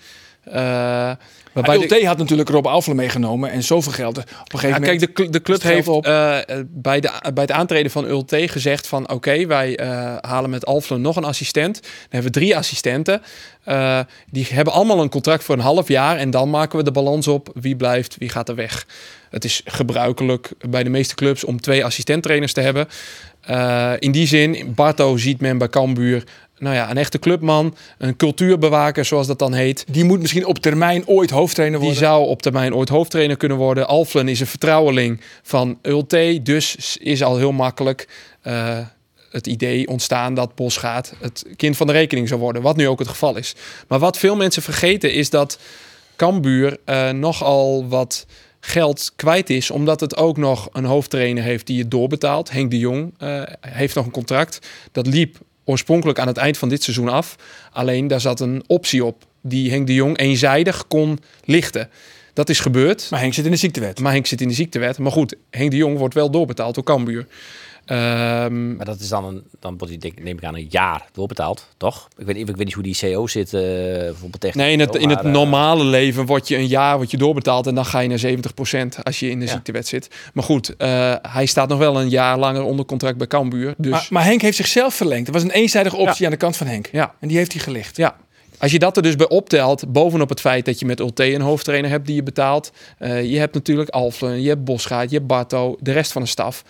Uh, 0.48 1.12
LT 1.54 1.88
de... 1.88 2.06
had 2.06 2.18
natuurlijk 2.18 2.48
Rob 2.48 2.66
Alfle 2.66 2.94
meegenomen 2.94 3.50
en 3.50 3.62
zoveel 3.62 3.92
geld. 3.92 4.18
Op 4.18 4.24
een 4.24 4.58
gegeven 4.58 4.68
ja, 4.68 4.90
moment. 4.90 5.12
Kijk, 5.12 5.16
de, 5.16 5.30
de 5.30 5.42
club 5.42 5.62
heeft 5.62 5.88
uh, 5.88 6.38
bij, 6.68 7.00
de, 7.00 7.10
bij 7.34 7.42
het 7.42 7.50
aantreden 7.50 7.90
van 7.90 8.06
ULT 8.06 8.34
gezegd 8.36 8.86
van 8.86 9.02
oké, 9.02 9.12
okay, 9.12 9.46
wij 9.46 9.80
uh, 9.80 10.16
halen 10.20 10.50
met 10.50 10.66
Alfle 10.66 10.98
nog 10.98 11.16
een 11.16 11.24
assistent. 11.24 11.82
Dan 11.82 11.90
hebben 12.02 12.32
we 12.32 12.38
drie 12.38 12.56
assistenten. 12.56 13.22
Die 14.30 14.46
hebben 14.50 14.72
allemaal 14.72 15.00
een 15.00 15.08
contract 15.08 15.44
voor 15.44 15.54
een 15.54 15.60
half 15.60 15.88
jaar 15.88 16.16
en 16.16 16.30
dan 16.30 16.50
maken 16.50 16.78
we 16.78 16.84
de 16.84 16.92
balans 16.92 17.28
op 17.28 17.50
wie 17.54 17.76
blijft, 17.76 18.16
wie 18.18 18.28
gaat 18.28 18.48
er 18.48 18.54
weg. 18.54 18.86
Het 19.30 19.44
is 19.44 19.62
gebruikelijk 19.64 20.50
bij 20.68 20.82
de 20.82 20.90
meeste 20.90 21.14
clubs 21.14 21.44
om 21.44 21.60
twee 21.60 21.84
assistenttrainers 21.84 22.52
te 22.52 22.60
hebben. 22.60 22.88
Uh, 23.50 23.92
in 23.98 24.12
die 24.12 24.26
zin, 24.26 24.72
Barto 24.74 25.16
ziet 25.16 25.40
men 25.40 25.58
bij 25.58 25.68
Cambuur 25.68 26.24
nou 26.60 26.74
ja, 26.74 26.90
een 26.90 26.96
echte 26.96 27.18
clubman, 27.18 27.76
een 27.98 28.16
cultuurbewaker 28.16 29.04
zoals 29.04 29.26
dat 29.26 29.38
dan 29.38 29.52
heet. 29.52 29.84
Die 29.88 30.04
moet 30.04 30.20
misschien 30.20 30.46
op 30.46 30.58
termijn 30.58 31.06
ooit 31.06 31.30
hoofdtrainer 31.30 31.78
worden. 31.78 31.98
Die 31.98 32.06
zou 32.06 32.26
op 32.26 32.42
termijn 32.42 32.74
ooit 32.74 32.88
hoofdtrainer 32.88 33.36
kunnen 33.36 33.58
worden. 33.58 33.88
Alflen 33.88 34.28
is 34.28 34.40
een 34.40 34.46
vertrouweling 34.46 35.20
van 35.42 35.78
Ulte, 35.82 36.40
dus 36.42 36.96
is 36.96 37.22
al 37.22 37.36
heel 37.36 37.52
makkelijk 37.52 38.08
uh, 38.44 38.78
het 39.30 39.46
idee 39.46 39.88
ontstaan 39.88 40.34
dat 40.34 40.54
Bosgaard 40.54 41.12
het 41.20 41.44
kind 41.56 41.76
van 41.76 41.86
de 41.86 41.92
rekening 41.92 42.28
zou 42.28 42.40
worden. 42.40 42.62
Wat 42.62 42.76
nu 42.76 42.88
ook 42.88 42.98
het 42.98 43.08
geval 43.08 43.36
is. 43.36 43.54
Maar 43.88 43.98
wat 43.98 44.18
veel 44.18 44.36
mensen 44.36 44.62
vergeten 44.62 45.12
is 45.12 45.30
dat 45.30 45.58
Cambuur 46.16 46.76
uh, 46.86 47.10
nogal 47.10 47.88
wat 47.88 48.26
geld 48.70 49.12
kwijt 49.16 49.50
is, 49.50 49.70
omdat 49.70 50.00
het 50.00 50.16
ook 50.16 50.36
nog 50.36 50.68
een 50.72 50.84
hoofdtrainer 50.84 51.42
heeft 51.42 51.66
die 51.66 51.78
het 51.78 51.90
doorbetaalt. 51.90 52.50
Henk 52.50 52.70
de 52.70 52.78
Jong 52.78 53.14
uh, 53.18 53.42
heeft 53.60 53.94
nog 53.94 54.04
een 54.04 54.10
contract. 54.10 54.68
Dat 54.92 55.06
liep 55.06 55.38
oorspronkelijk 55.64 56.18
aan 56.18 56.26
het 56.26 56.36
eind 56.36 56.58
van 56.58 56.68
dit 56.68 56.82
seizoen 56.82 57.08
af. 57.08 57.36
Alleen 57.72 58.06
daar 58.06 58.20
zat 58.20 58.40
een 58.40 58.62
optie 58.66 59.04
op 59.04 59.24
die 59.40 59.70
Henk 59.70 59.86
de 59.86 59.94
Jong 59.94 60.18
eenzijdig 60.18 60.86
kon 60.86 61.18
lichten. 61.44 61.90
Dat 62.32 62.48
is 62.48 62.60
gebeurd. 62.60 63.06
Maar 63.10 63.20
Henk 63.20 63.34
zit 63.34 63.44
in 63.44 63.50
de 63.50 63.56
ziektewet. 63.56 64.00
Maar 64.00 64.12
Henk 64.12 64.26
zit 64.26 64.40
in 64.40 64.48
de 64.48 64.54
ziektewet. 64.54 64.98
Maar 64.98 65.12
goed, 65.12 65.34
Henk 65.50 65.70
de 65.70 65.76
Jong 65.76 65.98
wordt 65.98 66.14
wel 66.14 66.30
doorbetaald 66.30 66.74
door 66.74 66.84
Cambuur. 66.84 67.26
Um, 67.92 68.76
maar 68.76 68.86
dat 68.86 69.00
is 69.00 69.08
dan, 69.08 69.24
een, 69.24 69.42
dan 69.60 69.78
wordt 69.78 70.00
die, 70.00 70.14
neem 70.22 70.36
ik 70.36 70.44
aan, 70.44 70.54
een 70.54 70.66
jaar 70.70 71.08
doorbetaald, 71.12 71.66
toch? 71.76 72.08
Ik 72.16 72.26
weet, 72.26 72.36
ik 72.36 72.46
weet 72.46 72.64
niet 72.64 72.72
hoe 72.72 72.82
die 72.82 72.96
CO 73.00 73.26
zit, 73.26 73.52
uh, 73.52 73.60
bijvoorbeeld 73.60 74.40
tegen. 74.40 74.58
Nee, 74.58 74.72
in 74.72 74.80
het, 74.80 74.94
in 74.94 75.08
het 75.08 75.22
normale 75.22 75.84
uh, 75.84 75.90
leven 75.90 76.26
word 76.26 76.48
je 76.48 76.56
een 76.56 76.66
jaar 76.66 76.96
word 76.96 77.10
je 77.10 77.16
doorbetaald 77.16 77.66
en 77.66 77.74
dan 77.74 77.84
ga 77.84 77.98
je 77.98 78.08
naar 78.08 78.18
70% 78.18 79.02
als 79.02 79.20
je 79.20 79.30
in 79.30 79.38
de 79.38 79.44
ja. 79.44 79.50
ziektewet 79.50 79.86
zit. 79.86 80.08
Maar 80.34 80.44
goed, 80.44 80.74
uh, 80.78 81.14
hij 81.22 81.46
staat 81.46 81.68
nog 81.68 81.78
wel 81.78 82.00
een 82.00 82.08
jaar 82.08 82.38
langer 82.38 82.62
onder 82.62 82.84
contract 82.84 83.16
bij 83.16 83.26
Cambuur. 83.26 83.74
Dus... 83.76 83.90
Maar, 83.90 84.06
maar 84.10 84.24
Henk 84.24 84.40
heeft 84.40 84.56
zichzelf 84.56 84.94
verlengd. 84.94 85.26
Er 85.26 85.32
was 85.32 85.42
een 85.42 85.50
eenzijdige 85.50 85.96
optie 85.96 86.18
ja. 86.18 86.24
aan 86.24 86.32
de 86.32 86.36
kant 86.36 86.56
van 86.56 86.66
Henk. 86.66 86.88
Ja. 86.92 87.14
En 87.20 87.28
die 87.28 87.36
heeft 87.36 87.52
hij 87.52 87.62
gelicht. 87.62 87.96
Ja. 87.96 88.16
Als 88.58 88.72
je 88.72 88.78
dat 88.78 88.96
er 88.96 89.02
dus 89.02 89.16
bij 89.16 89.28
optelt, 89.28 89.92
bovenop 89.92 90.28
het 90.28 90.40
feit 90.40 90.64
dat 90.64 90.78
je 90.78 90.86
met 90.86 91.00
Ulte 91.00 91.34
een 91.34 91.40
hoofdtrainer 91.40 91.90
hebt 91.90 92.06
die 92.06 92.14
je 92.14 92.22
betaalt. 92.22 92.72
Uh, 92.98 93.30
je 93.30 93.38
hebt 93.38 93.54
natuurlijk 93.54 93.88
Alflen, 93.88 94.42
je 94.42 94.48
hebt 94.48 94.64
Bosgaard, 94.64 95.10
je 95.10 95.16
hebt 95.16 95.28
Barto, 95.28 95.76
de 95.80 95.92
rest 95.92 96.12
van 96.12 96.22
de 96.22 96.28
staf. 96.28 96.64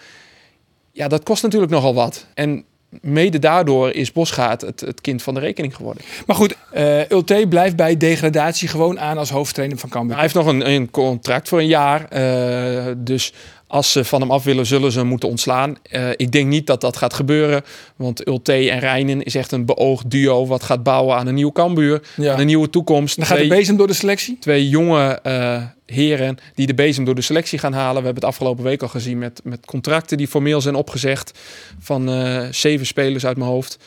Ja, 0.93 1.09
dat 1.09 1.23
kost 1.23 1.43
natuurlijk 1.43 1.73
nogal 1.73 1.95
wat. 1.95 2.27
En 2.35 2.65
mede 3.01 3.39
daardoor 3.39 3.91
is 3.91 4.13
Bosgaard 4.13 4.61
het, 4.61 4.81
het 4.81 5.01
kind 5.01 5.23
van 5.23 5.35
de 5.35 5.41
rekening 5.41 5.77
geworden. 5.77 6.05
Maar 6.27 6.37
goed, 6.37 6.57
uh, 6.75 7.09
Ulte 7.09 7.47
blijft 7.49 7.77
bij 7.77 7.97
degradatie 7.97 8.69
gewoon 8.69 9.01
aan 9.01 9.19
als 9.19 9.31
hoofdtrainer 9.31 9.79
van 9.79 9.89
Cambuur. 9.89 10.13
Hij 10.13 10.23
heeft 10.23 10.35
nog 10.35 10.47
een, 10.47 10.71
een 10.71 10.91
contract 10.91 11.49
voor 11.49 11.59
een 11.59 11.67
jaar. 11.67 12.01
Uh, 12.13 12.93
dus 12.97 13.33
als 13.71 13.93
ze 13.93 14.05
van 14.05 14.21
hem 14.21 14.31
af 14.31 14.45
willen, 14.45 14.67
zullen 14.67 14.93
ze 14.93 14.99
hem 14.99 15.07
moeten 15.09 15.29
ontslaan. 15.29 15.77
Uh, 15.91 16.09
ik 16.17 16.33
denk 16.33 16.49
niet 16.49 16.67
dat 16.67 16.81
dat 16.81 16.97
gaat 16.97 17.15
gebeuren. 17.15 17.63
Want 17.97 18.29
Ulte 18.29 18.71
en 18.71 18.79
Rijnen 18.79 19.23
is 19.23 19.35
echt 19.35 19.53
een 19.53 19.65
beoogd 19.65 20.11
duo... 20.11 20.47
wat 20.47 20.63
gaat 20.63 20.83
bouwen 20.83 21.17
aan 21.17 21.27
een 21.27 21.35
nieuw 21.35 21.53
Cambuur. 21.53 22.03
Ja. 22.17 22.33
Aan 22.33 22.41
een 22.41 22.47
nieuwe 22.47 22.71
toekomst. 22.71 23.17
Dan 23.17 23.27
gaat 23.27 23.37
twee, 23.37 23.49
de 23.49 23.55
bezem 23.55 23.77
door 23.77 23.87
de 23.87 23.93
selectie? 23.93 24.37
Twee 24.41 24.69
jonge 24.69 25.21
uh, 25.27 25.63
heren 25.87 26.37
die 26.55 26.67
de 26.67 26.75
bezem 26.75 27.05
door 27.05 27.15
de 27.15 27.23
selectie 27.23 27.59
gaan 27.59 27.73
halen. 27.73 28.01
We 28.01 28.05
hebben 28.05 28.23
het 28.23 28.33
afgelopen 28.33 28.65
week 28.65 28.83
al 28.83 28.89
gezien 28.89 29.19
met, 29.19 29.41
met 29.45 29.67
contracten... 29.67 30.17
die 30.17 30.29
formeel 30.29 30.61
zijn 30.61 30.75
opgezegd 30.75 31.39
van 31.79 32.11
uh, 32.11 32.43
zeven 32.51 32.87
spelers 32.87 33.27
uit 33.27 33.37
mijn 33.37 33.51
hoofd. 33.51 33.79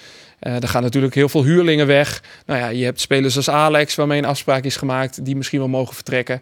Uh, 0.42 0.62
er 0.62 0.68
gaan 0.68 0.84
natuurlijk 0.84 1.16
heel 1.16 1.30
veel 1.30 1.44
huurlingen 1.44 1.88
weg. 1.88 2.24
Nou 2.46 2.60
ja, 2.60 2.68
je 2.68 2.84
hebt 2.84 3.02
spelers 3.02 3.36
als 3.36 3.50
Alex, 3.50 3.96
waarmee 3.96 4.18
een 4.18 4.26
afspraak 4.26 4.64
is 4.64 4.76
gemaakt... 4.76 5.26
die 5.26 5.36
misschien 5.36 5.60
wel 5.60 5.68
mogen 5.68 5.96
vertrekken. 5.96 6.42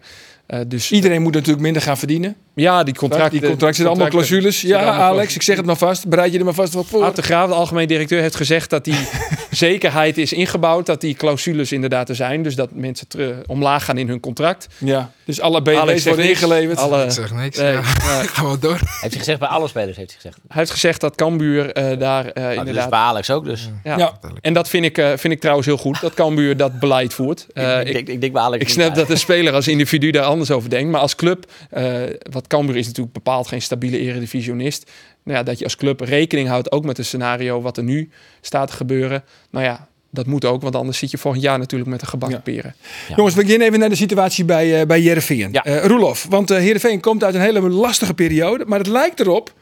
Uh, 0.52 0.60
dus 0.66 0.90
iedereen 0.90 1.22
moet 1.22 1.34
natuurlijk 1.34 1.62
minder 1.62 1.82
gaan 1.82 1.98
verdienen. 1.98 2.36
Ja, 2.54 2.82
die 2.82 2.94
contracten. 2.94 3.30
Die 3.30 3.48
contracten 3.48 3.74
zijn 3.74 3.88
allemaal 3.88 4.08
clausules. 4.08 4.60
Ja, 4.60 4.76
allemaal 4.76 4.92
Alex, 4.92 5.06
clausules. 5.06 5.34
ik 5.34 5.42
zeg 5.42 5.56
het 5.56 5.66
maar 5.66 5.76
vast. 5.76 6.08
Bereid 6.08 6.32
je 6.32 6.38
er 6.38 6.44
maar 6.44 6.54
vast 6.54 6.72
wat 6.72 6.86
voor. 6.86 7.04
Art 7.04 7.16
de 7.16 7.22
Graaf, 7.22 7.48
de 7.48 7.54
algemeen 7.54 7.88
directeur, 7.88 8.20
heeft 8.20 8.34
gezegd 8.34 8.70
dat 8.70 8.84
die 8.84 9.08
zekerheid 9.50 10.18
is 10.18 10.32
ingebouwd. 10.32 10.86
Dat 10.86 11.00
die 11.00 11.14
clausules 11.14 11.72
inderdaad 11.72 12.08
er 12.08 12.14
zijn. 12.14 12.42
Dus 12.42 12.54
dat 12.54 12.70
mensen 12.72 13.06
omlaag 13.46 13.84
gaan 13.84 13.98
in 13.98 14.08
hun 14.08 14.20
contract. 14.20 14.66
Ja, 14.78 15.10
dus 15.24 15.40
alle 15.40 15.62
BW's 15.62 16.04
worden 16.04 16.28
ingeleverd. 16.28 16.78
Alle, 16.78 17.04
ik 17.04 17.10
zeg 17.10 17.32
niks. 17.32 17.58
Nee, 17.58 17.72
ja. 17.72 17.78
uh, 17.78 18.18
gaan 18.34 18.50
we 18.50 18.58
door. 18.58 18.78
Heeft 18.78 19.00
hij 19.00 19.10
gezegd 19.10 19.38
bij 19.38 19.48
alle 19.48 19.68
spelers? 19.68 19.96
Heeft 19.96 20.10
hij 20.10 20.20
gezegd. 20.20 20.38
Hij 20.48 20.58
heeft 20.58 20.70
gezegd 20.70 21.00
dat 21.00 21.14
Cambuur 21.14 21.64
uh, 21.64 21.98
daar 21.98 22.26
uh, 22.26 22.32
nou, 22.34 22.48
inderdaad... 22.48 22.74
Dus 22.74 22.88
bij 22.88 22.98
Alex 22.98 23.30
ook 23.30 23.44
dus. 23.44 23.70
Ja. 23.84 23.96
ja. 23.96 24.18
En 24.40 24.52
dat 24.52 24.68
vind 24.68 24.84
ik, 24.84 24.98
uh, 24.98 25.08
vind 25.16 25.32
ik 25.32 25.40
trouwens 25.40 25.66
heel 25.66 25.76
goed. 25.76 26.00
Dat 26.00 26.14
Cambuur 26.14 26.56
dat 26.56 26.78
beleid 26.80 27.14
voert. 27.14 27.46
ik, 27.52 27.88
ik, 27.88 27.96
ik, 27.96 28.08
ik 28.08 28.20
denk 28.20 28.32
bij 28.32 28.42
Alex 28.42 28.62
Ik 28.62 28.68
snap 28.68 28.94
dat 28.94 29.06
de 29.06 29.16
speler 29.16 29.52
als 29.52 29.68
individu 29.68 30.10
daar 30.10 30.24
anders 30.24 30.41
over 30.50 30.70
denkt. 30.70 30.90
Maar 30.90 31.00
als 31.00 31.14
club, 31.14 31.50
uh, 31.76 32.02
wat 32.30 32.46
Cambuur 32.46 32.76
is 32.76 32.86
natuurlijk 32.86 33.14
bepaald 33.14 33.48
geen 33.48 33.62
stabiele 33.62 33.98
eredivisionist. 33.98 34.90
Nou 35.22 35.38
ja, 35.38 35.44
dat 35.44 35.58
je 35.58 35.64
als 35.64 35.76
club 35.76 36.00
rekening 36.00 36.48
houdt 36.48 36.72
ook 36.72 36.84
met 36.84 36.98
een 36.98 37.04
scenario 37.04 37.60
wat 37.60 37.76
er 37.76 37.82
nu 37.82 38.10
staat 38.40 38.68
te 38.68 38.74
gebeuren. 38.76 39.24
Nou 39.50 39.64
ja, 39.64 39.88
dat 40.10 40.26
moet 40.26 40.44
ook, 40.44 40.62
want 40.62 40.76
anders 40.76 40.98
zit 40.98 41.10
je 41.10 41.18
volgend 41.18 41.42
jaar 41.42 41.58
natuurlijk 41.58 41.90
met 41.90 42.02
een 42.02 42.08
gebakken 42.08 42.38
Ja. 42.44 42.52
peren. 42.52 42.74
Jongens, 43.16 43.34
we 43.34 43.42
beginnen 43.42 43.66
even 43.66 43.78
naar 43.78 43.88
de 43.88 43.94
situatie 43.94 44.44
bij, 44.44 44.80
eh 44.80 44.86
bij 44.86 45.00
Heerenveen. 45.00 45.52
Ja. 45.52 45.64
Eh, 45.64 45.84
Roelof, 45.84 46.26
want 46.28 46.50
eh 46.50 46.58
Heerenveen 46.58 47.00
komt 47.00 47.24
uit 47.24 47.34
een 47.34 47.40
hele 47.40 47.60
lastige 47.70 48.14
periode. 48.14 48.64
Maar 48.66 48.78
het 48.78 48.88
lijkt 48.88 49.20
erop 49.20 49.52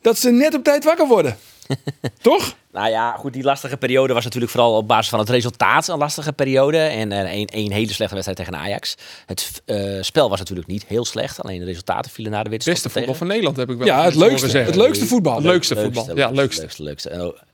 dat 0.00 0.18
ze 0.18 0.30
net 0.30 0.54
op 0.54 0.64
tijd 0.64 0.84
wakker 0.84 1.06
worden. 1.06 1.36
Toch? 2.22 2.54
Nou 2.72 2.90
ja, 2.90 3.12
goed, 3.12 3.32
die 3.32 3.42
lastige 3.42 3.76
periode 3.76 4.12
was 4.12 4.24
natuurlijk 4.24 4.52
vooral 4.52 4.76
op 4.76 4.88
basis 4.88 5.08
van 5.08 5.18
het 5.18 5.28
resultaat 5.28 5.88
een 5.88 5.98
lastige 5.98 6.32
periode. 6.32 6.78
En 6.78 7.12
eh, 7.12 7.38
een, 7.38 7.48
een 7.52 7.72
hele 7.72 7.92
slechte 7.92 8.14
wedstrijd 8.14 8.36
tegen 8.36 8.56
Ajax. 8.56 8.94
Het 9.26 9.62
eh, 9.64 9.78
spel 10.00 10.28
was 10.28 10.38
natuurlijk 10.38 10.68
niet 10.68 10.84
heel 10.86 11.04
slecht, 11.04 11.42
alleen 11.42 11.58
de 11.58 11.64
resultaten 11.64 12.10
vielen 12.10 12.32
naar 12.32 12.44
de 12.44 12.50
winterstop 12.50 12.82
beste 12.82 12.98
voetbal 12.98 13.14
tegen. 13.14 13.26
van 13.26 13.26
Nederland 13.26 13.56
heb 13.56 13.70
ik 13.70 13.78
wel. 13.78 13.86
Ja, 13.86 14.04
het 14.04 14.14
leukste. 14.14 14.58
Het 14.58 14.74
leukste 14.74 15.06
voetbal. 15.06 15.34
Het 15.34 15.44
leukste 15.44 15.76
voetbal. 15.76 16.16
Ja, 16.16 16.30
leukste. 16.30 16.60
leukste, 16.60 16.82
leukste. 16.82 17.44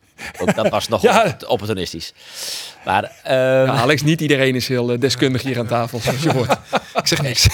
Ook, 0.40 0.54
dat 0.54 0.68
was 0.68 0.88
nog 0.88 1.02
Ja. 1.12 1.36
opportunistisch. 1.46 2.12
Maar 2.84 3.12
ehm, 3.22 3.36
Ja, 3.36 3.66
Alex, 3.66 4.02
niet 4.02 4.20
iedereen 4.20 4.54
is 4.54 4.68
heel 4.68 4.92
eh, 4.92 5.00
deskundig 5.00 5.42
hier 5.42 5.58
aan 5.58 5.66
tafel, 5.66 5.98
zoals 6.00 6.22
je 6.22 6.32
hoort. 6.32 6.50
Ik 6.94 7.06
zeg 7.08 7.22
niks. 7.22 7.48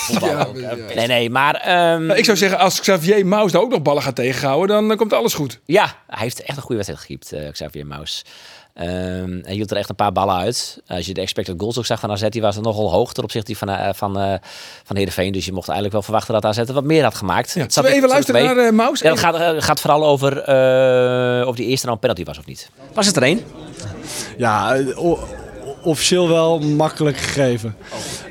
nee, 0.95 1.07
nee, 1.07 1.31
maar 1.31 1.55
ehm, 1.55 2.07
Nou, 2.07 2.19
ik 2.19 2.25
zou 2.25 2.37
zeggen, 2.37 2.59
als 2.59 2.81
Xavier 2.81 3.27
Maus 3.27 3.53
daar 3.53 3.63
ook 3.63 3.71
nog 3.71 3.83
ballen 3.83 4.03
gaat 4.03 4.15
tegenhouden, 4.15 4.89
dan, 4.89 4.97
komt 4.97 5.13
alles 5.13 5.35
goed. 5.35 5.61
Ja, 5.65 5.97
hij 6.07 6.23
heeft 6.23 6.41
echt 6.43 6.57
een 6.57 6.63
goede 6.63 6.75
wedstrijd 6.85 7.01
gekiept, 7.01 7.33
eh 7.33 7.53
Xavier 7.53 7.87
Maus. 7.87 8.25
Ehm 8.79 9.39
hij 9.43 9.55
hield 9.55 9.71
er 9.71 9.77
echt 9.77 9.89
een 9.89 9.95
paar 9.95 10.13
ballen 10.13 10.35
uit. 10.37 10.79
Als 10.87 11.07
je 11.07 11.15
de 11.15 11.21
expected 11.21 11.55
goals 11.59 11.79
ook 11.79 11.87
zag 11.87 12.01
van 12.01 12.11
AZ, 12.11 12.29
die 12.29 12.41
was 12.43 12.57
er 12.57 12.63
nogal 12.63 12.91
hoog 12.91 13.13
ten 13.13 13.23
opzichte 13.23 13.57
van, 13.57 13.69
eh 13.69 13.89
van, 13.95 14.19
eh 14.19 14.35
van 14.85 14.97
Heerenveen. 14.97 15.33
Dus 15.33 15.45
je 15.45 15.53
mocht 15.53 15.65
eigenlijk 15.69 15.93
wel 15.93 16.03
verwachten 16.03 16.35
dat 16.35 16.45
AZ 16.45 16.59
er 16.59 16.73
wat 16.73 16.85
meer 16.85 17.03
had 17.03 17.15
gemaakt. 17.15 17.53
Ja. 17.55 17.61
Het 17.63 17.73
zat 17.73 17.85
we 17.85 17.91
even 17.91 18.03
er- 18.03 18.09
er 18.09 18.13
luisteren 18.15 18.45
mee. 18.45 18.55
naar 18.55 18.67
eh, 18.67 18.73
Maus? 18.73 19.01
Ja, 19.01 19.09
dat 19.09 19.19
gaat, 19.19 19.63
gaat 19.65 19.81
vooral 19.81 20.05
over 20.07 20.39
eh, 20.43 21.47
of 21.47 21.57
die 21.57 21.67
eerste 21.67 21.87
nou 21.87 21.97
een 21.97 22.01
penalty 22.09 22.25
was 22.25 22.39
of 22.39 22.47
niet. 22.47 22.71
Was 22.95 23.07
het 23.07 23.17
er 23.17 23.23
één? 23.23 23.41
Ja, 24.37 24.77
officieel 25.83 26.29
wel 26.29 26.59
makkelijk 26.59 27.17
gegeven. 27.17 27.77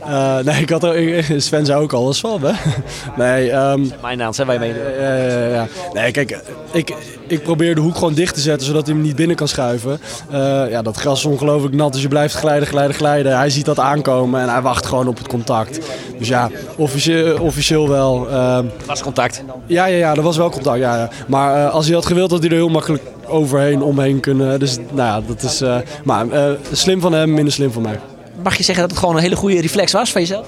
Eh, 0.07 0.37
nee, 0.39 0.61
ik 0.61 0.69
had 0.69 0.83
er, 0.83 1.23
Sven 1.37 1.65
zei 1.65 1.81
ook 1.81 1.93
alles 1.93 2.19
van, 2.19 2.41
hè? 2.43 2.51
Nee, 3.23 3.51
ehm, 3.51 3.81
Mijn 4.01 4.17
naam, 4.17 4.33
zijn 4.33 4.47
wij 4.47 4.59
mee. 4.59 4.73
ja, 4.99 5.15
ja, 5.15 5.47
ja. 5.47 5.67
nee 5.93 6.11
kijk, 6.11 6.41
ik, 6.71 6.93
ik 7.27 7.43
probeer 7.43 7.75
de 7.75 7.81
hoek 7.81 7.95
gewoon 7.97 8.13
dicht 8.13 8.33
te 8.33 8.39
zetten 8.39 8.67
zodat 8.67 8.85
hij 8.85 8.95
hem 8.95 9.03
niet 9.03 9.15
binnen 9.15 9.35
kan 9.35 9.47
schuiven. 9.47 9.99
Eh, 10.31 10.63
ja, 10.69 10.81
dat 10.81 10.95
gras 10.97 11.19
is 11.19 11.25
ongelooflijk 11.25 11.75
nat, 11.75 11.93
dus 11.93 12.01
je 12.01 12.07
blijft 12.07 12.35
glijden, 12.35 12.67
glijden, 12.67 12.95
glijden. 12.95 13.37
Hij 13.37 13.49
ziet 13.49 13.65
dat 13.65 13.79
aankomen 13.79 14.41
en 14.41 14.49
hij 14.49 14.61
wacht 14.61 14.85
gewoon 14.85 15.07
op 15.07 15.17
het 15.17 15.27
contact. 15.27 15.79
Dus 16.17 16.27
ja, 16.27 16.49
officieel, 16.75 17.37
officieel 17.41 17.89
wel. 17.89 18.27
ehm, 18.29 18.65
Was 18.85 19.01
contact. 19.01 19.43
ja, 19.65 19.85
ja, 19.85 19.97
ja, 19.97 20.15
er 20.15 20.21
was 20.21 20.37
wel 20.37 20.49
contact. 20.49 20.79
Ja, 20.79 20.95
ja. 20.97 21.09
Maar 21.27 21.65
eh, 21.65 21.73
als 21.73 21.85
hij 21.85 21.95
had 21.95 22.05
gewild, 22.05 22.31
had 22.31 22.39
hij 22.39 22.49
er 22.49 22.55
heel 22.55 22.69
makkelijk 22.69 23.03
overheen, 23.25 23.81
omheen 23.81 24.19
kunnen. 24.19 24.59
Dus 24.59 24.77
nou 24.77 25.21
ja, 25.21 25.21
dat 25.27 25.43
is. 25.43 25.61
maar 26.03 26.25
slim 26.71 27.01
van 27.01 27.13
hem, 27.13 27.33
minder 27.33 27.53
slim 27.53 27.71
van 27.71 27.81
mij. 27.81 27.99
Mag 28.43 28.57
je 28.57 28.63
zeggen 28.63 28.83
dat 28.83 28.91
het 28.91 28.99
gewoon 28.99 29.15
een 29.15 29.21
hele 29.21 29.35
goede 29.35 29.61
reflex 29.61 29.91
was 29.91 30.11
van 30.11 30.21
jezelf? 30.21 30.47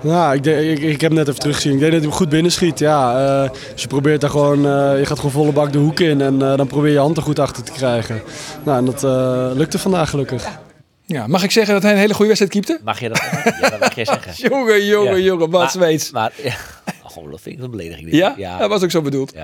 Nou, 0.00 0.34
ik, 0.34 0.42
denk- 0.42 0.78
ik, 0.78 0.78
ik 0.78 1.00
heb 1.00 1.12
net 1.12 1.28
even 1.28 1.40
teruggezien. 1.40 1.72
Ik 1.72 1.78
denk 1.78 1.92
dat 1.92 2.00
hij 2.00 2.08
hem 2.10 2.18
goed 2.18 2.28
binnenschiet. 2.28 2.78
Ja, 2.78 3.18
eh, 3.44 3.50
dus 3.72 3.82
je 3.82 3.88
probeert 3.88 4.20
daar 4.20 4.30
gewoon, 4.30 4.58
eh, 4.58 4.98
je 4.98 5.06
gaat 5.06 5.16
gewoon 5.16 5.30
volle 5.32 5.52
bak 5.52 5.72
de 5.72 5.78
hoek 5.78 6.00
in 6.00 6.20
en 6.20 6.42
eh, 6.42 6.56
dan 6.56 6.66
probeer 6.66 6.92
je 6.92 6.98
hand 6.98 7.16
er 7.16 7.22
goed 7.22 7.38
achter 7.38 7.62
te 7.62 7.72
krijgen. 7.72 8.22
Nou, 8.64 8.78
en 8.78 8.84
dat 8.84 9.04
eh, 9.04 9.50
lukte 9.54 9.78
vandaag 9.78 10.10
gelukkig. 10.10 10.44
Ja, 11.06 11.26
mag 11.26 11.42
ik 11.42 11.50
zeggen 11.50 11.74
dat 11.74 11.82
hij 11.82 11.92
een 11.92 11.98
hele 11.98 12.14
goede 12.14 12.26
wedstrijd 12.36 12.52
keepte? 12.66 12.84
Mag 12.84 13.00
je 13.00 13.08
dat? 13.08 13.22
Ja, 13.60 13.68
dat 13.70 13.80
mag 13.80 13.94
je 13.94 14.04
zeggen. 14.04 14.32
Jongen, 14.50 14.86
jongen, 14.86 15.16
Ja. 15.18 15.24
jongen, 15.24 15.50
wat 15.50 15.60
Maar- 15.60 15.70
zweets. 15.70 16.10
Maar, 16.10 16.32
ja. 16.42 16.52
Oh, 17.16 17.30
dat 17.30 17.40
vind 17.40 17.58
ik 17.58 17.64
een 17.64 17.70
belediging. 17.70 18.04
dit. 18.04 18.14
Ja? 18.14 18.34
ja. 18.36 18.58
Dat 18.58 18.68
was 18.68 18.82
ook 18.82 18.90
zo 18.90 19.02
bedoeld. 19.02 19.32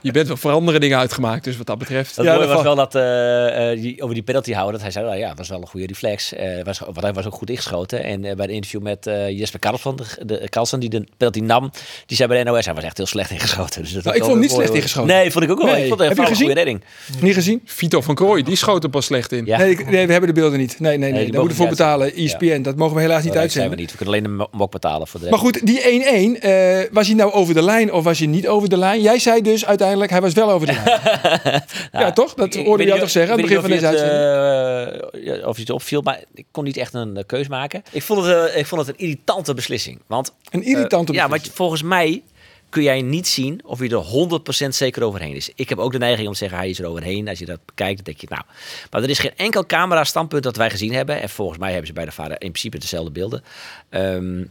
Je 0.00 0.12
bent 0.12 0.26
wel 0.28 0.36
voor 0.36 0.50
andere 0.52 0.78
dingen 0.78 0.98
uitgemaakt, 0.98 1.44
dus 1.44 1.56
wat 1.56 1.66
dat 1.66 1.78
betreft. 1.78 2.16
Het 2.16 2.24
Ja, 2.24 2.34
mooie 2.34 2.46
dat 2.46 2.54
was 2.54 2.64
wel 2.64 2.74
dat 2.74 2.94
eh, 2.94 3.70
eh, 3.72 3.80
die, 3.80 4.02
over 4.02 4.14
die 4.14 4.22
penalty 4.24 4.52
houden, 4.52 4.72
dat 4.72 4.82
hij 4.82 4.90
zei, 4.90 5.04
nou 5.06 5.18
ja, 5.18 5.34
was 5.34 5.48
wel 5.48 5.60
een 5.60 5.66
goede 5.66 5.86
reflex. 5.86 6.32
Eh, 6.32 6.64
was, 6.64 6.78
want 6.78 7.00
hij 7.00 7.12
was 7.12 7.26
ook 7.26 7.34
goed 7.34 7.50
ingeschoten. 7.50 8.04
En 8.04 8.24
eh, 8.24 8.36
bij 8.36 8.46
de 8.46 8.52
interview 8.52 8.82
met 8.82 9.06
eh, 9.06 9.38
Jesper 9.38 9.58
Karlsson, 9.60 9.96
de, 9.96 10.24
de 10.24 10.46
Carlsen, 10.48 10.80
die 10.80 10.88
de 10.88 11.06
penalty 11.16 11.40
nam, 11.40 11.70
die 12.06 12.16
zei 12.16 12.28
bij 12.28 12.44
de 12.44 12.50
NOS, 12.50 12.64
hij 12.64 12.74
was 12.74 12.84
echt 12.84 12.96
heel 12.96 13.06
slecht 13.06 13.30
ingeschoten. 13.30 13.82
Dus 13.82 13.92
dat 13.92 14.04
Nou, 14.04 14.16
ik 14.16 14.22
vond 14.22 14.32
hem 14.32 14.42
niet 14.42 14.50
mooi, 14.50 14.62
slecht 14.62 14.76
ingeschoten. 14.78 15.14
Nee, 15.16 15.30
vond 15.30 15.44
ik 15.44 15.50
ook 15.50 15.62
wel. 15.62 15.66
Nee. 15.72 15.82
Ik 15.82 15.88
vond 15.88 16.00
het 16.00 16.08
Heb 16.08 16.16
je 16.18 16.24
vooral 16.24 16.40
een 16.42 16.46
goede 16.46 16.60
gezien? 16.62 16.80
redding. 17.06 17.22
Niet 17.24 17.34
gezien? 17.34 17.60
Vito 17.64 18.00
van 18.00 18.14
Krooi, 18.14 18.42
die 18.42 18.56
schoot 18.56 18.84
er 18.84 18.90
pas 18.90 19.04
slecht 19.04 19.32
in. 19.32 19.44
Ja. 19.46 19.58
Nee, 19.58 19.70
ik- 19.70 19.90
nee, 19.90 20.06
we 20.06 20.12
hebben 20.12 20.34
de 20.34 20.40
beelden 20.40 20.58
niet. 20.58 20.80
Nee, 20.80 20.98
nee, 20.98 21.12
nee. 21.12 21.20
Daar 21.30 21.40
moeten 21.40 21.48
we 21.48 21.54
voor 21.54 21.68
betalen. 21.68 22.14
ESPN, 22.14 22.62
dat 22.62 22.76
mogen 22.76 22.94
we 22.96 23.00
helaas 23.02 23.22
niet 23.22 23.32
Oh, 23.34 23.40
dat 23.40 23.50
zijn 23.52 23.64
we 23.64 23.70
uitzenden. 23.70 23.78
niet. 23.78 23.90
We 23.90 23.96
kunnen 23.96 24.14
alleen 24.14 24.24
een 24.24 24.36
mo- 24.36 24.48
mok 24.58 24.70
betalen 24.70 25.06
voor 25.06 25.20
de 25.20 25.30
Maar 25.30 25.38
goed, 25.38 25.66
die 25.66 25.80
1-1, 25.82 26.40
eh, 26.40 26.78
was 26.92 27.06
hij 27.06 27.16
nou 27.16 27.32
over 27.32 27.54
de 27.54 27.62
lijn 27.62 27.92
of 27.92 28.04
was 28.04 28.18
hij 28.18 28.26
niet 28.28 28.48
over 28.48 28.68
de 28.68 28.76
lijn? 28.76 29.00
Jij 29.00 29.18
zei 29.18 29.42
dus 29.42 29.66
uiteindelijk, 29.66 29.86
hij 29.96 30.20
was 30.20 30.32
wel 30.32 30.50
over 30.50 30.66
de 30.66 30.72
lijn. 30.72 31.62
ja, 32.04 32.12
toch? 32.12 32.34
Dat 32.34 32.54
hoorde 32.54 32.84
je 32.84 32.98
toch 32.98 33.10
zeggen 33.10 33.32
aan 33.32 33.38
het 33.38 33.48
begin 33.48 33.60
van 33.60 33.70
deze 33.70 33.86
of 33.86 33.92
je 33.92 33.98
uitzending? 33.98 35.02
het, 35.02 35.24
eh, 35.24 35.40
ja, 35.40 35.46
of 35.46 35.56
je 35.56 35.60
het 35.60 35.70
opviel, 35.70 36.00
maar 36.00 36.24
ik 36.34 36.46
kon 36.50 36.64
niet 36.64 36.76
echt 36.76 36.94
een 36.94 37.16
eh, 37.16 37.24
keus 37.26 37.48
maken. 37.48 37.82
Ik 37.90 38.02
vond 38.02 38.24
het, 38.24 38.50
eh, 38.50 38.58
ik 38.58 38.66
vond 38.66 38.86
het 38.86 38.90
een 38.90 39.04
irritante 39.04 39.54
beslissing. 39.54 40.00
Want, 40.06 40.34
Een 40.50 40.62
irritante 40.62 41.12
Ja, 41.12 41.28
want 41.28 41.50
volgens 41.54 41.82
mij 41.82 42.22
kun 42.68 42.82
jij 42.82 43.02
niet 43.02 43.28
zien 43.28 43.60
of 43.64 43.80
je 43.80 43.88
er 43.88 44.66
100% 44.66 44.74
zeker 44.74 45.02
overheen 45.02 45.34
is. 45.34 45.50
Ik 45.54 45.68
heb 45.68 45.78
ook 45.78 45.92
de 45.92 45.98
neiging 45.98 46.26
om 46.26 46.32
te 46.32 46.38
zeggen, 46.38 46.58
hij 46.58 46.68
is 46.68 46.78
er 46.78 46.86
overheen. 46.86 47.28
Als 47.28 47.38
je 47.38 47.46
dat 47.46 47.60
bekijkt, 47.64 47.96
dan 47.96 48.04
denk 48.04 48.20
je, 48.20 48.26
nou... 48.30 48.42
Maar 48.90 49.02
er 49.02 49.10
is 49.10 49.18
geen 49.18 49.36
enkel 49.36 49.66
camera-standpunt 49.66 50.42
dat 50.42 50.56
wij 50.56 50.70
gezien 50.70 50.92
hebben. 50.92 51.20
En 51.20 51.28
volgens 51.28 51.58
mij 51.58 51.68
hebben 51.68 51.86
ze 51.86 51.92
bij 51.92 52.04
de 52.04 52.12
vader 52.12 52.32
in 52.32 52.50
principe 52.50 52.78
dezelfde 52.78 53.10
beelden. 53.10 53.42
Ehm, 53.88 54.44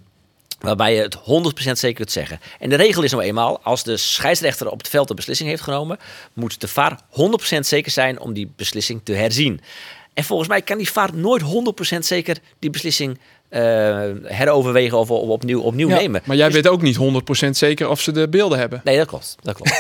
Waarbij 0.60 0.96
je 0.96 1.02
het 1.02 1.18
100% 1.18 1.20
zeker 1.72 1.94
kunt 1.94 2.12
zeggen. 2.12 2.40
En 2.60 2.70
de 2.70 2.76
regel 2.76 3.04
is 3.04 3.12
nou 3.12 3.24
eenmaal, 3.24 3.60
als 3.64 3.84
de 3.84 3.98
scheidsrechter 3.98 4.70
op 4.72 4.78
het 4.78 4.90
veld 4.90 5.10
een 5.10 5.16
beslissing 5.16 5.50
heeft 5.50 5.62
genomen, 5.62 5.98
moet 6.34 6.62
de 6.62 6.68
VAR 6.68 7.00
100% 7.56 7.60
zeker 7.60 7.92
zijn 7.92 8.20
om 8.20 8.34
die 8.34 8.52
beslissing 8.56 9.02
te 9.04 9.14
herzien. 9.14 9.62
En 10.14 10.24
volgens 10.24 10.50
mij 10.50 10.62
kan 10.62 10.78
die 10.78 10.92
VAR 10.92 11.10
nooit 11.14 11.42
100% 11.96 11.98
zeker 12.00 12.38
die 12.60 12.70
beslissing 12.70 13.20
eh, 13.50 13.60
heroverwegen 14.24 14.98
of, 14.98 15.12
of 15.12 15.30
opnieuw, 15.30 15.62
opnieuw 15.62 15.90
Ja, 15.90 15.96
nemen. 15.96 16.22
Maar 16.26 16.36
jij 16.36 16.52
weet 16.52 16.68
ook 16.68 16.82
niet 16.82 16.98
100% 17.46 17.50
zeker 17.50 17.90
of 17.90 18.02
ze 18.02 18.12
de 18.12 18.30
beelden 18.30 18.60
hebben. 18.60 18.82
Nee, 18.84 18.98
dat 18.98 19.08
klopt. 19.08 19.36
Dat 19.42 19.56
klopt. 19.56 19.72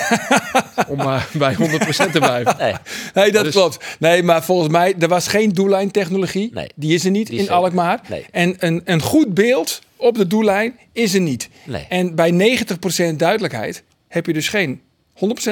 Om 0.93 0.99
eh, 0.99 1.23
bij 1.33 1.53
100% 1.55 1.57
te 2.11 2.19
blijven. 2.19 2.55
Nee. 2.57 2.73
Nee, 3.13 3.31
dat 3.31 3.43
Dus- 3.43 3.53
klopt. 3.53 3.77
Nee, 3.99 4.23
maar 4.23 4.43
volgens 4.43 4.69
mij, 4.69 4.95
er 4.99 5.07
was 5.07 5.27
geen 5.27 5.53
doellijntechnologie. 5.53 6.49
Nee. 6.53 6.69
Die 6.75 6.93
is 6.93 7.05
er 7.05 7.11
niet 7.11 7.27
Die 7.27 7.39
in 7.39 7.49
Alkmaar. 7.49 8.01
Nee. 8.09 8.25
En 8.31 8.55
een, 8.59 8.81
een 8.85 9.01
goed 9.01 9.33
beeld 9.33 9.81
op 9.97 10.15
de 10.15 10.27
doellijn 10.27 10.79
is 10.91 11.13
er 11.13 11.21
niet. 11.21 11.49
Nee. 11.65 11.85
En 11.89 12.15
bij 12.15 12.59
90% 13.11 13.15
duidelijkheid 13.15 13.83
heb 14.07 14.25
je 14.25 14.33
dus 14.33 14.49
geen 14.49 14.69
100% 14.69 14.71
Nee. 14.71 14.86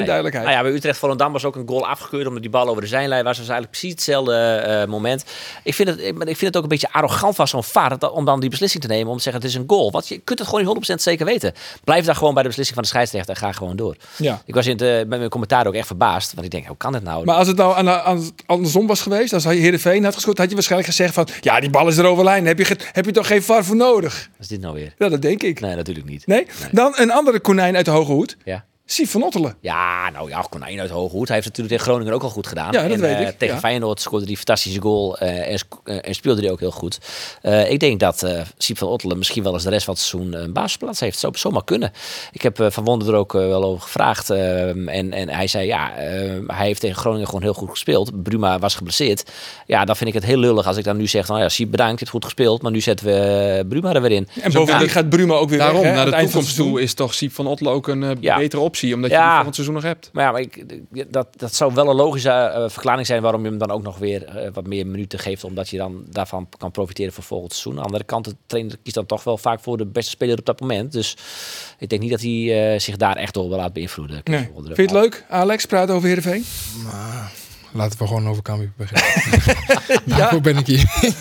Duidelijkheid. 0.06 0.46
Nou 0.46 0.58
ja, 0.58 0.64
bij 0.64 0.72
Utrecht 0.72 0.98
Volendam 0.98 1.32
was 1.32 1.46
ook 1.46 1.56
een 1.56 1.68
goal 1.68 1.88
afgekeurd 1.88 2.28
omdat 2.28 2.42
die 2.42 2.52
bal 2.52 2.68
over 2.68 2.82
de 2.82 2.88
zijlijn 2.88 3.24
was. 3.24 3.38
Dat 3.38 3.48
was 3.48 3.56
eigenlijk 3.56 3.70
precies 3.70 3.92
hetzelfde 3.92 4.36
eh, 4.36 4.88
moment. 4.88 5.24
Ik 5.64 5.74
vind, 5.74 5.90
het, 5.90 6.00
ik, 6.00 6.16
vind 6.16 6.42
het 6.42 6.58
ook 6.58 6.64
een 6.64 6.70
beetje 6.70 6.92
arrogant 6.92 7.36
van 7.36 7.48
zo'n 7.48 7.64
VAR 7.64 7.98
dat- 7.98 8.12
om 8.12 8.26
dan 8.26 8.40
die 8.40 8.50
beslissing 8.50 8.84
te 8.84 8.90
nemen 8.90 9.12
om 9.12 9.18
te 9.18 9.24
zeggen 9.24 9.42
het 9.42 9.52
is 9.52 9.58
een 9.58 9.64
goal. 9.68 9.92
Want 9.92 10.08
je 10.08 10.18
kunt 10.18 10.40
het 10.40 10.48
gewoon 10.48 10.76
niet 10.76 10.90
100% 10.90 11.02
zeker 11.02 11.26
weten. 11.26 11.54
Blijf 11.84 12.06
daar 12.06 12.16
gewoon 12.16 12.34
bij 12.34 12.42
de 12.44 12.48
beslissing 12.50 12.76
van 12.78 12.84
de 12.84 12.90
scheidsrechter 12.90 13.34
en 13.36 13.42
ga 13.42 13.52
gewoon 13.52 13.76
door. 13.76 13.96
Ja. 14.18 14.42
Ik 14.46 14.54
was 14.54 14.66
in 14.66 14.72
het, 14.72 14.82
eh, 14.82 14.88
met 14.96 15.08
mijn 15.08 15.30
commentaar 15.30 15.68
ook 15.68 15.74
echt 15.74 15.88
verbaasd. 15.88 16.34
Want 16.34 16.46
ik 16.46 16.52
denk, 16.52 16.66
hoe 16.68 16.78
kan 16.78 16.92
dit 16.92 17.04
nou? 17.04 17.26
Maar 17.26 17.36
als 17.36 17.48
het 17.48 17.58
nou 17.58 17.76
aan, 17.78 17.90
aan, 17.90 18.30
andersom 18.46 18.88
was 18.88 19.02
geweest, 19.02 19.34
als 19.34 19.44
hij 19.44 19.56
Heerenveen 19.56 20.04
had 20.04 20.14
gescoord, 20.14 20.38
had 20.38 20.48
je 20.50 20.54
waarschijnlijk 20.54 20.90
gezegd 20.92 21.14
van, 21.14 21.28
ja, 21.42 21.60
die 21.60 21.70
bal 21.70 21.88
is 21.88 21.98
er 21.98 22.06
over 22.06 22.24
lijn. 22.24 22.46
Heb 22.46 22.60
je, 22.60 22.78
heb 22.92 23.06
je 23.06 23.12
toch 23.12 23.28
geen 23.28 23.44
VAR 23.44 23.66
voor 23.66 23.76
nodig? 23.76 24.30
Wat 24.32 24.40
is 24.40 24.48
dit 24.48 24.62
nou 24.62 24.74
weer? 24.74 24.94
Ja, 24.98 25.10
dat 25.10 25.22
denk 25.22 25.44
ik. 25.44 25.60
Nee, 25.60 25.76
natuurlijk 25.76 26.08
niet. 26.08 26.28
Nee? 26.28 26.48
Dan 26.72 26.94
een 26.96 27.12
andere 27.12 27.40
konijn 27.40 27.76
uit 27.76 27.86
de 27.86 27.92
hoge 27.92 28.12
hoed. 28.12 28.38
Ja. 28.44 28.66
Sief 28.88 29.12
van 29.12 29.24
Ottelen. 29.24 29.56
Ja, 29.62 30.10
nou 30.10 30.30
ja, 30.30 30.46
konijn 30.50 30.80
uit 30.80 30.90
hoge 30.90 31.16
hoed. 31.16 31.28
Hij 31.28 31.36
heeft 31.36 31.48
het 31.48 31.58
natuurlijk 31.58 31.70
tegen 31.70 31.84
Groningen 31.94 32.14
ook 32.14 32.24
al 32.24 32.30
goed 32.30 32.48
gedaan. 32.48 32.72
Ja, 32.72 32.82
dat 32.82 32.92
en, 32.92 33.00
weet 33.02 33.16
eh, 33.16 33.28
ik, 33.28 33.38
Tegen 33.38 33.54
ja. 33.56 33.60
Feyenoord 33.62 34.02
scoorde 34.02 34.24
hij 34.24 34.32
een 34.32 34.38
fantastische 34.38 34.82
goal 34.82 35.18
eh, 35.18 35.52
en, 35.52 35.60
eh, 35.84 35.98
en 36.02 36.14
speelde 36.16 36.42
hij 36.42 36.52
ook 36.52 36.60
heel 36.60 36.72
goed. 36.72 37.00
Eh, 37.42 37.72
ik 37.72 37.80
denk 37.80 38.00
dat 38.00 38.24
eh 38.24 38.42
Siep 38.58 38.78
van 38.78 38.88
Ottelen 38.88 39.18
misschien 39.18 39.44
wel 39.44 39.54
eens 39.54 39.64
de 39.64 39.70
rest 39.70 39.86
van 39.86 39.94
het 39.94 40.04
seizoen 40.04 40.34
een 40.34 40.54
basisplaats 40.54 41.00
heeft. 41.00 41.20
Zo, 41.20 41.30
zomaar 41.34 41.64
kunnen. 41.64 41.92
Ik 42.32 42.42
heb 42.42 42.60
eh, 42.60 42.68
Van 42.70 42.84
Wonder 42.84 43.08
er 43.08 43.16
ook 43.16 43.32
wel 43.34 43.64
over 43.64 43.82
gevraagd. 43.84 44.30
en, 44.30 45.14
en 45.14 45.30
hij 45.30 45.48
zei, 45.48 45.68
ja, 45.68 45.96
eh, 45.98 46.32
hij 46.48 46.66
heeft 46.66 46.82
tegen 46.82 46.96
Groningen 46.98 47.26
gewoon 47.26 47.42
heel 47.42 47.54
goed 47.54 47.70
gespeeld. 47.70 48.24
Bruma 48.24 48.60
was 48.60 48.76
geblesseerd. 48.76 49.32
Ja, 49.66 49.86
dan 49.86 49.96
vind 49.96 50.10
ik 50.10 50.16
het 50.16 50.26
heel 50.26 50.38
lullig 50.38 50.68
als 50.68 50.78
ik 50.78 50.84
dan 50.84 50.98
nu 50.98 51.08
zeg, 51.08 51.28
nou 51.28 51.40
ja, 51.40 51.50
Siep 51.50 51.72
bedankt, 51.72 51.92
je 51.94 52.00
hebt 52.00 52.10
goed 52.10 52.24
gespeeld. 52.24 52.62
Maar 52.62 52.72
nu 52.72 52.82
zetten 52.82 53.06
we 53.06 53.66
Bruma 53.70 53.94
er 53.94 54.02
weer 54.02 54.12
in. 54.12 54.28
En 54.42 54.52
bovendien 54.52 54.90
gaat 54.90 55.10
Bruma 55.10 55.34
ook 55.34 55.50
weer 55.50 55.60
Daarom, 55.60 55.82
weg. 55.82 55.90
hè, 55.90 55.96
naar 55.96 56.06
de 56.20 56.24
toekomst 56.26 56.56
toe 56.56 56.82
is 56.82 56.94
toch 56.94 57.14
Siep 57.14 57.34
van 57.34 57.48
Otlo 57.48 57.72
ook 57.74 57.88
een 57.88 58.18
Ja. 58.20 58.38
betere 58.38 58.62
optie. 58.62 58.74
Omdat 58.84 59.10
je 59.12 59.16
Ja. 59.16 59.24
die 59.24 59.34
volgend 59.34 59.56
seizoen 59.56 59.76
nog 59.76 59.84
hebt. 59.84 60.10
Maar 60.14 60.24
ja, 60.24 60.32
maar 60.32 60.42
ik, 60.42 60.64
dat, 61.14 61.28
dat 61.40 61.54
zou 61.54 61.74
wel 61.74 61.90
een 61.90 61.96
logische 61.96 62.30
eh, 62.30 62.70
verklaring 62.70 63.08
zijn 63.08 63.22
waarom 63.22 63.44
je 63.44 63.50
hem 63.50 63.58
dan 63.58 63.72
ook 63.72 63.84
nog 63.84 63.98
weer 63.98 64.26
eh, 64.26 64.50
wat 64.54 64.68
meer 64.68 64.88
minuten 64.88 65.20
geeft. 65.20 65.44
Omdat 65.44 65.70
je 65.70 65.78
dan 65.78 66.04
daarvan 66.10 66.50
kan 66.58 66.72
profiteren 66.72 67.14
voor 67.14 67.24
volgend 67.24 67.52
seizoen. 67.52 67.72
Aan 67.74 67.80
de 67.80 67.86
andere 67.86 68.04
kant, 68.04 68.26
de 68.26 68.36
trainer 68.46 68.78
kiest 68.84 68.96
dan 68.96 69.06
toch 69.06 69.24
wel 69.24 69.38
vaak 69.38 69.60
voor 69.60 69.78
de 69.78 69.86
beste 69.86 70.10
speler 70.12 70.38
op 70.38 70.46
dat 70.46 70.60
moment. 70.60 70.92
Dus 70.92 71.18
ik 71.80 71.90
denk 71.90 72.02
niet 72.02 72.12
dat 72.12 72.22
hij 72.22 72.74
eh, 72.74 72.80
zich 72.80 72.98
daar 72.98 73.16
echt 73.16 73.34
door 73.34 73.48
wil 73.48 73.58
laten 73.58 73.74
beïnvloeden. 73.74 74.22
Nee. 74.24 74.50
Vind 74.54 74.76
je 74.76 74.82
het 74.82 74.92
leuk, 74.92 75.26
Alex, 75.30 75.66
praten 75.66 75.96
over 75.96 76.08
Heerenveen? 76.08 76.44
Laten 77.76 78.00
we 78.00 78.08
gewoon 78.08 78.30
over 78.30 78.44
Cambuur 78.44 78.72
beginnen. 78.78 79.04
Daarvoor 80.18 80.42
ben 80.42 80.58
ik 80.58 80.68
hier. 80.68 80.84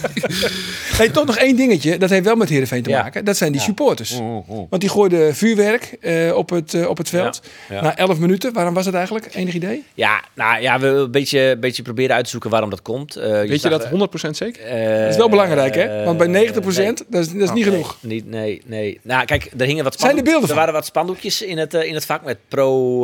Hey, 0.95 1.09
toch 1.09 1.27
nog 1.27 1.37
één 1.37 1.57
dingetje. 1.57 1.99
Dat 1.99 2.11
heeft 2.11 2.25
wel 2.25 2.37
met 2.37 2.49
Heerenveen 2.49 2.83
te 2.83 2.91
Ja. 2.91 3.03
maken. 3.03 3.25
Dat 3.25 3.37
zijn 3.37 3.53
die 3.53 3.61
Ja. 3.61 3.67
supporters. 3.67 4.13
Oeh, 4.21 4.49
oeh. 4.49 4.67
Want 4.71 4.83
die 4.83 4.91
gooiden 4.91 5.35
vuurwerk 5.35 5.97
eh, 6.01 6.37
op, 6.37 6.51
het, 6.51 6.75
eh, 6.75 6.89
op 6.89 6.99
het 6.99 7.09
veld. 7.09 7.41
Ja, 7.69 7.75
ja. 7.75 7.83
Na 7.83 7.97
11 7.97 8.19
minuten. 8.19 8.53
Waarom 8.53 8.75
was 8.75 8.87
het 8.87 8.95
eigenlijk? 8.95 9.35
Enig 9.35 9.55
idee? 9.55 9.85
Ja, 9.95 10.23
nou 10.35 10.61
ja, 10.63 10.79
we 10.79 10.87
een 10.87 11.11
beetje, 11.11 11.41
een 11.41 11.61
beetje 11.61 11.83
proberen 11.83 12.15
uit 12.17 12.25
te 12.25 12.31
zoeken 12.31 12.51
waarom 12.51 12.71
dat 12.71 12.83
komt. 12.83 13.17
Eh, 13.17 13.31
Weet 13.31 13.49
je 13.49 13.59
zag, 13.59 13.71
dat 13.71 13.85
eh, 13.85 13.91
100% 13.91 14.37
zeker? 14.37 14.63
Dat 15.01 15.11
is 15.11 15.17
wel 15.17 15.29
belangrijk, 15.29 15.75
hè? 15.75 16.05
Want 16.05 16.19
bij 16.19 16.27
90% 16.27 16.77
nee. 16.77 16.95
dat 17.09 17.21
is, 17.27 17.33
dat 17.33 17.43
is 17.43 17.53
niet 17.53 17.65
genoeg. 17.65 17.97
Niet, 18.01 18.27
nee, 18.31 18.63
nee. 18.67 19.01
Nou, 19.03 19.25
kijk, 19.25 19.51
er 19.59 19.67
hingen 19.67 19.85
wat 19.85 20.01
Zijn 20.01 20.17
er 20.17 20.23
beelden 20.23 20.49
Er 20.49 20.55
waren 20.55 20.73
wat 20.75 20.87
spandoekjes 20.87 21.43
in 21.43 21.59
het, 21.59 21.75
in 21.75 21.95
het 21.95 22.05
vak 22.07 22.25
met 22.25 22.39
pro, 22.49 23.01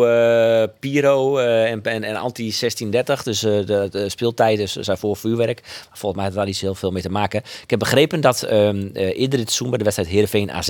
Piro 0.80 1.38
en, 1.38 1.82
en, 1.82 2.04
en 2.04 2.16
anti-1630. 2.16 3.22
Dus 3.24 3.39
eh, 3.44 3.66
de, 3.66 3.88
de 3.90 4.08
speeltijden 4.08 4.68
zijn 4.84 4.98
voor 4.98 5.16
vuurwerk. 5.16 5.60
Maar 5.62 5.98
volgens 5.98 6.14
mij 6.14 6.24
had 6.24 6.34
daar 6.34 6.46
niet 6.46 6.58
heel 6.60 6.74
veel 6.74 6.90
mee 6.90 7.02
te 7.02 7.10
maken. 7.10 7.40
Ik 7.62 7.70
heb 7.70 7.78
begrepen 7.78 8.20
dat 8.20 8.42
eh, 8.42 8.66
eerder 8.94 9.28
dit 9.38 9.38
seizoen 9.46 9.68
bij 9.68 9.78
de 9.78 9.84
wedstrijd 9.84 10.10
Heerenveen 10.10 10.52
AZ... 10.52 10.68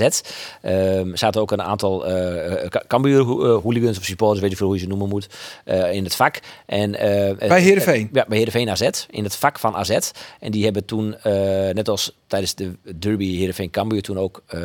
ehm, 0.61 1.15
zaten 1.15 1.41
ook 1.41 1.51
een 1.51 1.61
aantal 1.61 2.05
eh 2.07 2.65
Cambuur 2.87 3.19
ho- 3.21 3.55
eh, 3.57 3.61
hooligans 3.63 3.97
of 3.97 4.03
supporters, 4.03 4.41
weet 4.41 4.51
je 4.51 4.57
veel 4.57 4.65
hoe 4.65 4.75
je 4.75 4.81
ze 4.81 4.87
noemen 4.87 5.09
moet, 5.09 5.27
eh, 5.65 5.93
in 5.93 6.03
het 6.03 6.15
vak. 6.15 6.39
En, 6.65 6.95
eh, 6.95 7.47
Bij 7.47 7.61
Heerenveen? 7.61 8.09
ja, 8.13 8.25
bij 8.27 8.37
Heerenveen 8.37 8.69
AZ, 8.69 8.89
in 9.09 9.23
het 9.23 9.35
vak 9.35 9.59
van 9.59 9.75
AZ. 9.75 9.97
En 10.39 10.51
die 10.51 10.63
hebben 10.63 10.85
toen, 10.85 11.15
eh, 11.17 11.33
net 11.73 11.89
als 11.89 12.17
tijdens 12.27 12.55
de 12.55 12.71
derby 12.99 13.35
Heerenveen 13.37 13.69
Cambuur, 13.69 14.01
toen 14.01 14.19
ook 14.19 14.43
eh, 14.47 14.59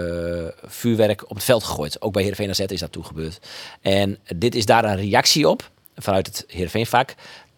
vuurwerk 0.67 1.23
op 1.31 1.37
het 1.37 1.45
veld 1.45 1.65
gegooid. 1.65 2.03
Ook 2.03 2.13
bij 2.13 2.23
Heerenveen 2.23 2.51
AZ 2.51 2.59
is 2.61 2.81
dat 2.81 2.93
toen 2.93 3.05
gebeurd. 3.05 3.39
En 3.83 4.19
dit 4.37 4.55
is 4.55 4.67
daar 4.67 4.85
een 4.85 4.97
reactie 4.97 5.49
op, 5.49 5.71
vanuit 5.97 6.27
het 6.27 6.45
Heerenveen 6.49 6.87
vak. 6.87 7.15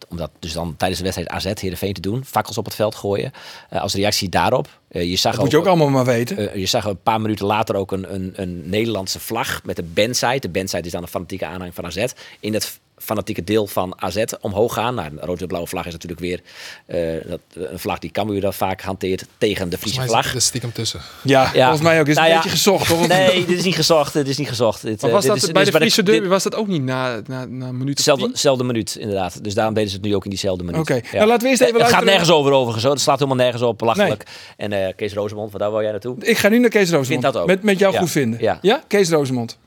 Om 0.09 0.17
dat 0.17 0.31
dus 0.39 0.53
dan 0.53 0.75
tijdens 0.77 0.99
de 0.99 1.05
wedstrijd 1.05 1.29
AZ 1.31 1.61
Heerenveen 1.61 1.93
te 1.93 2.01
doen. 2.01 2.25
Fakkels 2.25 2.57
op 2.57 2.65
het 2.65 2.75
veld 2.75 2.95
gooien. 2.95 3.31
Eh, 3.69 3.81
als 3.81 3.93
reactie 3.93 4.29
daarop. 4.29 4.67
eh, 4.89 5.09
je 5.09 5.15
zag 5.15 5.31
Dat 5.33 5.41
moet 5.41 5.51
je 5.51 5.57
ook 5.57 5.65
allemaal 5.65 5.89
maar 5.89 6.05
weten. 6.05 6.51
eh, 6.51 6.55
je 6.59 6.65
zag 6.65 6.85
een 6.85 7.01
paar 7.01 7.21
minuten 7.21 7.45
later 7.45 7.75
ook 7.75 7.91
een, 7.91 8.13
een, 8.13 8.33
een 8.35 8.69
Nederlandse 8.69 9.19
vlag 9.19 9.63
met 9.63 9.75
de 9.75 9.83
bandside. 9.83 10.39
De 10.39 10.49
bandside 10.49 10.85
is 10.85 10.91
dan 10.91 11.01
een 11.01 11.07
fanatieke 11.07 11.45
aanhang 11.45 11.75
van 11.75 11.85
AZ. 11.85 12.05
In 12.39 12.53
het 12.53 12.79
fanatieke 12.99 13.43
deel 13.43 13.67
van 13.67 13.93
AZ 14.01 14.23
omhoog 14.41 14.73
gaan. 14.73 14.95
Nou, 14.95 15.09
een 15.11 15.19
rood-blauwe 15.19 15.67
vlag 15.69 15.85
is 15.85 15.91
natuurlijk 15.91 16.21
weer 16.21 16.41
eh, 16.85 16.99
dat, 17.29 17.39
een 17.53 17.79
vlag 17.79 17.99
die 17.99 18.11
Cambuur 18.11 18.41
dan 18.41 18.53
vaak 18.53 18.81
hanteert 18.81 19.25
tegen 19.37 19.69
de 19.69 19.77
Friese 19.77 19.95
Volgens 19.95 20.13
mij 20.13 20.21
vlag. 20.21 20.25
zit 20.25 20.41
er 20.41 20.47
stiekem 20.47 20.71
tussen. 20.71 20.99
Ja, 21.23 21.49
Ja. 21.53 21.61
volgens 21.61 21.81
mij 21.81 21.99
ook. 21.99 22.07
Is 22.07 22.15
Nou 22.15 22.27
een 22.27 22.33
ja. 22.33 22.41
beetje 22.41 22.55
gezocht, 22.57 22.87
toch? 22.87 23.07
Nee, 23.07 23.45
dit 23.45 23.57
is 23.57 23.63
niet 23.63 23.75
gezocht. 23.75 24.13
Dit 24.13 24.27
is 24.27 24.37
niet 24.37 24.47
gezocht. 24.47 24.81
Dit, 24.81 25.01
Maar 25.01 25.09
eh, 25.09 25.15
was 25.15 25.25
dit 25.25 25.33
dat 25.33 25.43
is- 25.43 25.51
bij 25.51 25.63
de 25.63 25.71
Friese 25.71 26.03
dit- 26.03 26.13
derby 26.13 26.27
was 26.29 26.43
dat 26.43 26.55
ook 26.55 26.67
niet 26.67 26.83
na, 26.83 27.21
na, 27.27 27.45
na 27.45 27.67
een 27.67 27.77
minuut 27.77 27.99
Zelfde, 28.33 28.63
minuut, 28.63 28.95
inderdaad. 28.95 29.43
Dus 29.43 29.53
daarom 29.53 29.73
deden 29.73 29.89
ze 29.89 29.95
het 29.95 30.05
nu 30.05 30.15
ook 30.15 30.23
in 30.23 30.29
diezelfde 30.29 30.63
minuut. 30.63 30.81
Oké. 30.81 31.01
Nou, 31.13 31.27
laten 31.27 31.43
we 31.43 31.49
eerst 31.49 31.61
even 31.61 31.79
Het 31.81 31.89
gaat 31.89 32.03
nergens 32.03 32.29
over 32.31 32.51
overigens. 32.51 32.83
Hoor. 32.83 32.93
Het 32.93 33.01
slaat 33.01 33.19
helemaal 33.19 33.43
nergens 33.43 33.63
op. 33.63 33.77
Belachelijk. 33.77 34.23
En 34.57 34.71
eh, 34.73 34.93
Kees 34.95 35.13
Rosemond, 35.13 35.51
waar 35.51 35.59
daar 35.59 35.71
wil 35.71 35.81
jij 35.81 35.91
naartoe? 35.91 36.15
Ik 36.19 36.37
ga 36.37 36.49
nu 36.49 36.59
naar 36.59 36.69
Kees 36.69 36.81
Rosemond. 36.89 37.07
Vind 37.07 37.21
dat 37.21 37.37
ook. 37.37 37.47
Met, 37.47 37.63
met 37.63 37.79
jou 37.79 37.93
Ja. 37.93 37.99
goed 37.99 38.11
vinden. 38.11 38.57
Ja. 38.61 38.81
Kees 38.87 39.09
Rosemond. 39.09 39.57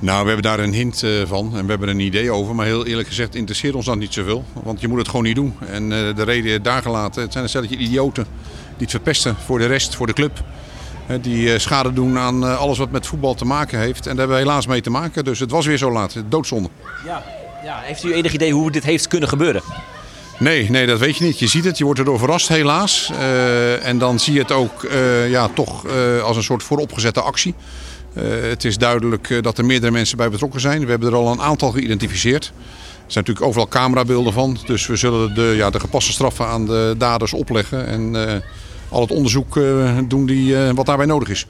Nou, 0.00 0.20
we 0.20 0.26
hebben 0.26 0.42
daar 0.42 0.58
een 0.58 0.72
hint 0.72 1.02
eh, 1.02 1.10
van 1.26 1.56
en 1.56 1.64
we 1.64 1.70
hebben 1.70 1.88
een 1.88 2.00
idee 2.00 2.30
over. 2.30 2.54
Maar 2.54 2.66
heel 2.66 2.86
eerlijk 2.86 3.08
gezegd 3.08 3.34
interesseert 3.34 3.74
ons 3.74 3.86
dat 3.86 3.96
niet 3.96 4.12
zoveel. 4.12 4.44
Want 4.52 4.80
je 4.80 4.88
moet 4.88 4.98
het 4.98 5.08
gewoon 5.08 5.24
niet 5.24 5.34
doen. 5.34 5.54
En 5.68 5.82
eh, 5.92 6.16
de 6.16 6.22
reden 6.22 6.62
daar 6.62 6.82
gelaten, 6.82 7.22
het 7.22 7.32
zijn 7.32 7.44
een 7.44 7.50
stelletje 7.50 7.76
idioten 7.76 8.26
die 8.68 8.74
het 8.78 8.90
verpesten 8.90 9.36
voor 9.44 9.58
de 9.58 9.66
rest, 9.66 9.94
voor 9.94 10.06
de 10.06 10.12
club. 10.12 10.44
Die 11.20 11.52
eh, 11.52 11.58
schade 11.58 11.92
doen 11.92 12.18
aan 12.18 12.58
alles 12.58 12.78
wat 12.78 12.90
met 12.90 13.06
voetbal 13.06 13.34
te 13.34 13.44
maken 13.44 13.78
heeft. 13.78 14.06
En 14.06 14.16
daar 14.16 14.18
hebben 14.18 14.36
we 14.36 14.42
helaas 14.42 14.66
mee 14.66 14.80
te 14.80 14.90
maken. 14.90 15.24
Dus 15.24 15.38
het 15.38 15.50
was 15.50 15.66
weer 15.66 15.78
zo 15.78 15.92
laat. 15.92 16.16
Doodzonde. 16.28 16.68
Ja. 17.04 17.22
ja. 17.64 17.80
Heeft 17.82 18.04
u 18.04 18.12
enig 18.12 18.32
idee 18.32 18.52
hoe 18.52 18.70
dit 18.70 18.84
heeft 18.84 19.08
kunnen 19.08 19.28
gebeuren? 19.28 19.62
Nee, 20.38 20.70
nee, 20.70 20.86
dat 20.86 20.98
weet 20.98 21.16
je 21.16 21.24
niet. 21.24 21.38
Je 21.38 21.46
ziet 21.46 21.64
het, 21.64 21.78
je 21.78 21.84
wordt 21.84 21.98
erdoor 21.98 22.18
verrast 22.18 22.48
helaas. 22.48 23.10
En 23.82 23.98
dan 23.98 24.18
zie 24.18 24.32
je 24.32 24.40
het 24.40 24.52
ook 24.52 24.88
ja, 25.28 25.48
toch 25.48 25.86
als 26.22 26.36
een 26.36 26.42
soort 26.42 26.62
vooropgezette 26.62 27.20
actie. 27.20 27.54
Eh, 28.16 28.22
het 28.48 28.64
is 28.64 28.78
duidelijk 28.78 29.30
eh, 29.30 29.42
dat 29.42 29.58
er 29.58 29.64
meerdere 29.64 29.92
mensen 29.92 30.16
bij 30.16 30.30
betrokken 30.30 30.60
zijn. 30.60 30.84
We 30.84 30.90
hebben 30.90 31.08
er 31.08 31.14
al 31.14 31.32
een 31.32 31.40
aantal 31.40 31.70
geïdentificeerd. 31.70 32.44
Er 32.44 33.12
zijn 33.12 33.24
natuurlijk 33.24 33.46
overal 33.46 33.68
camerabeelden 33.68 34.32
van. 34.32 34.58
Dus 34.66 34.86
we 34.86 34.96
zullen 34.96 35.34
de, 35.34 35.52
ja, 35.56 35.70
de 35.70 35.80
gepaste 35.80 36.12
straffen 36.12 36.46
aan 36.46 36.66
de 36.66 36.94
daders 36.98 37.32
opleggen. 37.32 37.86
En 37.86 38.28
eh, 38.28 38.40
al 38.88 39.00
het 39.00 39.10
onderzoek 39.10 39.60
doen 40.08 40.26
die, 40.26 40.56
wat 40.56 40.86
daarbij 40.86 41.06
nodig 41.06 41.28
is. 41.28 41.46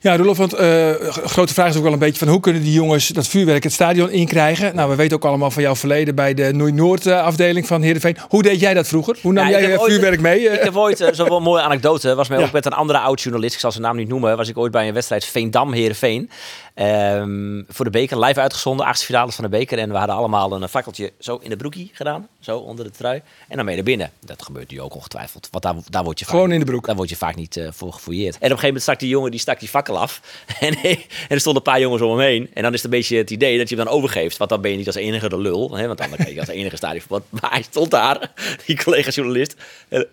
Ja, 0.00 0.16
Roelof, 0.16 0.36
want 0.36 0.52
eh, 0.52 0.90
grote 1.10 1.54
vraag 1.54 1.68
is 1.68 1.76
ook 1.76 1.82
wel 1.82 1.92
een 1.92 1.98
beetje 1.98 2.18
van 2.18 2.28
hoe 2.28 2.40
kunnen 2.40 2.62
die 2.62 2.72
jongens 2.72 3.08
dat 3.08 3.26
vuurwerk 3.28 3.62
het 3.62 3.72
stadion 3.72 4.10
inkrijgen? 4.10 4.74
Nou, 4.74 4.90
we 4.90 4.96
weten 4.96 5.16
ook 5.16 5.24
allemaal 5.24 5.50
van 5.50 5.62
jouw 5.62 5.76
verleden 5.76 6.14
bij 6.14 6.34
de 6.34 6.52
Noord-Noord 6.52 7.06
eh, 7.06 7.22
afdeling 7.22 7.66
van 7.66 7.82
Heerenveen. 7.82 8.16
Hoe 8.28 8.42
deed 8.42 8.60
jij 8.60 8.74
dat 8.74 8.88
vroeger? 8.88 9.18
Hoe 9.22 9.32
nam 9.32 9.44
Ja, 9.44 9.50
jij 9.50 9.60
heb 9.60 9.70
eh, 9.74 9.80
ooit- 9.80 9.92
vuurwerk 9.92 10.20
mee? 10.20 10.40
Ik 10.40 10.62
heb 10.62 10.76
ooit, 10.76 11.08
zo'n 11.12 11.42
mooie 11.42 11.62
anekdote, 11.62 12.14
was 12.14 12.28
mij 12.28 12.38
Ja. 12.38 12.44
ook 12.44 12.52
met 12.52 12.66
een 12.66 12.72
andere 12.72 12.98
oud-journalist, 12.98 13.54
ik 13.54 13.60
zal 13.60 13.70
zijn 13.72 13.82
naam 13.82 13.96
niet 13.96 14.08
noemen, 14.08 14.36
was 14.36 14.48
ik 14.48 14.58
ooit 14.58 14.72
bij 14.72 14.88
een 14.88 14.94
wedstrijd 14.94 15.24
Veendam-Heerenveen. 15.24 16.30
Ehm, 16.74 17.62
voor 17.68 17.84
de 17.84 17.90
beker, 17.90 18.18
live 18.24 18.40
uitgezonden, 18.40 18.86
achtste 18.86 19.06
finales 19.06 19.34
van 19.34 19.44
de 19.44 19.50
beker. 19.50 19.78
En 19.78 19.90
we 19.90 19.96
hadden 19.96 20.16
allemaal 20.16 20.52
een 20.62 20.68
fakkeltje 20.68 21.12
zo 21.18 21.38
in 21.42 21.50
de 21.50 21.56
broekie 21.56 21.90
gedaan, 21.94 22.28
zo 22.40 22.58
onder 22.58 22.84
de 22.84 22.90
trui. 22.90 23.22
En 23.48 23.56
dan 23.56 23.64
mee 23.64 23.74
naar 23.74 23.84
binnen. 23.84 24.10
Dat 24.24 24.42
gebeurt 24.42 24.70
nu 24.70 24.80
ook 24.80 24.94
ongetwijfeld, 24.94 25.48
want 25.50 25.64
daar, 25.64 25.74
daar 25.90 26.04
word 26.04 26.18
je 26.18 26.24
vaak, 26.24 26.34
Gewoon 26.34 26.52
in 26.52 26.58
de 26.58 26.64
broek. 26.64 26.86
daar 26.86 26.96
word 26.96 27.08
je 27.08 27.16
vaak 27.16 27.36
niet 27.36 27.56
eh, 27.56 27.68
voor 27.70 27.92
gefouilleerd. 27.92 28.34
En 28.34 28.36
op 28.36 28.42
een 28.42 28.48
gegeven 28.48 28.66
moment 28.66 28.82
stak 28.82 28.98
die 28.98 29.08
jongen, 29.08 29.30
die 29.30 29.40
stak 29.40 29.60
die 29.60 29.68
fakkel 29.68 29.98
af. 29.98 30.20
En, 30.60 30.74
en 30.82 30.98
er 31.28 31.40
stonden 31.40 31.62
een 31.64 31.72
paar 31.72 31.80
jongens 31.80 32.02
om 32.02 32.10
hem 32.10 32.26
heen. 32.26 32.50
En 32.54 32.62
dan 32.62 32.72
is 32.72 32.82
het 32.82 32.92
een 32.92 32.98
beetje 32.98 33.16
het 33.16 33.30
idee 33.30 33.58
dat 33.58 33.68
je 33.68 33.76
hem 33.76 33.84
dan 33.84 33.94
overgeeft. 33.94 34.36
Want 34.36 34.50
dan 34.50 34.60
ben 34.60 34.70
je 34.70 34.76
niet 34.76 34.86
als 34.86 34.96
enige 34.96 35.28
de 35.28 35.38
lul. 35.38 35.76
Hè? 35.76 35.86
Want 35.86 35.98
dan 35.98 36.10
krijg 36.10 36.34
je 36.34 36.40
als 36.40 36.48
enige 36.48 36.76
stadionverbod. 36.76 37.24
Maar 37.40 37.50
hij 37.50 37.62
stond 37.62 37.90
daar, 37.90 38.32
die 38.66 38.84
collega-journalist. 38.84 39.54
En, 39.88 40.06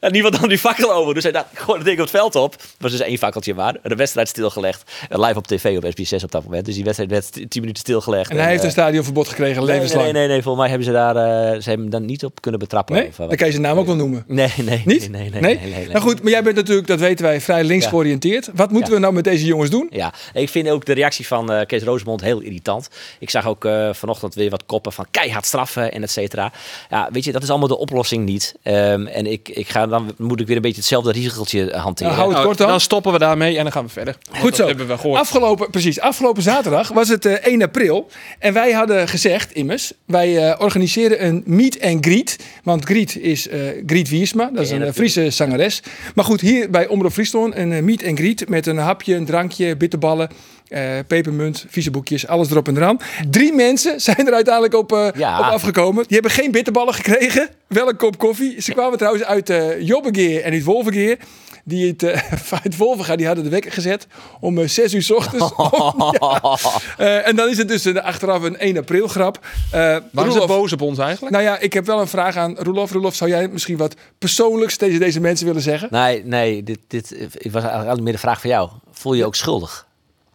en 0.00 0.12
niemand 0.12 0.40
nam 0.40 0.48
die 0.48 0.58
fakkel 0.58 0.92
over. 0.92 1.14
Dus 1.14 1.22
hij 1.22 1.32
dacht, 1.32 1.46
gooi 1.54 1.76
dat 1.78 1.86
ding 1.86 1.98
op 1.98 2.02
het 2.02 2.14
veld 2.14 2.34
op. 2.36 2.52
Het 2.52 2.74
was 2.78 2.90
dus 2.90 3.00
één 3.00 3.18
fakkeltje 3.18 3.54
maar. 3.54 3.76
De 3.82 3.94
wedstrijd 3.94 4.28
stilgelegd. 4.28 4.90
Eh, 5.08 5.18
Live 5.18 5.38
op 5.38 5.46
tv 5.46 5.76
op 5.76 5.90
SBS 5.92 6.22
op 6.24 6.30
dat 6.30 6.44
moment. 6.44 6.64
Dus 6.64 6.74
die 6.74 6.84
wedstrijd 6.84 7.10
werd 7.10 7.32
10 7.32 7.46
minuten 7.60 7.76
stilgelegd. 7.82 8.30
En 8.30 8.36
hij 8.36 8.46
heeft 8.46 8.58
eh, 8.60 8.64
een 8.64 8.70
stadionverbod 8.72 9.28
gekregen, 9.28 9.56
nee, 9.64 9.74
levenslang. 9.74 10.02
Nee, 10.04 10.12
nee, 10.12 10.26
nee, 10.28 10.42
volgens 10.42 10.56
mij 10.62 10.68
hebben 10.68 10.86
ze 10.86 10.92
daar 10.92 11.16
eh, 11.16 11.60
ze 11.60 11.68
hebben 11.68 11.80
hem 11.80 11.90
dan 11.90 12.04
niet 12.04 12.24
op 12.24 12.40
kunnen 12.40 12.60
betrappen. 12.60 12.94
Nee? 12.94 13.04
Of, 13.06 13.10
eh, 13.12 13.18
Dan 13.18 13.26
wat. 13.28 13.36
kan 13.36 13.46
je 13.46 13.52
zijn 13.52 13.64
naam 13.64 13.78
ook 13.78 13.86
wel 13.86 13.96
noemen. 13.96 14.24
Nee, 14.26 14.52
nee, 14.56 14.82
Niet? 14.84 15.10
nee, 15.10 15.30
nee, 15.30 15.40
nee. 15.40 15.88
Nou 15.88 16.00
goed, 16.00 16.22
maar 16.22 16.32
jij 16.32 16.42
bent 16.42 16.56
natuurlijk, 16.56 16.86
dat 16.86 17.00
weten 17.00 17.24
wij, 17.24 17.40
vrij 17.40 17.64
links 17.64 17.84
Ja. 17.84 17.90
georiënteerd. 17.90 18.50
Wat 18.54 18.70
moeten 18.70 18.88
Ja. 18.90 18.94
we 18.94 19.00
nou 19.02 19.14
met 19.14 19.24
deze 19.24 19.44
jongens 19.44 19.70
doen? 19.70 19.86
Ja, 19.90 20.12
ik 20.32 20.48
vind 20.48 20.68
ook 20.68 20.84
de 20.84 20.92
reactie 20.92 21.26
van 21.26 21.52
eh, 21.52 21.66
Kees 21.66 21.82
Rosemond 21.82 22.20
heel 22.20 22.40
irritant. 22.40 22.88
Ik 23.18 23.30
zag 23.30 23.46
ook 23.46 23.64
eh, 23.64 23.88
vanochtend 23.92 24.34
weer 24.34 24.50
wat 24.50 24.66
koppen 24.66 24.92
van 24.92 25.06
keihard 25.10 25.46
straffen 25.46 25.92
en 25.92 26.02
et 26.02 26.10
cetera. 26.10 26.52
Ja, 26.90 27.08
weet 27.12 27.24
je, 27.24 27.32
dat 27.32 27.42
is 27.42 27.50
allemaal 27.50 27.68
de 27.68 27.78
oplossing 27.78 28.24
niet. 28.24 28.54
Ehm, 28.62 29.06
en 29.06 29.26
ik, 29.26 29.48
ik 29.48 29.68
ga, 29.68 29.86
dan 29.88 30.14
moet 30.16 30.40
ik 30.40 30.46
weer 30.46 30.56
een 30.56 30.62
beetje 30.62 30.76
hetzelfde 30.78 31.12
riegeltje 31.12 31.72
hanteren. 31.76 32.12
Nou, 32.12 32.14
hou 32.14 32.28
het 32.28 32.32
Nou, 32.32 32.46
kort 32.46 32.58
dan. 32.58 32.68
dan 32.68 32.80
stoppen 32.80 33.12
we 33.12 33.18
daarmee 33.18 33.56
en 33.56 33.62
dan 33.62 33.72
gaan 33.72 33.84
we 33.84 33.90
verder. 33.90 34.16
Goed 34.30 34.42
Dat 34.42 34.56
zo. 34.56 34.66
hebben 34.66 34.86
we 34.86 34.98
gehoord. 34.98 35.20
Afgelopen, 35.20 35.70
precies, 35.70 36.00
afgelopen 36.00 36.42
zaterdag 36.42 36.88
was 36.88 37.08
het 37.08 37.24
eh, 37.24 37.32
1 37.32 37.62
april. 37.62 38.08
En 38.38 38.52
wij 38.52 38.72
hadden 38.72 39.08
gezegd, 39.08 39.52
immers, 39.52 39.92
wij 40.06 40.48
eh, 40.50 40.60
organiseren 40.60 41.26
een 41.26 41.42
meet 41.46 41.82
and 41.82 42.04
greet. 42.06 42.36
Want 42.62 42.84
Griet 42.84 43.16
is 43.16 43.48
eh 43.48 43.58
Griet 43.86 44.08
Wiersma, 44.08 44.50
dat 44.52 44.62
is 44.64 44.70
een 44.70 44.82
eh. 44.82 44.92
Friese 44.92 45.30
zangeres. 45.30 45.82
Maar 46.14 46.24
goed, 46.24 46.40
hier 46.40 46.70
bij 46.70 46.86
Omroep 46.86 47.12
Friesland 47.12 47.56
een 47.56 47.72
eh, 47.72 47.82
meet 47.82 48.06
and 48.06 48.18
greet 48.18 48.48
met 48.48 48.66
een 48.66 48.78
hapje, 48.78 49.14
een 49.14 49.24
drankje, 49.24 49.76
bitterballen. 49.76 50.28
Eh, 50.68 50.82
pepermunt, 51.06 51.64
vieze 51.68 51.90
alles 52.26 52.50
erop 52.50 52.68
en 52.68 52.76
eraan. 52.76 52.98
Drie 53.30 53.52
mensen 53.52 54.00
zijn 54.00 54.26
er 54.26 54.32
uiteindelijk 54.32 54.74
op, 54.74 54.92
eh, 54.92 55.08
Ja. 55.14 55.38
op 55.38 55.44
afgekomen. 55.44 56.04
Die 56.06 56.12
hebben 56.18 56.30
geen 56.30 56.50
bitterballen 56.50 56.94
gekregen, 56.94 57.48
wel 57.66 57.88
een 57.88 57.96
kop 57.96 58.18
koffie. 58.18 58.60
Ze 58.62 58.72
kwamen 58.72 58.98
trouwens 58.98 59.24
uit 59.24 59.50
eh 59.50 59.80
Jobbegeer 59.80 60.42
en 60.42 60.52
uit 60.52 60.64
Wolvengeer. 60.64 61.18
Die 61.64 61.86
het, 61.88 62.02
eh 62.02 62.20
uit 62.64 62.76
Wolvenga, 62.76 63.16
die 63.16 63.26
hadden 63.26 63.44
de 63.44 63.50
wekker 63.50 63.72
gezet 63.72 64.06
om 64.40 64.58
eh, 64.58 64.68
6 64.68 64.94
uur 64.94 65.02
's 65.02 65.10
ochtends. 65.10 65.52
Ja. 66.20 66.56
Eh, 66.98 67.26
en 67.28 67.36
dan 67.36 67.48
is 67.48 67.58
het 67.58 67.68
dus 67.68 67.84
een, 67.84 68.02
achteraf 68.02 68.42
een 68.42 68.56
1 68.58 68.76
april 68.76 69.08
grap. 69.08 69.38
Eh 69.70 69.96
Waren 70.12 70.32
ze 70.32 70.44
boos 70.46 70.72
op 70.72 70.80
ons 70.82 70.98
eigenlijk? 70.98 71.32
nou 71.32 71.44
ja, 71.46 71.58
ik 71.58 71.72
heb 71.72 71.86
wel 71.86 72.00
een 72.00 72.08
vraag 72.08 72.36
aan 72.36 72.56
Roelof. 72.58 72.92
Roelof, 72.92 73.14
zou 73.14 73.30
jij 73.30 73.48
misschien 73.48 73.76
wat 73.76 73.94
persoonlijks 74.18 74.76
tegen 74.76 75.00
deze 75.00 75.20
mensen 75.20 75.46
willen 75.46 75.62
zeggen? 75.62 75.88
Nee, 75.90 76.24
nee, 76.24 76.62
dit, 76.62 76.78
dit 76.88 77.14
ik 77.32 77.52
was 77.52 77.62
eigenlijk 77.62 78.00
meer 78.00 78.12
de 78.12 78.18
vraag 78.18 78.40
voor 78.40 78.50
jou. 78.50 78.70
Voel 78.92 79.12
je 79.12 79.18
je 79.18 79.26
ook 79.26 79.34
schuldig? 79.34 79.86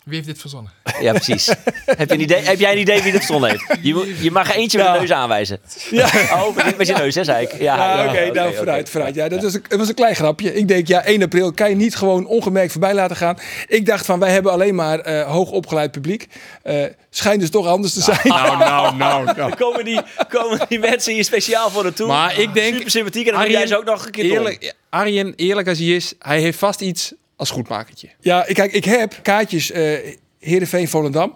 Wie 0.04 0.16
heeft 0.16 0.28
dit 0.28 0.40
verzonnen? 0.40 0.72
Ja, 1.00 1.12
precies. 1.12 1.46
heb, 1.86 2.10
je 2.10 2.14
een 2.14 2.22
idee, 2.22 2.42
heb 2.42 2.60
jij 2.60 2.72
een 2.72 2.80
idee 2.80 3.02
wie 3.02 3.12
dit 3.12 3.26
verzonnen 3.26 3.50
heeft? 3.50 3.64
Je, 3.82 4.16
je 4.22 4.32
mag 4.32 4.50
er 4.50 4.56
eentje 4.56 4.78
met 4.78 4.88
de 4.88 5.00
neus 5.00 5.12
aanwijzen. 5.12 5.60
Ja. 5.90 6.10
Oh, 6.34 6.56
met, 6.78 6.88
je 6.88 6.94
neus, 6.94 7.16
hè, 7.16 7.24
zei 7.24 7.46
ik. 7.46 7.62
Ja, 7.62 7.76
Ja, 7.76 8.10
oké, 8.10 8.32
nou 8.32 8.48
oké, 8.48 8.58
vooruit, 8.58 8.90
vooruit. 8.90 9.16
Ja, 9.16 9.28
dat 9.30 9.44
was, 9.44 9.54
een, 9.54 9.64
dat 9.68 9.80
was 9.80 9.88
een 9.88 9.94
klein 9.94 10.16
grapje. 10.16 10.54
Ik 10.54 10.68
denk, 10.68 10.88
ja, 10.88 11.04
1 11.04 11.24
april 11.24 11.54
kan 11.54 11.70
je 11.70 11.76
niet 11.76 11.96
gewoon 11.96 12.26
ongemerkt 12.26 12.72
voorbij 12.72 12.94
laten 12.94 13.16
gaan. 13.16 13.38
Ik 13.68 13.86
dacht 13.86 14.06
van, 14.06 14.20
wij 14.20 14.32
hebben 14.32 14.52
alleen 14.52 14.76
maar 14.76 15.00
eh 15.00 15.32
hoog 15.32 15.50
opgeleid 15.52 15.92
publiek. 15.92 16.28
Eh 16.64 16.84
schijnt 17.10 17.40
dus 17.40 17.50
toch 17.50 17.68
anders 17.68 17.94
te 17.94 18.02
zijn. 18.02 18.20
Nou, 18.24 18.58
nou, 18.58 18.96
nou. 18.96 19.24
nou. 19.26 19.36
Dan 19.36 19.56
komen 19.56 19.86
die, 19.86 20.02
komen 20.30 20.60
die 20.68 20.80
mensen 20.80 21.14
hier 21.14 21.24
speciaal 21.24 21.70
voor 21.70 21.84
naartoe. 21.84 22.08
Maar 22.08 22.40
ik 22.40 22.54
denk... 22.54 22.74
Super 22.74 22.92
sympathiek. 22.92 23.28
En 23.28 23.34
dan 23.34 23.52
jij 23.52 23.68
ze 23.68 23.78
ook 23.78 23.86
nog 23.86 24.06
een 24.06 24.12
keer 24.12 24.26
eerlijk, 24.26 24.74
Arjen, 24.90 25.34
eerlijk 25.36 25.68
als 25.68 25.78
hij 25.78 25.88
is, 25.88 26.14
hij 26.20 26.40
heeft 26.40 26.58
vast 26.60 26.82
iets 26.82 27.14
als 27.36 27.50
goedmakertje. 27.50 28.10
Ja, 28.20 28.46
ik- 28.46 28.56
kijk, 28.56 28.72
ik 28.72 28.86
heb 28.86 29.20
kaartjes 29.22 29.72
eh 29.72 29.98
Heerenveen 30.40 30.88
Volendam. 30.88 31.36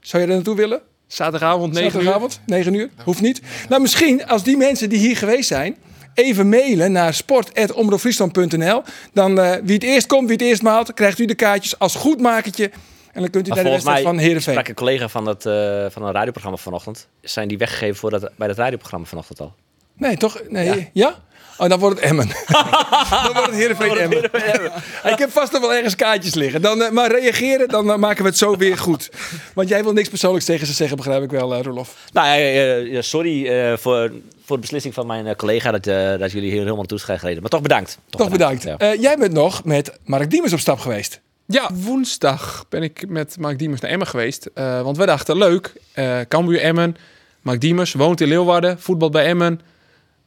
Zou 0.00 0.22
je 0.22 0.28
daar 0.28 0.36
naartoe 0.36 0.56
willen? 0.56 0.80
Zaterdagavond, 1.06 1.72
9 1.72 1.84
uur. 1.86 1.90
Zaterdagavond, 1.92 2.40
9 2.46 2.74
uur. 2.74 2.90
Hoeft 3.04 3.20
niet. 3.20 3.40
Nou, 3.68 3.82
misschien 3.82 4.26
als 4.26 4.42
die 4.42 4.56
mensen 4.56 4.88
die 4.88 4.98
hier 4.98 5.16
geweest 5.16 5.48
zijn... 5.48 5.76
even 6.14 6.48
mailen 6.48 6.92
naar 6.92 7.14
sport.omroepfriesland.nl. 7.14 8.82
Dan 9.12 9.38
eh, 9.40 9.56
wie 9.62 9.74
het 9.74 9.82
eerst 9.84 10.06
komt, 10.06 10.22
wie 10.28 10.36
het 10.36 10.46
eerst 10.46 10.62
maalt... 10.62 10.94
krijgt 10.94 11.18
u 11.18 11.24
de 11.24 11.34
kaartjes 11.34 11.78
als 11.78 11.94
goedmakertje. 11.94 12.70
En 13.12 13.20
dan 13.20 13.30
kunt 13.30 13.46
u 13.46 13.48
Maar 13.48 13.56
naar 13.56 13.64
de 13.64 13.70
wedstrijd 13.70 14.02
mij 14.04 14.12
van 14.12 14.18
Heerenveen. 14.22 14.52
sprak 14.54 14.68
een 14.68 14.74
collega 14.74 15.08
van, 15.08 15.26
het, 15.26 15.46
eh, 15.46 15.86
van 15.90 16.02
een 16.02 16.12
radioprogramma 16.12 16.58
vanochtend. 16.58 17.08
Zijn 17.20 17.48
die 17.48 17.58
weggegeven 17.58 17.96
voor 17.96 18.10
dat, 18.10 18.30
bij 18.36 18.48
dat 18.48 18.56
radioprogramma 18.58 19.06
vanochtend 19.06 19.40
al? 19.40 19.54
Nee, 19.96 20.16
toch? 20.16 20.40
Nee. 20.48 20.90
Ja? 20.92 21.22
Oh, 21.58 21.68
dan 21.68 21.78
wordt 21.78 22.00
het 22.00 22.08
Emmen. 22.10 22.28
dan 23.24 23.32
wordt 23.32 23.46
het 23.46 23.54
Heerenveen 23.54 23.96
Emmen. 23.98 24.22
Ik 25.12 25.18
heb 25.18 25.30
vast 25.30 25.52
nog 25.52 25.60
wel 25.60 25.74
ergens 25.74 25.96
kaartjes 25.96 26.34
liggen. 26.34 26.62
Dan, 26.62 26.82
eh, 26.82 26.90
maar 26.90 27.10
reageren, 27.10 27.68
dan 27.68 27.90
eh, 27.90 27.96
maken 27.96 28.22
we 28.22 28.28
het 28.28 28.38
zo 28.38 28.56
weer 28.56 28.78
goed. 28.78 29.10
Want 29.54 29.68
jij 29.68 29.82
wil 29.82 29.92
niks 29.92 30.08
persoonlijks 30.08 30.46
tegen 30.46 30.66
ze 30.66 30.72
zeggen, 30.72 30.96
begrijp 30.96 31.22
ik 31.22 31.30
wel, 31.30 31.54
eh, 31.54 31.62
Rolof. 31.62 31.94
Nou 32.12 32.26
ja, 32.28 32.34
ja, 32.76 33.02
sorry 33.02 33.46
eh, 33.46 33.76
voor, 33.76 34.10
voor 34.44 34.56
de 34.56 34.62
beslissing 34.62 34.94
van 34.94 35.06
mijn 35.06 35.36
collega 35.36 35.70
dat, 35.70 35.86
eh, 35.86 36.18
dat 36.18 36.32
jullie 36.32 36.48
hier 36.48 36.58
helemaal 36.58 36.76
naartoe 36.76 36.98
zijn 36.98 37.18
gereden. 37.18 37.40
Maar 37.40 37.50
toch 37.50 37.62
bedankt. 37.62 37.98
Toch 38.10 38.30
bedankt. 38.30 38.64
Eh, 38.64 39.00
jij 39.00 39.16
bent 39.16 39.32
nog 39.32 39.64
met 39.64 39.98
Mark 40.04 40.30
Diemers 40.30 40.52
op 40.52 40.58
stap 40.58 40.78
geweest. 40.78 41.20
Ja, 41.46 41.70
woensdag 41.72 42.66
ben 42.68 42.82
ik 42.82 43.08
met 43.08 43.36
Mark 43.38 43.58
Diemers 43.58 43.80
naar 43.80 43.90
Emmen 43.90 44.06
geweest. 44.06 44.50
Eh, 44.54 44.82
want 44.82 44.96
we 44.96 45.06
dachten, 45.06 45.36
leuk, 45.36 45.72
eh 45.92 46.20
Cambuur 46.28 46.60
Emmen. 46.60 46.96
Mark 47.42 47.60
Diemers 47.60 47.92
woont 47.92 48.20
in 48.20 48.28
Leeuwarden, 48.28 48.80
voetbal 48.80 49.10
bij 49.10 49.24
Emmen. 49.24 49.60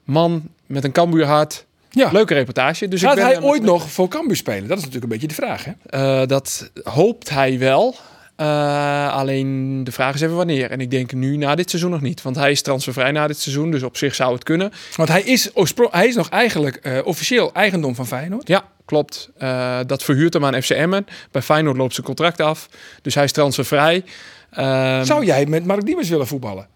Man 0.04 0.50
met 0.68 0.84
een 0.84 0.92
Cambuur 0.92 1.26
hart. 1.26 1.66
Ja. 1.90 2.10
Leuke 2.12 2.34
reportage. 2.34 2.88
Dus 2.88 3.02
Gaat 3.02 3.18
ik 3.18 3.24
ben 3.24 3.26
hij 3.26 3.42
ooit 3.42 3.64
nog 3.64 3.92
voor 3.92 4.08
Cambuur 4.08 4.36
spelen? 4.36 4.68
Dat 4.68 4.78
is 4.78 4.84
natuurlijk 4.84 5.04
een 5.04 5.20
beetje 5.20 5.36
de 5.36 5.42
vraag, 5.42 5.66
hè? 5.66 5.72
Eh, 6.22 6.28
dat 6.28 6.72
hoopt 6.84 7.30
hij 7.30 7.60
wel. 7.60 7.96
Eh, 8.38 9.14
alleen 9.14 9.84
de 9.84 9.92
vraag 9.92 10.14
is 10.14 10.22
even 10.22 10.36
wanneer. 10.36 10.72
En 10.72 10.80
ik 10.80 10.92
denk 10.92 11.12
nu 11.12 11.38
na 11.38 11.56
dit 11.56 11.70
seizoen 11.70 11.92
nog 11.92 12.02
niet. 12.02 12.22
Want 12.22 12.36
hij 12.36 12.52
is 12.52 12.62
transfervrij 12.62 13.12
na 13.12 13.28
dit 13.28 13.40
seizoen. 13.40 13.72
Dus 13.72 13.84
op 13.84 13.98
zich 13.98 14.16
zou 14.16 14.34
het 14.34 14.44
kunnen. 14.44 14.72
Want 14.96 15.10
hij 15.10 15.22
is, 15.22 15.52
hij 15.92 16.08
is 16.08 16.16
nog 16.16 16.30
eigenlijk 16.30 16.76
eh, 16.76 17.00
officieel 17.04 17.54
eigendom 17.54 17.96
van 17.96 18.08
Feyenoord. 18.08 18.48
Ja, 18.48 18.64
klopt. 18.86 19.30
Eh, 19.38 19.80
dat 19.86 20.04
verhuurt 20.04 20.34
hem 20.34 20.46
aan 20.46 20.62
FC 20.62 20.70
Emmen. 20.70 21.06
Bij 21.32 21.42
Feyenoord 21.42 21.78
loopt 21.78 21.94
zijn 21.94 22.06
contract 22.06 22.42
af. 22.42 22.70
Dus 23.02 23.16
hij 23.16 23.24
is 23.24 23.32
transfervrij. 23.32 24.04
Ehm, 24.52 25.04
Zou 25.04 25.26
jij 25.26 25.46
met 25.46 25.66
Mark 25.66 25.86
Diemers 25.86 26.10
willen 26.10 26.28
voetballen? 26.28 26.68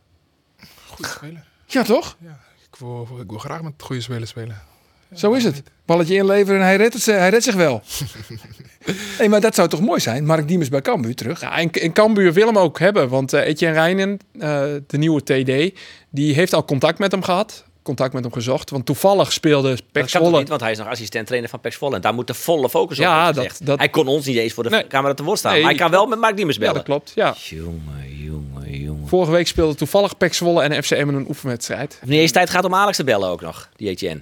Goed 0.88 1.06
spelen. 1.06 1.44
Ja, 1.66 1.84
toch? 1.84 2.18
Ik 2.82 2.88
wil, 2.88 3.08
ik 3.22 3.30
wil 3.30 3.40
graag 3.40 3.62
met 3.62 3.74
goede 3.78 4.02
spelers 4.02 4.30
spelen. 4.30 4.62
Zo 5.16 5.32
is 5.34 5.44
het. 5.44 5.64
Balletje 5.86 6.16
inleveren 6.16 6.60
en 6.60 6.66
hij 6.66 6.76
redt, 6.76 6.94
het, 6.94 7.06
hij 7.06 7.30
redt 7.30 7.44
zich 7.44 7.56
wel. 7.56 7.82
hey, 9.18 9.30
maar 9.30 9.42
dat 9.42 9.56
zou 9.56 9.68
toch 9.70 9.82
mooi 9.82 10.00
zijn? 10.00 10.26
Mark 10.26 10.48
Diemers 10.48 10.70
bij 10.70 10.82
Cambuur 10.82 11.16
terug. 11.16 11.42
Ja, 11.42 11.58
en, 11.58 11.72
en 11.72 11.94
Cambuur 11.94 12.34
wil 12.34 12.46
hem 12.48 12.58
ook 12.58 12.80
hebben. 12.80 13.10
Want 13.10 13.34
eh 13.34 13.48
Etienne 13.48 13.76
Reinen, 13.76 14.20
eh, 14.40 14.64
de 14.88 14.98
nieuwe 14.98 15.22
TD, 15.24 15.80
die 16.10 16.34
heeft 16.34 16.54
al 16.54 16.66
contact 16.66 17.00
met 17.00 17.12
hem 17.12 17.24
gehad. 17.24 17.66
Contact 17.84 18.14
met 18.14 18.24
hem 18.24 18.34
gezocht. 18.34 18.70
Want 18.70 18.86
toevallig 18.86 19.32
speelde 19.32 19.70
Dat 19.70 19.78
Pek 19.78 19.86
kan 19.92 20.02
toch 20.02 20.10
Zwolle... 20.22 20.38
niet, 20.40 20.50
want 20.50 20.62
hij 20.62 20.72
is 20.72 20.78
nog 20.78 20.88
assistent-trainer 20.88 21.50
van 21.50 21.60
PEC 21.60 21.74
Zwolle. 21.74 21.96
En 21.96 22.02
daar 22.02 22.14
moet 22.14 22.28
de 22.28 22.34
volle 22.34 22.70
focus 22.70 22.98
op 22.98 23.04
Ja, 23.04 23.32
dat- 23.32 23.78
Hij 23.78 23.90
kon 23.90 24.08
ons 24.08 24.26
niet 24.26 24.38
eens 24.38 24.54
voor 24.54 24.64
de 24.64 24.70
Nee. 24.70 24.88
camera 24.88 25.14
te 25.14 25.24
woord 25.24 25.40
staan. 25.40 25.52
Nee, 25.52 25.62
maar 25.62 25.70
hij 25.72 25.80
kan 25.80 25.92
wel 25.92 26.06
met 26.06 26.20
Mark 26.20 26.36
Diemers 26.36 26.58
Ja, 26.58 26.62
bellen. 26.62 26.76
dat 26.78 26.86
klopt. 26.86 27.12
Ja. 27.16 27.36
Jongen. 27.38 28.51
Vorige 29.12 29.32
week 29.32 29.48
speelde 29.48 29.76
toevallig 29.76 30.18
Pek 30.18 30.34
Zwolle 30.34 30.64
en 30.64 30.84
FC 30.84 30.92
Emmen 30.92 31.16
een 31.16 31.28
oefenwedstrijd. 31.28 32.00
Niet 32.06 32.20
eens 32.20 32.32
tijd 32.32 32.50
gaat 32.50 32.66
om 32.66 32.76
Alex 32.76 32.98
te 32.98 33.04
bellen 33.04 33.30
ook 33.30 33.42
nog, 33.42 33.70
die 33.76 33.90
Etienne. 33.90 34.22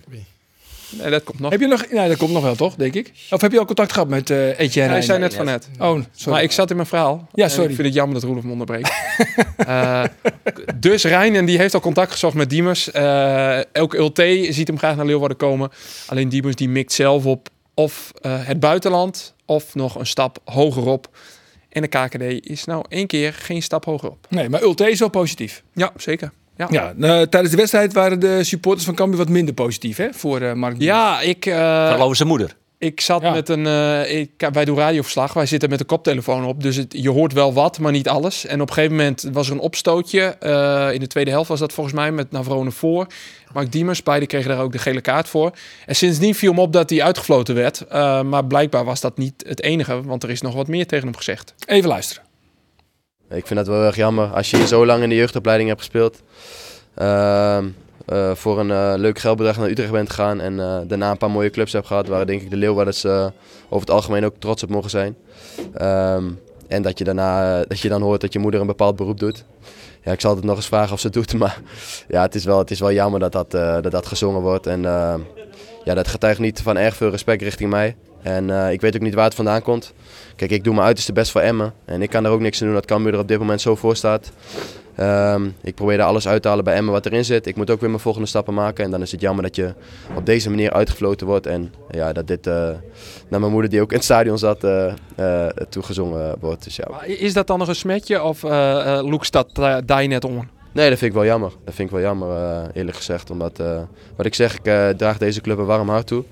Nee, 0.90 1.10
dat 1.10 1.24
komt 1.24 1.40
nog. 1.40 1.52
Heb 1.52 1.60
je 1.60 1.68
nog... 1.68 1.86
Nee, 1.92 2.08
dat 2.08 2.18
komt 2.18 2.32
nog 2.32 2.44
wel, 2.44 2.56
toch? 2.56 2.76
Denk 2.76 2.94
ik. 2.94 3.12
Of 3.30 3.42
heb 3.42 3.52
je 3.52 3.60
al 3.60 3.66
contact 3.66 3.92
gehad 3.92 4.08
met 4.08 4.30
eh 4.30 4.60
Etienne? 4.60 4.92
Hij 4.92 5.02
zei 5.02 5.20
net 5.20 5.34
van 5.34 5.46
net. 5.46 5.70
Oh, 5.80 6.00
sorry. 6.12 6.34
Maar 6.34 6.44
ik 6.44 6.52
zat 6.52 6.70
in 6.70 6.76
mijn 6.76 6.88
verhaal. 6.88 7.30
Ja, 7.34 7.44
En 7.44 7.50
sorry. 7.50 7.70
Ik 7.70 7.76
vind 7.76 7.88
het 7.88 7.96
jammer 7.96 8.14
dat 8.14 8.24
Roelof 8.24 8.44
me 8.44 8.52
onderbreekt. 8.52 8.92
Eh, 9.58 10.04
dus 10.76 11.04
Reinen 11.04 11.46
die 11.46 11.58
heeft 11.58 11.74
al 11.74 11.80
contact 11.80 12.12
gezocht 12.12 12.36
met 12.36 12.50
Diemers. 12.50 12.92
Eh 12.92 13.76
elke 13.76 13.98
Ulte 13.98 14.48
ziet 14.50 14.68
hem 14.68 14.78
graag 14.78 14.96
naar 14.96 15.06
Leeuwarden 15.06 15.38
komen. 15.38 15.70
Alleen 16.08 16.30
Diemers 16.30 16.56
die 16.56 16.70
mikt 16.70 16.94
zelf 16.94 17.26
op 17.26 17.50
of 17.74 18.12
eh, 18.22 18.32
het 18.46 18.60
buitenland 18.60 19.34
of 19.46 19.76
nog 19.76 19.96
een 19.96 20.06
stap 20.06 20.38
hogerop. 20.46 21.10
En 21.70 21.82
de 21.82 21.88
KKD 21.88 22.50
is 22.50 22.66
nou 22.66 22.86
één 22.90 23.08
keer 23.08 23.34
geen 23.34 23.62
stap 23.62 23.86
hogerop. 23.86 24.26
Nee, 24.30 24.50
maar 24.50 24.62
Ulte 24.64 24.92
is 24.92 25.00
wel 25.00 25.10
positief. 25.10 25.64
Ja, 25.74 25.92
zeker. 25.98 26.32
Ja, 26.58 26.68
Ja, 26.72 26.94
eh, 27.02 27.22
tijdens 27.22 27.52
de 27.52 27.58
wedstrijd 27.58 27.94
waren 27.94 28.20
de 28.20 28.44
supporters 28.44 28.86
van 28.86 28.96
Cambuur 28.96 29.18
wat 29.18 29.30
minder 29.30 29.54
positief, 29.54 29.98
hè? 29.98 30.08
Voor 30.14 30.42
eh 30.42 30.54
Mark 30.54 30.76
ja 30.78 31.22
ik... 31.22 31.46
eh, 31.46 31.54
Vooral 31.88 32.02
over 32.04 32.16
zijn 32.16 32.28
moeder. 32.30 32.56
Ik 32.80 33.02
zat 33.02 33.22
Ja. 33.22 33.32
met 33.32 33.50
een. 33.50 33.66
eh, 33.66 34.20
ik, 34.20 34.50
wij 34.52 34.66
doen 34.66 34.78
radioverslag. 34.78 35.34
Wij 35.34 35.46
zitten 35.46 35.70
met 35.70 35.80
een 35.80 35.86
koptelefoon 35.86 36.46
op. 36.46 36.62
Dus 36.64 36.76
het, 36.76 36.94
je 36.98 37.10
hoort 37.10 37.34
wel 37.34 37.54
wat, 37.54 37.80
maar 37.80 37.92
niet 37.92 38.08
alles. 38.10 38.46
En 38.46 38.62
op 38.62 38.68
een 38.68 38.74
gegeven 38.74 38.96
moment 38.96 39.30
was 39.32 39.48
er 39.48 39.54
een 39.54 39.60
opstootje. 39.60 40.22
eh, 40.22 40.94
in 40.94 41.00
de 41.00 41.08
tweede 41.08 41.32
helft 41.32 41.50
was 41.50 41.60
dat 41.60 41.74
volgens 41.74 41.96
mij 41.96 42.12
met 42.12 42.32
Navrone 42.32 42.72
voor. 42.72 43.08
Mark 43.54 43.72
Diemers, 43.72 44.04
beide 44.04 44.26
kregen 44.26 44.50
daar 44.50 44.62
ook 44.62 44.72
de 44.72 44.78
gele 44.78 45.02
kaart 45.02 45.28
voor. 45.28 45.52
En 45.86 45.96
sindsdien 45.96 46.36
viel 46.36 46.54
me 46.54 46.62
op 46.62 46.74
dat 46.74 46.90
hij 46.90 47.04
uitgefloten 47.04 47.56
werd. 47.56 47.82
Eh, 47.88 48.22
maar 48.22 48.46
blijkbaar 48.46 48.86
was 48.86 49.02
dat 49.02 49.18
niet 49.18 49.44
het 49.48 49.62
enige, 49.64 50.02
want 50.04 50.24
er 50.24 50.30
is 50.30 50.42
nog 50.42 50.54
wat 50.54 50.68
meer 50.68 50.88
tegen 50.88 51.06
hem 51.08 51.16
gezegd. 51.16 51.54
Even 51.66 51.90
luisteren. 51.90 52.24
Ik 53.30 53.48
vind 53.48 53.60
dat 53.60 53.68
wel 53.68 53.84
erg 53.86 53.96
jammer. 53.96 54.28
Als 54.28 54.50
je 54.50 54.58
hier 54.58 54.68
zo 54.68 54.86
lang 54.86 55.04
in 55.04 55.10
de 55.10 55.16
jeugdopleiding 55.16 55.70
hebt 55.70 55.82
gespeeld. 55.82 56.22
Eh, 58.10 58.36
voor 58.36 58.60
een 58.60 58.72
eh, 58.72 58.94
leuk 58.96 59.20
geldbedrag 59.20 59.58
naar 59.58 59.70
Utrecht 59.70 59.92
bent 59.92 60.10
gegaan. 60.10 60.42
En 60.42 60.60
eh, 60.60 60.78
daarna 60.88 61.12
een 61.12 61.18
paar 61.18 61.32
mooie 61.32 61.50
clubs 61.50 61.74
hebt 61.74 61.88
gehad. 61.88 62.08
Waar 62.08 62.26
denk 62.26 62.42
ik 62.42 62.50
de 62.50 62.56
Leeuwarders 62.56 63.06
over 63.06 63.80
het 63.80 63.90
algemeen 63.90 64.26
ook 64.26 64.36
trots 64.40 64.64
op 64.64 64.70
mogen 64.70 64.90
zijn. 64.90 65.16
Ehm, 65.74 66.24
en 66.68 66.82
dat 66.82 66.98
je 66.98 67.04
daarna 67.04 67.64
dat 67.64 67.80
je 67.80 67.90
dan 67.90 68.02
hoort 68.02 68.22
dat 68.22 68.34
je 68.34 68.40
moeder 68.40 68.62
een 68.62 68.68
bepaald 68.68 68.96
beroep 68.96 69.20
doet. 69.20 69.46
Ja, 70.04 70.12
ik 70.12 70.22
zal 70.22 70.36
het 70.36 70.44
nog 70.44 70.56
eens 70.56 70.68
vragen 70.68 70.94
of 70.94 71.00
ze 71.00 71.06
het 71.06 71.16
doet. 71.16 71.34
Maar 71.40 71.62
ja, 72.08 72.22
het 72.22 72.36
is 72.36 72.46
wel, 72.46 72.58
het 72.58 72.72
is 72.72 72.80
wel 72.80 72.92
jammer 72.92 73.20
dat 73.20 73.32
dat, 73.32 73.52
dat, 73.52 73.92
dat 73.92 74.06
gezongen 74.06 74.42
wordt. 74.42 74.68
En 74.68 74.82
ja, 75.84 75.94
dat 75.94 76.08
getuigt 76.08 76.40
niet 76.40 76.62
van 76.62 76.78
erg 76.78 76.96
veel 76.96 77.10
respect 77.10 77.42
richting 77.42 77.70
mij. 77.70 77.96
En 78.22 78.50
eh, 78.50 78.72
ik 78.72 78.82
weet 78.82 78.96
ook 78.96 79.02
niet 79.02 79.14
waar 79.14 79.26
het 79.26 79.36
vandaan 79.36 79.62
komt. 79.62 79.94
Kijk, 80.36 80.52
ik 80.52 80.64
doe 80.64 80.74
mijn 80.74 80.86
uiterste 80.86 81.14
best 81.14 81.32
voor 81.32 81.42
Emmen. 81.42 81.74
En 81.86 82.02
ik 82.02 82.10
kan 82.10 82.26
er 82.26 82.32
ook 82.32 82.40
niks 82.40 82.62
aan 82.62 82.68
doen 82.68 82.76
dat 82.76 82.86
Cambuur 82.86 83.14
er 83.14 83.20
op 83.20 83.28
dit 83.28 83.40
moment 83.40 83.62
zo 83.62 83.76
voor 83.76 83.96
staat. 83.96 84.32
Ehm, 84.96 85.50
ik 85.62 85.76
probeer 85.76 86.00
er 86.00 86.06
alles 86.06 86.28
uit 86.28 86.42
te 86.42 86.48
halen 86.48 86.64
bij 86.64 86.76
Emmen 86.76 86.94
wat 86.94 87.06
erin 87.06 87.26
zit. 87.26 87.48
Ik 87.48 87.56
moet 87.56 87.70
ook 87.70 87.80
weer 87.80 87.90
mijn 87.90 88.02
volgende 88.02 88.28
stappen 88.28 88.54
maken. 88.54 88.84
En 88.86 88.92
dan 88.92 89.02
is 89.02 89.12
het 89.12 89.22
jammer 89.22 89.44
dat 89.44 89.56
je 89.56 89.74
op 90.16 90.26
deze 90.26 90.50
manier 90.50 90.72
uitgefloten 90.72 91.28
wordt. 91.28 91.46
En 91.46 91.74
ja, 91.92 92.14
dat 92.14 92.28
dit 92.28 92.48
eh, 92.48 92.54
naar 93.28 93.40
mijn 93.40 93.52
moeder 93.52 93.70
die 93.70 93.82
ook 93.82 93.90
in 93.90 93.96
het 93.96 94.06
stadion 94.06 94.38
zat 94.38 94.64
eh, 94.64 95.48
toegezongen 95.70 96.36
wordt. 96.40 96.64
Dus 96.64 96.76
ja. 96.76 97.04
Is 97.04 97.34
dat 97.34 97.48
dan 97.48 97.60
nog 97.60 97.68
een 97.68 97.76
smetje 97.76 98.24
of 98.24 98.44
uh, 98.44 99.00
loekt 99.04 99.32
dat 99.32 99.50
daar 99.86 100.08
net 100.08 100.26
om? 100.26 100.50
Nee, 100.72 100.90
dat 100.90 100.98
vind 100.98 101.12
ik 101.12 101.18
wel 101.18 101.26
jammer. 101.26 101.52
Dat 101.66 101.74
vind 101.74 101.90
ik 101.90 101.96
wel 101.96 102.04
jammer, 102.04 102.62
eerlijk 102.74 102.98
gezegd. 102.98 103.30
Omdat, 103.30 103.64
wat 104.16 104.26
ik 104.26 104.36
zeg, 104.36 104.56
ik 104.62 104.98
draag 104.98 105.18
deze 105.18 105.42
club 105.42 105.58
een 105.58 105.66
warm 105.66 105.90
hart 105.90 106.08
toe. 106.08 106.24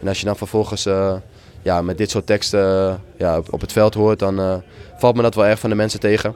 En 0.00 0.08
als 0.08 0.20
je 0.20 0.26
dan 0.26 0.36
vervolgens 0.36 0.86
uh, 0.86 1.14
ja, 1.66 1.82
met 1.82 1.98
dit 1.98 2.10
soort 2.10 2.26
teksten 2.26 3.00
ja, 3.18 3.38
op, 3.38 3.52
op 3.52 3.60
het 3.60 3.72
veld 3.72 3.94
hoort, 3.94 4.18
dan 4.18 4.40
uh, 4.40 4.56
valt 4.98 5.16
me 5.16 5.22
dat 5.22 5.34
wel 5.34 5.46
erg 5.46 5.58
van 5.58 5.70
de 5.70 5.76
mensen 5.76 6.00
tegen. 6.00 6.34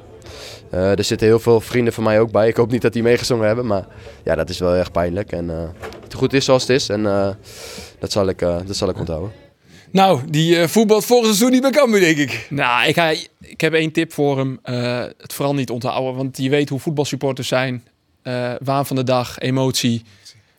Uh, 0.75 0.99
er 0.99 1.05
zitten 1.05 1.27
heel 1.27 1.41
veel 1.41 1.61
vrienden 1.61 1.93
van 1.93 2.05
mij 2.05 2.21
ook 2.21 2.31
bij. 2.31 2.49
Ik 2.49 2.57
hoop 2.57 2.71
niet 2.71 2.83
dat 2.83 2.93
die 2.93 3.03
meegezongen 3.03 3.47
hebben, 3.47 3.67
maar 3.67 3.87
ja, 4.25 4.35
dat 4.35 4.49
is 4.49 4.59
wel 4.59 4.75
erg 4.75 4.91
pijnlijk. 4.91 5.33
En 5.33 5.45
uh, 5.45 5.63
het 6.03 6.15
goed 6.15 6.33
is 6.33 6.45
zoals 6.45 6.63
het 6.63 6.71
is 6.71 6.89
en 6.89 7.01
uh, 7.01 7.29
dat, 7.99 8.13
zal 8.13 8.29
ik, 8.29 8.43
uh, 8.43 8.57
dat 8.67 8.77
zal 8.77 8.89
ik 8.89 8.99
onthouden. 8.99 9.33
Nou, 9.91 10.21
die 10.31 10.57
uh, 10.57 10.67
voetbalt 10.67 11.05
volgens 11.05 11.29
seizoen 11.29 11.51
niet 11.51 11.63
bij 11.63 11.71
Cambuur, 11.71 12.01
denk 12.01 12.17
ik. 12.17 12.47
Nou, 12.51 12.89
ik, 12.89 13.29
ik 13.41 13.61
heb 13.61 13.73
één 13.73 13.93
tip 13.93 14.13
voor 14.13 14.39
hem. 14.39 14.61
Uh, 14.65 14.99
het 15.19 15.33
vooral 15.33 15.55
niet 15.55 15.71
onthouden, 15.71 16.15
want 16.15 16.37
je 16.37 16.51
weet 16.51 16.69
hoe 16.69 16.81
voetbalsupporters 16.81 17.49
zijn. 17.49 17.85
Uh, 18.25 18.53
waan 18.63 18.87
van 18.87 18.97
de 18.97 19.05
dag, 19.05 19.39
emotie. 19.39 20.05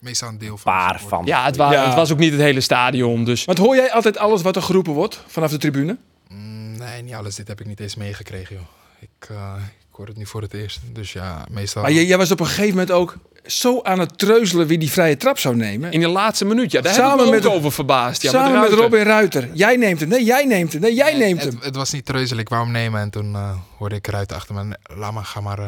Meestal 0.01 0.29
een 0.29 0.37
deel 0.37 0.57
van. 0.57 0.71
Paar 0.73 1.01
van. 1.07 1.25
Ja 1.25 1.45
het, 1.45 1.55
wa- 1.55 1.71
Ja. 1.71 1.85
het 1.85 1.93
was 1.95 2.11
ook 2.11 2.17
niet 2.17 2.31
het 2.31 2.41
hele 2.41 2.61
stadion. 2.61 3.23
Dus 3.23 3.45
Want 3.45 3.57
hoor 3.57 3.75
jij 3.75 3.91
altijd 3.91 4.17
alles 4.17 4.41
wat 4.41 4.55
er 4.55 4.61
geroepen 4.61 4.93
wordt 4.93 5.23
vanaf 5.27 5.51
de 5.51 5.57
tribune? 5.57 5.97
Mm, 6.27 6.77
nee, 6.77 7.01
niet 7.01 7.13
alles. 7.13 7.35
Dit 7.35 7.47
heb 7.47 7.59
ik 7.59 7.65
niet 7.65 7.79
eens 7.79 7.95
meegekregen, 7.95 8.55
joh. 8.55 8.65
Ik, 8.99 9.29
uh, 9.31 9.53
ik 9.89 9.95
hoor 9.97 10.07
het 10.07 10.17
nu 10.17 10.25
voor 10.25 10.41
het 10.41 10.53
eerst. 10.53 10.79
Dus 10.93 11.13
ja, 11.13 11.45
meestal... 11.49 11.81
Maar 11.81 11.91
jij, 11.91 12.05
jij 12.05 12.17
was 12.17 12.31
op 12.31 12.39
een 12.39 12.45
gegeven 12.45 12.69
moment 12.69 12.91
ook 12.91 13.15
zo 13.45 13.81
aan 13.81 13.99
het 13.99 14.17
treuzelen 14.17 14.67
wie 14.67 14.77
die 14.77 14.91
vrije 14.91 15.17
trap 15.17 15.39
zou 15.39 15.55
nemen. 15.55 15.91
in 15.91 15.99
de 15.99 16.07
laatste 16.07 16.45
minuut, 16.45 16.71
ja, 16.71 16.81
daar 16.81 16.93
Samen 16.93 17.09
heb 17.11 17.19
ik 17.19 17.25
me 17.25 17.31
met- 17.37 17.45
ook 17.45 17.53
over 17.53 17.71
verbaasd. 17.71 18.21
Ja, 18.21 18.29
Samen 18.31 18.51
met, 18.51 18.59
Ruiter. 18.59 18.77
Robin 18.79 19.03
Ruiter. 19.03 19.49
Jij 19.53 19.75
neemt 19.75 19.99
hem. 19.99 20.09
Nee, 20.09 20.23
jij 20.23 20.45
neemt 20.45 20.71
hem. 20.73 20.81
Nee, 20.81 20.93
jij 20.93 21.17
neemt 21.17 21.43
hem. 21.43 21.55
het, 21.55 21.63
het 21.63 21.75
was 21.75 21.91
niet 21.91 22.05
treuzelig. 22.05 22.41
Ik 22.41 22.49
wou 22.49 22.63
hem 22.63 22.71
nemen 22.71 23.01
en 23.01 23.09
toen 23.09 23.31
uh, 23.33 23.51
hoorde 23.77 23.95
ik 23.95 24.07
eruit 24.07 24.33
achter 24.33 24.55
me. 24.55 24.77
Laat 24.95 25.11
maar, 25.13 25.25
ga 25.25 25.41
maar, 25.41 25.59
uh, 25.59 25.65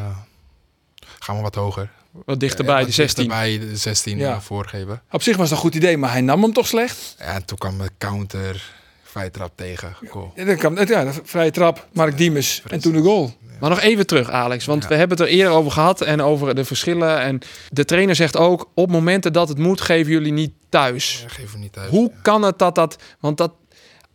ga 1.18 1.32
maar 1.32 1.42
wat 1.42 1.54
hoger. 1.54 1.90
Wat 2.24 2.40
dichterbij, 2.40 2.80
Eh, 2.80 2.86
de 2.86 2.92
16. 2.92 3.28
Bij 3.28 3.58
de 3.58 3.76
16 3.76 4.18
Ja. 4.18 4.28
ja. 4.28 4.40
voorgeven. 4.40 5.02
Op 5.10 5.22
zich 5.22 5.36
was 5.36 5.48
dat 5.48 5.56
een 5.58 5.64
goed 5.64 5.74
idee, 5.74 5.96
maar 5.96 6.10
hij 6.10 6.20
nam 6.20 6.42
hem 6.42 6.52
toch 6.52 6.66
slecht? 6.66 7.14
Ja, 7.18 7.24
en 7.24 7.44
toen 7.44 7.58
kwam 7.58 7.78
de 7.78 7.90
counter, 7.98 8.72
vrije 9.02 9.30
trap 9.30 9.52
tegen. 9.56 9.96
Goal. 10.08 10.32
Ja, 10.34 10.44
dat 10.44 10.58
kan, 10.58 10.78
ja, 10.86 11.12
vrije 11.24 11.50
trap, 11.50 11.88
Mark 11.92 12.16
Diemers. 12.18 12.62
En 12.66 12.80
toen 12.80 12.92
de 12.92 13.00
goal. 13.00 13.34
Maar 13.60 13.70
nog 13.70 13.80
even 13.80 14.06
terug, 14.06 14.30
Alex. 14.30 14.64
Want 14.64 14.86
we 14.86 14.94
hebben 14.94 15.16
het 15.18 15.26
er 15.26 15.32
eerder 15.32 15.52
over 15.52 15.72
gehad 15.72 16.00
en 16.00 16.20
over 16.22 16.54
de 16.54 16.64
verschillen. 16.64 17.20
En 17.20 17.38
de 17.68 17.84
trainer 17.84 18.14
zegt 18.14 18.36
ook, 18.36 18.70
op 18.74 18.90
momenten 18.90 19.32
dat 19.32 19.48
het 19.48 19.58
moet, 19.58 19.80
geven 19.80 20.12
jullie 20.12 20.32
niet 20.32 20.52
thuis. 20.68 21.24
Hem 21.50 21.60
niet 21.60 21.72
thuis. 21.72 21.90
Hoe 21.90 22.12
kan 22.22 22.42
het 22.42 22.58
dat 22.58 22.74
dat... 22.74 23.02
Want 23.20 23.36
dat, 23.36 23.52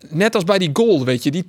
net 0.07 0.35
als 0.35 0.43
bij 0.43 0.57
die 0.57 0.69
goal, 0.73 1.05
weet 1.05 1.23
je, 1.23 1.31
die 1.31 1.45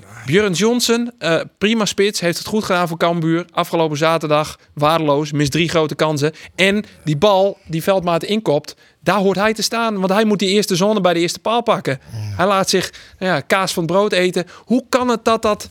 2-1. 0.00 0.04
Björn 0.26 0.52
Johnson, 0.52 1.10
eh, 1.18 1.40
prima 1.58 1.84
spits, 1.84 2.20
heeft 2.20 2.38
het 2.38 2.46
goed 2.46 2.64
gedaan 2.64 2.88
voor 2.88 2.96
Cambuur. 2.96 3.46
Afgelopen 3.50 3.96
zaterdag, 3.96 4.58
waardeloos, 4.72 5.32
mist 5.32 5.52
drie 5.52 5.68
grote 5.68 5.94
kansen. 5.94 6.32
En 6.54 6.84
die 7.04 7.16
bal 7.16 7.58
die 7.66 7.82
Veldmaat 7.82 8.24
inkopt, 8.24 8.76
daar 9.00 9.18
hoort 9.18 9.36
hij 9.36 9.54
te 9.54 9.62
staan. 9.62 10.00
Want 10.00 10.12
hij 10.12 10.24
moet 10.24 10.38
die 10.38 10.48
eerste 10.48 10.76
zone 10.76 11.00
bij 11.00 11.14
de 11.14 11.20
eerste 11.20 11.38
paal 11.38 11.62
pakken. 11.62 12.00
Hij 12.10 12.46
laat 12.46 12.68
zich 12.68 12.92
nou 13.18 13.32
ja, 13.32 13.40
kaas 13.40 13.72
van 13.72 13.86
brood 13.86 14.12
eten. 14.12 14.46
Hoe 14.64 14.84
kan 14.88 15.08
het 15.08 15.24
dat 15.24 15.42
dat... 15.42 15.68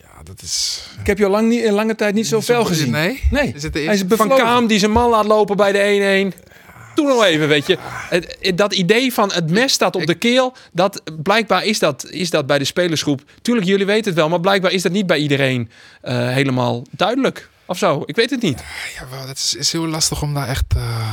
Ja, 0.00 0.22
dat 0.24 0.42
is... 0.42 0.82
Ik 1.00 1.06
heb 1.06 1.18
je 1.18 1.24
al 1.24 1.30
lang 1.30 1.48
niet, 1.48 1.62
in 1.62 1.72
lange 1.72 1.94
tijd 1.94 2.14
niet 2.14 2.26
zo 2.26 2.40
fel 2.40 2.64
gezien. 2.64 2.90
Nee? 2.90 3.22
Nee. 3.30 3.52
Is 3.54 3.62
het 3.62 3.72
de 3.72 3.80
Hij 3.80 3.94
is 3.94 4.02
van 4.08 4.28
Kaam 4.28 4.66
die 4.66 4.78
zijn 4.78 4.90
man 4.90 5.10
laat 5.10 5.26
lopen 5.26 5.56
bij 5.56 5.72
de 5.72 6.32
1-1. 6.34 6.47
Doe 6.98 7.06
nog 7.08 7.24
even, 7.24 7.48
weet 7.48 7.66
je. 7.66 7.78
Het- 7.80 8.36
het- 8.40 8.58
dat 8.58 8.74
idee 8.74 9.12
van 9.12 9.32
het 9.32 9.50
mes 9.50 9.72
staat 9.72 9.96
op 9.96 10.06
de 10.06 10.14
keel, 10.14 10.54
dat, 10.72 11.02
blijkbaar 11.22 11.64
is 11.64 11.78
dat, 11.78 12.06
is 12.10 12.30
dat 12.30 12.46
bij 12.46 12.58
de 12.58 12.64
spelersgroep. 12.64 13.22
Tuurlijk, 13.42 13.66
jullie 13.66 13.86
weten 13.86 14.04
het 14.04 14.14
wel, 14.14 14.28
maar 14.28 14.40
blijkbaar 14.40 14.70
is 14.72 14.82
dat 14.82 14.92
niet 14.92 15.06
bij 15.06 15.18
iedereen 15.18 15.70
eh, 16.02 16.28
helemaal 16.28 16.82
duidelijk. 16.90 17.48
Of 17.66 17.78
zo, 17.78 18.02
ik 18.06 18.16
weet 18.16 18.30
het 18.30 18.42
niet. 18.42 18.62
Ja, 18.98 19.06
wel, 19.10 19.28
het 19.28 19.38
is, 19.38 19.54
is 19.54 19.72
heel 19.72 19.86
lastig 19.86 20.22
om 20.22 20.34
daar 20.34 20.48
echt... 20.48 20.64
eh, 20.76 21.10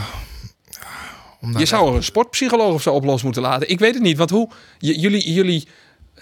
om 1.41 1.51
daar 1.51 1.61
Je 1.61 1.67
zou 1.67 1.89
er 1.89 1.95
een 1.95 2.03
sportpsycholoog 2.03 2.73
of 2.73 2.81
zo 2.81 2.93
oplos 2.93 3.23
moeten 3.23 3.41
laten. 3.41 3.69
Ik 3.69 3.79
weet 3.79 3.93
het 3.93 4.03
niet, 4.03 4.17
want 4.17 4.29
hoe... 4.29 4.49
j- 4.79 4.99
jullie, 4.99 5.33
jullie 5.33 5.67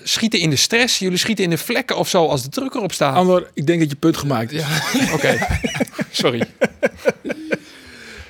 schieten 0.03 0.39
in 0.39 0.49
de 0.49 0.55
stress, 0.55 0.99
jullie 0.99 1.17
schieten 1.17 1.43
in 1.43 1.49
de 1.49 1.57
vlekken 1.57 1.97
of 1.97 2.09
zo 2.09 2.27
als 2.27 2.43
de 2.43 2.49
druk 2.49 2.73
erop 2.73 2.91
staat. 2.93 3.15
Andor, 3.15 3.49
ik 3.53 3.65
denk 3.67 3.79
dat 3.79 3.89
je 3.89 3.95
punt 3.95 4.17
gemaakt 4.17 4.51
is. 4.51 4.63
Oké, 5.13 5.47
sorry. 6.11 6.43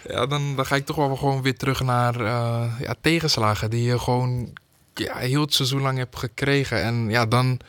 Ja, 0.08 0.26
dan, 0.26 0.56
dan 0.56 0.66
ga 0.66 0.76
ik 0.76 0.86
toch 0.86 0.96
wel 0.96 1.16
gewoon 1.16 1.42
weer 1.42 1.58
terug 1.58 1.82
naar 1.82 2.20
eh, 2.20 2.80
ja, 2.80 2.96
tegenslagen 3.02 3.70
die 3.70 3.84
je 3.84 4.00
gewoon 4.00 4.54
ja, 4.94 5.18
heel 5.18 5.42
het 5.42 5.54
seizoen 5.54 5.82
lang 5.82 5.98
hebt 5.98 6.18
gekregen. 6.20 6.84
En 6.84 7.10
ja, 7.10 7.26
dan, 7.26 7.60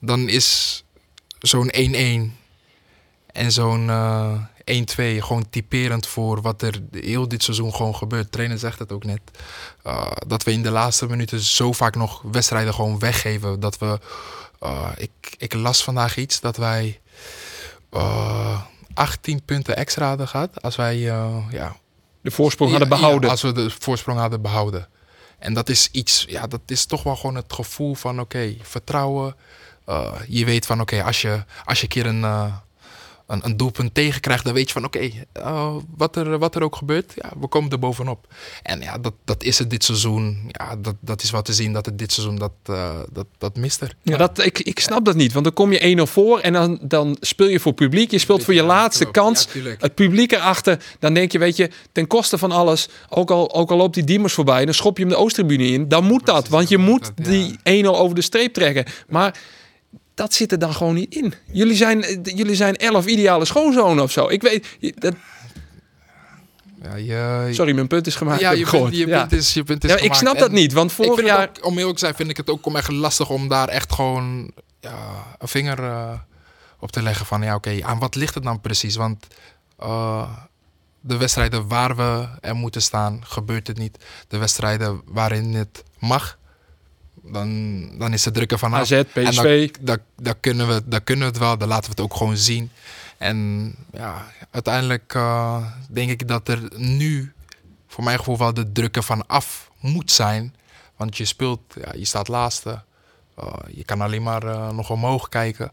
dan 0.00 0.28
is 0.28 0.84
zo'n 1.38 1.72
1-1 1.74 2.36
en 3.32 3.52
zo'n 3.52 3.88
eh 3.88 4.32
1-2 4.68 4.74
gewoon 5.18 5.48
typerend 5.50 6.06
voor 6.06 6.40
wat 6.42 6.62
er 6.62 6.82
heel 6.90 7.28
dit 7.28 7.42
seizoen 7.42 7.74
gewoon 7.74 7.94
gebeurt. 7.94 8.32
Trainer 8.32 8.58
zegt 8.58 8.78
het 8.78 8.92
ook 8.92 9.04
net. 9.04 9.20
eh, 9.82 10.10
dat 10.26 10.42
we 10.42 10.52
in 10.52 10.62
de 10.62 10.70
laatste 10.70 11.06
minuten 11.06 11.40
zo 11.40 11.72
vaak 11.72 11.94
nog 11.94 12.22
wedstrijden 12.32 12.74
gewoon 12.74 12.98
weggeven. 12.98 13.60
Dat 13.60 13.78
we, 13.78 13.98
eh, 14.60 14.90
ik, 14.96 15.34
ik 15.38 15.54
las 15.54 15.84
vandaag 15.84 16.16
iets 16.16 16.40
dat 16.40 16.56
wij 16.56 17.00
eh 17.90 18.60
18 18.98 19.44
punten 19.44 19.76
extra 19.76 20.08
hadden 20.08 20.28
gehad. 20.28 20.62
Als 20.62 20.76
wij 20.76 21.08
eh, 21.10 21.36
ja, 21.50 21.76
De 22.20 22.30
voorsprong 22.30 22.70
hadden 22.70 22.88
ja, 22.88 22.96
behouden. 22.96 23.30
als 23.30 23.42
we 23.42 23.52
de 23.52 23.70
voorsprong 23.78 24.18
hadden 24.18 24.42
behouden. 24.42 24.88
En 25.38 25.54
dat 25.54 25.68
is 25.68 25.88
iets, 25.92 26.24
ja, 26.28 26.46
dat 26.46 26.60
is 26.66 26.86
toch 26.86 27.02
wel 27.02 27.16
gewoon 27.16 27.34
het 27.34 27.52
gevoel 27.52 27.94
van 27.94 28.20
oké, 28.20 28.56
vertrouwen. 28.62 29.36
Uh, 29.88 30.12
je 30.28 30.44
weet 30.44 30.66
van 30.66 30.80
oké, 30.80 31.02
als, 31.02 31.20
je, 31.20 31.44
als 31.64 31.78
je 31.78 31.82
een 31.82 31.88
keer 31.88 32.06
een, 32.06 32.20
uh, 32.20 32.54
een, 33.28 33.40
een 33.44 33.56
doelpunt 33.56 33.94
tegenkrijgt, 33.94 34.44
dan 34.44 34.54
weet 34.54 34.66
je 34.66 34.72
van 34.72 34.84
oké, 34.84 35.10
uh, 35.38 35.74
wat, 35.96 36.16
er, 36.16 36.38
wat 36.38 36.54
er 36.54 36.62
ook 36.62 36.76
gebeurt, 36.76 37.12
ja, 37.16 37.32
we 37.40 37.46
komen 37.46 37.70
er 37.70 37.78
bovenop. 37.78 38.26
En 38.62 38.80
ja, 38.80 38.98
dat, 38.98 39.12
dat 39.24 39.42
is 39.42 39.58
het 39.58 39.70
dit 39.70 39.84
seizoen. 39.84 40.38
Ja, 40.48 40.76
dat, 40.76 40.94
dat 41.00 41.22
is 41.22 41.30
wat 41.30 41.44
te 41.44 41.52
zien 41.52 41.72
dat 41.72 41.86
het 41.86 41.98
dit 41.98 42.12
seizoen, 42.12 42.36
dat, 42.36 42.52
uh, 42.70 42.98
dat, 43.12 43.26
dat 43.38 43.56
mist 43.56 43.80
er. 43.80 43.96
Ja, 44.02 44.16
dat, 44.16 44.44
ik, 44.44 44.58
ik 44.58 44.80
snap 44.80 45.04
dat 45.04 45.14
niet, 45.14 45.32
want 45.32 45.44
dan 45.44 45.54
kom 45.54 45.72
je 45.72 45.96
1-0 45.98 46.02
voor 46.02 46.38
en 46.38 46.52
dan, 46.52 46.78
dan 46.82 47.16
speel 47.20 47.48
je 47.48 47.60
voor 47.60 47.72
publiek. 47.72 48.10
Je 48.10 48.18
speelt 48.18 48.44
voor 48.44 48.54
je 48.54 48.62
laatste 48.62 49.10
kans. 49.10 49.48
Ja, 49.52 49.74
het 49.78 49.94
publiek 49.94 50.32
erachter, 50.32 50.84
dan 50.98 51.14
denk 51.14 51.32
je, 51.32 51.38
weet 51.38 51.56
je, 51.56 51.70
ten 51.92 52.06
koste 52.06 52.38
van 52.38 52.52
alles, 52.52 52.88
ook 53.08 53.30
al, 53.30 53.54
ook 53.54 53.70
al 53.70 53.76
loopt 53.76 53.94
die 53.94 54.04
Diemers 54.04 54.32
voorbij, 54.32 54.64
dan 54.64 54.74
schop 54.74 54.96
je 54.96 55.02
hem 55.02 55.12
de 55.12 55.18
Oosttribune 55.18 55.66
in. 55.66 55.88
Dan 55.88 56.04
moet 56.04 56.26
dat, 56.26 56.48
want 56.48 56.68
je 56.68 56.78
moet 56.78 57.10
die 57.14 57.58
1-0 57.84 57.86
over 57.86 58.14
de 58.14 58.22
streep 58.22 58.52
trekken. 58.52 58.84
Maar 59.08 59.38
dat 60.18 60.34
zit 60.34 60.52
er 60.52 60.58
dan 60.58 60.74
gewoon 60.74 60.94
niet 60.94 61.14
in. 61.14 61.34
Jullie 61.52 61.76
zijn, 61.76 62.20
jullie 62.22 62.54
zijn 62.54 62.76
elf 62.76 63.06
ideale 63.06 63.44
schoonzonen 63.44 64.04
of 64.04 64.10
zo. 64.10 64.28
Ik 64.28 64.42
weet, 64.42 64.66
dat, 64.94 65.14
ja, 66.82 66.96
je, 66.96 67.48
Sorry, 67.54 67.74
mijn 67.74 67.86
punt 67.86 68.06
is 68.06 68.14
gemaakt. 68.14 68.40
Ja, 68.40 68.50
je, 68.50 68.66
punt, 68.70 68.96
je 68.96 69.06
Ja. 69.06 69.18
punt 69.20 69.32
is, 69.32 69.54
je 69.54 69.64
punt 69.64 69.84
is 69.84 69.90
Ja, 69.90 69.96
ik 69.96 70.02
gemaakt. 70.02 70.20
snap 70.20 70.34
En 70.34 70.40
dat 70.40 70.50
niet, 70.50 70.72
want 70.72 70.92
vorig 70.92 71.24
jaar... 71.26 71.48
ook, 71.48 71.64
om 71.66 71.78
eerlijk 71.78 71.94
te 71.94 72.04
zijn, 72.04 72.14
vind 72.14 72.30
ik 72.30 72.36
het 72.36 72.50
ook 72.50 72.66
om 72.66 72.76
echt 72.76 72.90
lastig 72.90 73.30
om 73.30 73.48
daar 73.48 73.68
echt 73.68 73.92
gewoon 73.92 74.50
ja, 74.80 75.26
een 75.38 75.48
vinger 75.48 75.84
eh, 75.84 76.12
op 76.78 76.92
te 76.92 77.02
leggen 77.02 77.26
van 77.26 77.42
ja, 77.42 77.54
oké, 77.54 77.78
aan 77.82 77.98
wat 77.98 78.14
ligt 78.14 78.34
het 78.34 78.44
dan 78.44 78.60
precies? 78.60 78.96
Want 78.96 79.26
eh, 79.78 80.30
de 81.00 81.16
wedstrijden 81.16 81.68
waar 81.68 81.96
we 81.96 82.28
er 82.40 82.54
moeten 82.56 82.82
staan, 82.82 83.20
gebeurt 83.24 83.66
het 83.66 83.78
niet. 83.78 83.98
De 84.28 84.38
wedstrijden 84.38 85.02
waarin 85.06 85.54
het 85.54 85.82
mag, 85.98 86.37
dan, 87.32 87.90
dan 87.98 88.12
is 88.12 88.24
het 88.24 88.34
drukken 88.34 88.58
vanaf. 88.58 88.80
AZ, 88.80 88.90
En 88.90 89.06
PSV. 89.12 89.70
dan, 89.70 89.84
dan, 89.84 89.98
dan, 90.16 90.34
kunnen 90.40 90.68
we, 90.68 90.82
dan 90.84 91.04
kunnen 91.04 91.24
we 91.26 91.30
het 91.30 91.40
wel, 91.40 91.58
dan 91.58 91.68
laten 91.68 91.84
we 91.84 91.90
het 91.90 92.00
ook 92.00 92.14
gewoon 92.16 92.36
zien. 92.36 92.70
En 93.18 93.74
ja, 93.92 94.26
uiteindelijk 94.50 95.14
eh, 95.14 95.66
denk 95.90 96.10
ik 96.10 96.28
dat 96.28 96.48
er 96.48 96.60
nu 96.76 97.32
voor 97.88 98.04
mijn 98.04 98.18
gevoel 98.18 98.38
wel 98.38 98.54
de 98.54 98.72
drukken 98.72 99.02
van 99.02 99.26
af 99.26 99.70
moet 99.80 100.10
zijn. 100.10 100.54
Want 100.96 101.16
je 101.16 101.24
speelt, 101.24 101.60
ja, 101.74 101.92
je 101.96 102.04
staat 102.04 102.28
laatste. 102.28 102.82
Uh, 103.38 103.52
je 103.68 103.84
kan 103.84 104.00
alleen 104.00 104.22
maar 104.22 104.44
uh, 104.44 104.70
nog 104.70 104.90
omhoog 104.90 105.28
kijken. 105.28 105.72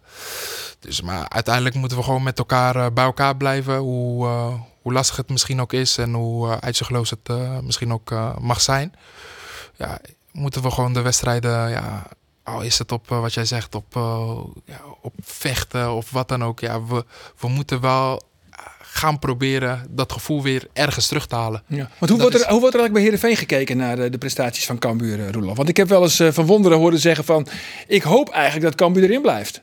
Dus, 0.79 1.01
maar 1.01 1.29
uiteindelijk 1.29 1.75
moeten 1.75 1.97
we 1.97 2.03
gewoon 2.03 2.23
met 2.23 2.37
elkaar 2.37 2.75
uh, 2.75 2.85
bij 2.93 3.03
elkaar 3.03 3.37
blijven. 3.37 3.77
Hoe, 3.77 4.25
hoe 4.81 4.93
lastig 4.93 5.15
het 5.15 5.29
misschien 5.29 5.61
ook 5.61 5.73
is 5.73 5.97
en 5.97 6.13
hoe 6.13 6.59
uitzichtloos 6.59 7.09
het 7.09 7.29
misschien 7.61 7.93
ook 7.93 8.09
mag 8.39 8.61
zijn. 8.61 8.93
Ja, 9.75 9.99
moeten 10.35 10.61
we 10.61 10.71
gewoon 10.71 10.93
de 10.93 11.01
wedstrijden, 11.01 11.69
ja, 11.69 12.07
al 12.43 12.61
is 12.61 12.77
het 12.77 12.91
op 12.91 13.11
uh, 13.11 13.19
wat 13.19 13.33
jij 13.33 13.45
zegt, 13.45 13.75
op, 13.75 13.95
uh, 13.95 14.37
ja, 14.65 14.79
op 15.01 15.13
vechten 15.21 15.93
of 15.93 16.11
wat 16.11 16.27
dan 16.27 16.43
ook. 16.43 16.59
Ja, 16.59 16.83
we, 16.83 17.05
we 17.39 17.47
moeten 17.47 17.81
wel 17.81 18.21
gaan 18.81 19.19
proberen 19.19 19.87
dat 19.89 20.11
gevoel 20.11 20.41
weer 20.41 20.67
ergens 20.73 21.07
terug 21.07 21.27
te 21.27 21.35
halen. 21.35 21.63
Ja. 21.67 21.89
Want 21.99 22.11
hoe 22.11 22.21
wordt, 22.21 22.35
er, 22.35 22.49
hoe 22.49 22.59
wordt 22.59 22.75
er 22.75 22.79
eigenlijk 22.79 22.93
bij 22.93 23.01
Heerenveen 23.01 23.35
gekeken 23.35 23.77
naar 23.77 23.95
de, 23.95 24.09
de 24.09 24.17
prestaties 24.17 24.65
van 24.65 24.79
Cambuur, 24.79 25.31
Roelof? 25.31 25.57
Want 25.57 25.69
ik 25.69 25.77
heb 25.77 25.87
wel 25.87 26.03
eens 26.03 26.19
uh, 26.19 26.31
van 26.31 26.45
Wonderen 26.45 26.77
horen 26.77 26.99
zeggen 26.99 27.23
van... 27.23 27.47
ik 27.87 28.03
hoop 28.03 28.29
eigenlijk 28.29 28.65
dat 28.65 28.75
Cambuur 28.75 29.03
erin 29.03 29.21
blijft. 29.21 29.61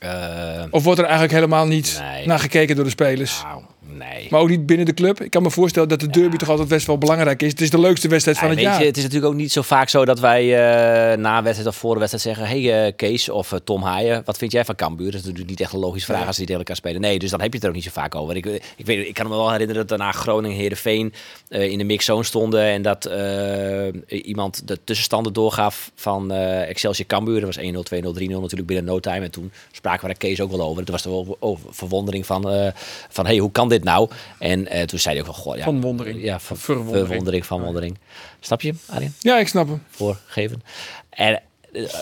Uh, 0.00 0.64
of 0.70 0.84
wordt 0.84 0.98
er 0.98 1.04
eigenlijk 1.04 1.34
helemaal 1.34 1.66
niet 1.66 1.98
nee. 2.00 2.26
naar 2.26 2.38
gekeken 2.38 2.76
door 2.76 2.84
de 2.84 2.90
spelers? 2.90 3.42
Nou, 3.42 3.62
nee. 3.96 4.26
Maar 4.30 4.40
ook 4.40 4.48
niet 4.48 4.66
binnen 4.66 4.86
de 4.86 4.94
club? 4.94 5.20
Ik 5.20 5.30
kan 5.30 5.42
me 5.42 5.50
voorstellen 5.50 5.88
dat 5.88 6.00
de 6.00 6.06
derby 6.06 6.32
ja. 6.32 6.36
toch 6.36 6.48
altijd 6.48 6.68
best 6.68 6.86
wel 6.86 6.98
belangrijk 6.98 7.42
is. 7.42 7.50
Het 7.50 7.60
is 7.60 7.70
de 7.70 7.80
leukste 7.80 8.08
wedstrijd 8.08 8.38
van 8.38 8.48
het 8.48 8.56
weet 8.56 8.66
jaar. 8.66 8.80
Je, 8.80 8.86
het 8.86 8.96
is 8.96 9.02
natuurlijk 9.02 9.32
ook 9.32 9.38
niet 9.38 9.52
zo 9.52 9.62
vaak 9.62 9.88
zo 9.88 10.04
dat 10.04 10.20
wij 10.20 10.44
uh, 10.44 11.18
na 11.18 11.36
een 11.38 11.44
wedstrijd 11.44 11.68
of 11.68 11.76
voor 11.76 11.94
de 11.94 12.00
wedstrijd 12.00 12.36
zeggen... 12.36 12.46
hey, 12.46 12.86
uh, 12.86 12.92
Kees 12.96 13.28
of 13.28 13.52
uh, 13.52 13.58
Tom 13.64 13.82
Haaien, 13.82 14.22
wat 14.24 14.38
vind 14.38 14.52
jij 14.52 14.64
van 14.64 14.74
Cambuur? 14.74 15.10
Dat 15.10 15.14
is 15.14 15.20
natuurlijk 15.20 15.50
niet 15.50 15.60
echt 15.60 15.72
een 15.72 15.78
logische 15.78 16.12
vraag 16.12 16.26
als 16.26 16.36
die 16.36 16.46
tegen 16.46 16.60
elkaar 16.60 16.76
spelen. 16.76 17.00
Nee, 17.00 17.18
dus 17.18 17.30
dan 17.30 17.40
heb 17.40 17.48
je 17.48 17.54
het 17.54 17.62
er 17.62 17.68
ook 17.68 17.76
niet 17.76 17.84
zo 17.84 17.90
vaak 17.92 18.14
over. 18.14 18.36
Ik, 18.36 18.46
ik, 18.76 18.86
weet, 18.86 19.06
ik 19.06 19.14
kan 19.14 19.28
me 19.28 19.36
wel 19.36 19.50
herinneren 19.50 19.86
dat 19.86 19.98
daarna 19.98 20.12
Groningen 20.12 20.56
Heerenveen 20.56 21.12
in 21.48 21.78
de 21.78 21.84
mixzone 21.84 22.24
stonden... 22.24 22.62
en 22.62 22.82
dat 22.82 23.10
iemand 24.08 24.68
de 24.68 24.78
tussenstanden 24.84 25.32
doorgaf 25.32 25.90
van 25.94 26.32
Excelsior 26.32 27.06
Cambuur. 27.06 27.40
Dat 27.40 27.54
was 27.54 27.64
1-0, 27.64 27.68
2-0, 27.68 27.72
3-0 27.72 28.28
natuurlijk 28.28 28.66
binnen 28.66 28.84
no 28.84 29.00
time. 29.00 29.24
En 29.24 29.30
toen 29.30 29.52
spraken 29.72 30.00
we 30.00 30.06
daar 30.06 30.16
Kees 30.16 30.40
ook 30.40 30.50
wel 30.50 30.62
over. 30.62 30.80
Het 30.80 30.90
was 30.90 31.04
er 31.04 31.10
wel 31.10 31.36
over 31.40 31.74
verwondering 31.74 32.26
van, 32.26 32.72
van 33.08 33.26
hey, 33.26 33.36
hoe 33.36 33.52
kan 33.52 33.68
dit 33.68 33.83
nou? 33.84 34.10
En 34.38 34.76
uh, 34.76 34.82
toen 34.82 34.98
zei 34.98 35.14
hij 35.14 35.24
ook 35.24 35.34
wel, 35.34 35.42
goh, 35.42 35.56
ja, 35.56 35.64
van 35.64 35.80
wondering. 35.80 36.22
Ja, 36.22 36.40
van 36.40 36.56
verwondering. 36.56 37.06
verwondering 37.06 37.46
van 37.46 37.62
wondering. 37.62 37.98
Snap 38.40 38.60
je, 38.60 38.74
Arjen? 38.86 39.14
Ja, 39.20 39.38
ik 39.38 39.48
snap 39.48 39.68
hem. 39.68 39.82
Voorgeven. 39.90 40.62
En, 41.10 41.42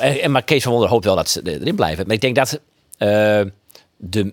en, 0.01 0.31
maar 0.31 0.43
Kees 0.43 0.63
van 0.63 0.71
Wonderen 0.73 0.95
hoopt 0.95 1.07
wel 1.07 1.17
dat 1.17 1.31
ze 1.31 1.41
erin 1.45 1.75
blijven. 1.75 2.07
Maar 2.07 2.15
ik 2.15 2.21
denk 2.21 2.35
dat 2.37 2.53
uh, 2.99 3.51
de, 3.97 4.33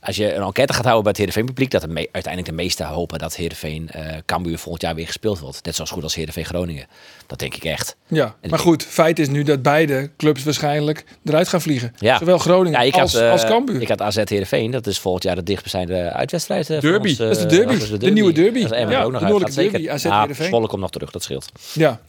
als 0.00 0.16
je 0.16 0.34
een 0.34 0.42
enquête 0.42 0.72
gaat 0.72 0.84
houden 0.84 1.02
bij 1.02 1.10
het 1.12 1.20
Heerenveen 1.20 1.46
publiek, 1.46 1.70
dat 1.70 1.82
uiteindelijk 1.82 2.46
de 2.46 2.52
meesten 2.52 2.86
hopen 2.86 3.18
dat 3.18 3.36
Heerenveen 3.36 3.90
uh, 3.96 4.16
Cambuur 4.26 4.58
volgend 4.58 4.82
jaar 4.82 4.94
weer 4.94 5.06
gespeeld 5.06 5.38
wordt. 5.38 5.64
Net 5.64 5.74
zoals 5.74 5.90
goed 5.90 6.02
als 6.02 6.14
Heerenveen 6.14 6.44
Groningen. 6.44 6.86
Dat 7.30 7.38
denk 7.38 7.54
ik 7.54 7.64
echt. 7.64 7.96
Ja, 8.06 8.34
en 8.40 8.50
maar 8.50 8.58
goed, 8.58 8.84
feit 8.84 9.18
is 9.18 9.28
nu 9.28 9.42
dat 9.42 9.62
beide 9.62 10.10
clubs 10.16 10.44
waarschijnlijk 10.44 11.04
eruit 11.24 11.48
gaan 11.48 11.60
vliegen. 11.60 11.92
Ja. 11.98 12.18
Zowel 12.18 12.38
Groningen 12.38 12.84
ja, 12.84 13.00
als, 13.00 13.12
had, 13.12 13.22
uh, 13.22 13.30
als 13.30 13.44
Cambuur. 13.44 13.82
Ik 13.82 13.88
had 13.88 14.00
AZ 14.00 14.16
Heerenveen, 14.24 14.70
dat 14.70 14.86
is 14.86 14.98
volgend 14.98 15.24
jaar 15.24 15.34
de 15.34 15.42
dichtstbijzijnde 15.42 16.12
uitwedstrijd. 16.12 16.70
Uh, 16.70 16.80
derby, 16.80 17.08
ons, 17.08 17.16
dat 17.16 17.30
is 17.30 17.38
de 17.38 17.46
derby. 17.46 17.72
Dat 17.72 17.82
is 17.82 17.88
de, 17.88 17.88
derby. 17.88 18.04
de, 18.06 18.10
nieuwe 18.10 18.32
derby. 18.32 18.62
Dat 18.62 18.72
is 18.72 18.78
ja, 18.78 19.02
ook 19.02 19.12
nog 19.12 19.20
de 19.20 19.26
noordelijke 19.26 19.70
derby, 19.70 19.90
AZ 19.90 20.02
ja, 20.02 20.18
Heerenveen. 20.20 20.46
Zwolle 20.46 20.66
komt 20.66 20.80
nog 20.80 20.90
terug, 20.90 21.10
dat 21.10 21.22
scheelt. 21.22 21.52
Ja, 21.72 22.00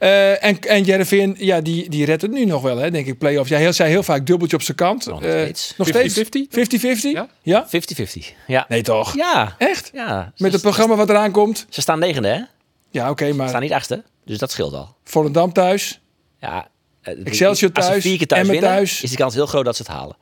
uh, 0.00 0.44
en, 0.44 0.60
en 0.60 0.84
Heerenveen, 0.84 1.36
ja, 1.38 1.60
die, 1.60 1.90
die 1.90 2.04
redt 2.04 2.22
het 2.22 2.30
nu 2.30 2.44
nog 2.44 2.62
wel, 2.62 2.76
hè, 2.76 2.90
denk 2.90 3.06
ik, 3.06 3.18
play-offs. 3.18 3.50
Jij 3.50 3.72
zei 3.72 3.90
heel 3.90 4.02
vaak 4.02 4.26
dubbeltje 4.26 4.56
op 4.56 4.62
zijn 4.62 4.76
kant. 4.76 5.06
Nog 5.06 5.18
steeds. 5.18 5.74
Nog 5.76 5.88
steeds? 5.88 6.18
50-50? 6.18 7.10
Ja? 7.12 7.28
ja? 7.42 7.66
50-50, 7.66 7.70
ja. 8.46 8.64
Nee, 8.68 8.82
toch? 8.82 9.14
Ja. 9.14 9.54
Echt? 9.58 9.90
Ja. 9.92 10.32
Met 10.36 10.52
het 10.52 10.62
programma 10.62 10.94
wat 10.94 11.08
eraan 11.08 11.30
komt? 11.30 11.66
Ze 11.68 11.80
staan 11.80 11.98
negende, 11.98 12.28
hè? 12.28 12.40
Ja, 12.96 13.10
oké, 13.10 13.22
okay, 13.22 13.30
maar... 13.30 13.42
Ze 13.42 13.48
staan 13.48 13.62
niet 13.62 13.72
achtste, 13.72 14.04
dus 14.24 14.38
dat 14.38 14.50
scheelt 14.50 14.74
al. 14.74 14.96
Volendam 15.04 15.52
thuis? 15.52 16.00
Ja. 16.40 16.68
Excelsior 17.02 17.72
thuis, 17.72 17.86
Als 17.86 17.94
ze 17.94 18.00
vier 18.00 18.16
keer 18.16 18.26
thuis 18.26 18.48
winnen, 18.48 18.70
thuis. 18.70 19.02
is 19.02 19.10
de 19.10 19.16
kans 19.16 19.34
heel 19.34 19.46
groot 19.46 19.64
dat 19.64 19.76
ze 19.76 19.82
het 19.82 19.90
halen. 19.90 20.16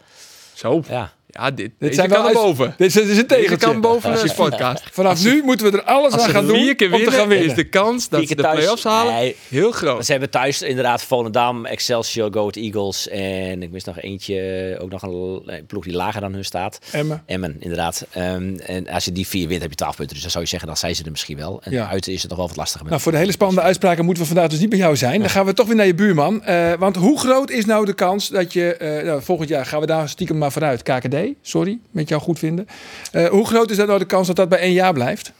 Zo? 0.55 0.83
Ja. 0.89 1.13
Ja, 1.41 1.51
dit, 1.51 1.71
Dit 1.79 1.95
zijn 1.95 2.09
kan 2.09 2.33
boven. 2.33 2.75
Dit 2.77 2.87
is, 2.87 2.93
dit 2.95 3.03
is 3.09 3.09
een 3.19 3.27
Deze 3.27 3.41
tegeltje. 3.43 3.67
kan 3.67 3.81
boven 3.81 4.13
de 4.13 4.33
podcast. 4.37 4.83
Vanaf 4.93 5.25
nu 5.25 5.43
moeten 5.45 5.71
we 5.71 5.79
er 5.79 5.85
alles 5.85 6.13
aan 6.13 6.31
gaan 6.31 6.47
doen 6.47 6.57
vier 6.57 6.75
keer 6.75 6.87
om 6.87 6.93
te 6.93 6.99
winnen, 6.99 7.19
gaan 7.19 7.29
winnen. 7.29 7.49
is 7.49 7.55
de 7.55 7.65
kans 7.69 8.09
dat 8.09 8.29
ze 8.29 8.35
de 8.35 8.43
thuis. 8.43 8.59
play-offs 8.59 8.85
halen 8.85 9.13
Nee. 9.15 9.37
heel 9.49 9.71
groot. 9.73 10.05
Ze 10.05 10.11
hebben 10.11 10.31
thuis 10.31 10.63
inderdaad 10.63 11.03
Volendam, 11.03 11.67
Excelsior, 11.67 12.33
Go 12.33 12.39
Ahead 12.39 12.57
Eagles 12.57 13.09
en 13.09 13.63
ik 13.63 13.71
mis 13.71 13.85
nog 13.85 14.01
eentje, 14.01 14.77
ook 14.81 14.91
nog 14.91 15.03
een 15.03 15.43
ploeg 15.67 15.85
die 15.85 15.95
lager 15.95 16.21
dan 16.21 16.33
hun 16.33 16.45
staat. 16.45 16.79
Emmen. 16.93 17.23
Emmen, 17.27 17.57
inderdaad. 17.61 18.07
Ehm, 18.11 18.55
en 18.67 18.89
als 18.89 19.05
je 19.05 19.13
die 19.13 19.27
vier 19.27 19.49
wint, 19.49 19.61
heb 19.61 19.71
je 19.71 19.77
12 19.77 19.97
punten. 19.97 20.13
Dus 20.15 20.23
dan 20.23 20.31
zou 20.33 20.45
je 20.45 20.51
zeggen, 20.51 20.69
dan 20.69 20.77
zijn 20.79 20.95
ze 20.95 21.05
er 21.05 21.11
misschien 21.11 21.37
wel. 21.37 21.61
En 21.63 21.73
Ja. 21.73 21.89
uit 21.89 22.09
is 22.09 22.21
het 22.21 22.29
nog 22.31 22.39
wel 22.39 22.47
wat 22.49 22.57
lastiger. 22.57 22.87
Nou, 22.89 23.01
voor 23.01 23.13
de 23.13 23.19
hele 23.19 23.33
spannende 23.33 23.63
uitspraken 23.63 24.05
moeten 24.05 24.23
we 24.23 24.29
vandaag 24.29 24.49
dus 24.51 24.59
niet 24.61 24.69
bij 24.69 24.79
jou 24.79 24.97
zijn. 24.97 25.21
Dan 25.21 25.31
gaan 25.31 25.45
we 25.47 25.53
toch 25.53 25.67
weer 25.67 25.77
naar 25.77 25.87
je 25.87 25.95
buurman. 25.95 26.43
Eh, 26.45 26.73
want 26.79 26.97
hoe 26.97 27.19
groot 27.19 27.51
is 27.51 27.65
nou 27.65 27.85
de 27.85 27.95
kans 27.95 28.29
dat 28.29 28.53
je... 28.53 28.77
eh, 28.77 29.05
nou, 29.05 29.23
volgend 29.23 29.49
jaar 29.49 29.67
gaan 29.67 29.81
we 29.81 29.87
daar 29.87 30.09
stiekem 30.09 30.39
maar 30.39 30.53
vanuit. 30.53 30.83
KKD, 30.83 31.17
sorry, 31.43 31.79
met 31.91 32.09
jou 32.09 32.23
goed 32.23 32.39
vinden. 32.39 32.67
Eh, 33.13 33.27
hoe 33.29 33.47
groot 33.47 33.71
is 33.71 33.77
dat 33.77 33.87
nou 33.87 33.99
de 33.99 34.05
kans 34.05 34.27
dat 34.27 34.37
dat 34.37 34.49
bij 34.49 34.59
één 34.59 34.73
jaar 34.73 34.93
blijft? 34.93 35.33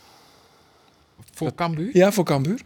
Voor 1.35 1.55
Cambuur? 1.55 1.91
Ja, 1.93 2.13
voor 2.13 2.25
Cambuur. 2.25 2.61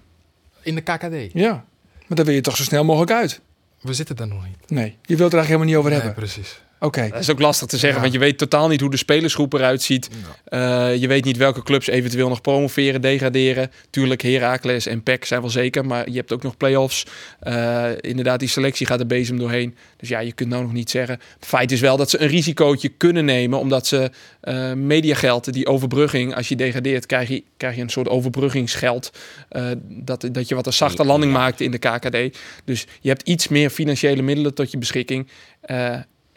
In 0.63 0.75
de 0.75 0.81
KKD? 0.81 1.33
Ja. 1.33 1.65
Maar 2.07 2.17
dan 2.17 2.25
wil 2.27 2.35
je 2.35 2.41
toch 2.41 2.57
zo 2.57 2.63
snel 2.63 2.85
mogelijk 2.85 3.11
uit? 3.13 3.41
We 3.81 3.95
zitten 3.95 4.17
daar 4.17 4.27
nog 4.29 4.45
niet. 4.47 4.71
Nee, 4.71 4.97
je 5.03 5.17
wilt 5.17 5.33
er 5.33 5.39
eigenlijk 5.39 5.47
helemaal 5.47 5.67
niet 5.67 5.77
over 5.77 5.91
Nee, 5.91 6.01
hebben. 6.01 6.17
precies. 6.25 6.63
Oké. 6.81 7.09
Dat 7.09 7.21
is 7.21 7.31
ook 7.31 7.41
lastig 7.41 7.69
te 7.69 7.77
zeggen, 7.77 7.97
Ja. 7.97 8.01
want 8.03 8.13
je 8.13 8.19
weet 8.19 8.39
totaal 8.39 8.69
niet 8.69 8.81
hoe 8.81 8.91
de 8.91 8.97
spelersgroep 8.97 9.53
eruit 9.53 9.83
ziet. 9.83 10.09
Eh, 10.45 10.97
je 10.97 11.09
weet 11.09 11.25
niet 11.25 11.37
welke 11.37 11.63
clubs 11.63 11.87
eventueel 11.87 12.29
nog 12.29 12.41
promoveren, 12.41 13.01
degraderen. 13.01 13.71
Tuurlijk, 13.91 14.23
Heracles 14.23 14.87
en 14.87 15.03
PEC 15.03 15.25
zijn 15.25 15.41
wel 15.41 15.51
zeker, 15.51 15.87
maar 15.87 16.11
je 16.11 16.17
hebt 16.17 16.33
ook 16.33 16.43
nog 16.43 16.57
play-offs. 16.57 17.07
Eh, 17.41 17.87
inderdaad, 18.01 18.39
die 18.39 18.49
selectie 18.49 18.87
gaat 18.87 18.99
de 18.99 19.07
bezem 19.07 19.39
doorheen. 19.39 19.75
Dus 19.97 20.09
ja, 20.09 20.19
je 20.19 20.33
kunt 20.33 20.49
nou 20.49 20.63
nog 20.63 20.73
niet 20.73 20.91
zeggen. 20.91 21.21
Het 21.35 21.47
feit 21.47 21.73
is 21.73 21.81
wel 21.81 21.97
dat 21.97 22.11
ze 22.11 22.21
een 22.21 22.29
risicootje 22.29 22.89
kunnen 22.89 23.25
nemen, 23.25 23.59
omdat 23.59 23.87
ze 23.87 24.11
eh 24.41 24.73
mediageld, 24.73 25.53
die 25.53 25.67
overbrugging, 25.67 26.35
als 26.35 26.49
je 26.49 26.57
degradeert, 26.57 27.07
krijg 27.07 27.29
je, 27.29 27.43
krijg 27.57 27.77
je 27.77 27.83
een 27.83 27.89
soort 27.89 28.09
overbruggingsgeld. 28.09 29.11
dat, 29.81 30.29
dat 30.33 30.49
je 30.49 30.55
wat 30.55 30.67
een 30.67 30.73
zachte 30.73 31.05
landing 31.05 31.33
maakt 31.33 31.61
in 31.61 31.71
de 31.71 31.79
KKD. 31.79 32.39
Dus 32.65 32.87
je 33.01 33.09
hebt 33.09 33.29
iets 33.29 33.49
meer 33.49 33.71
financiële 33.71 34.23
middelen 34.23 34.55
tot 34.55 34.71
je 34.71 34.79
beschikking. 34.79 35.29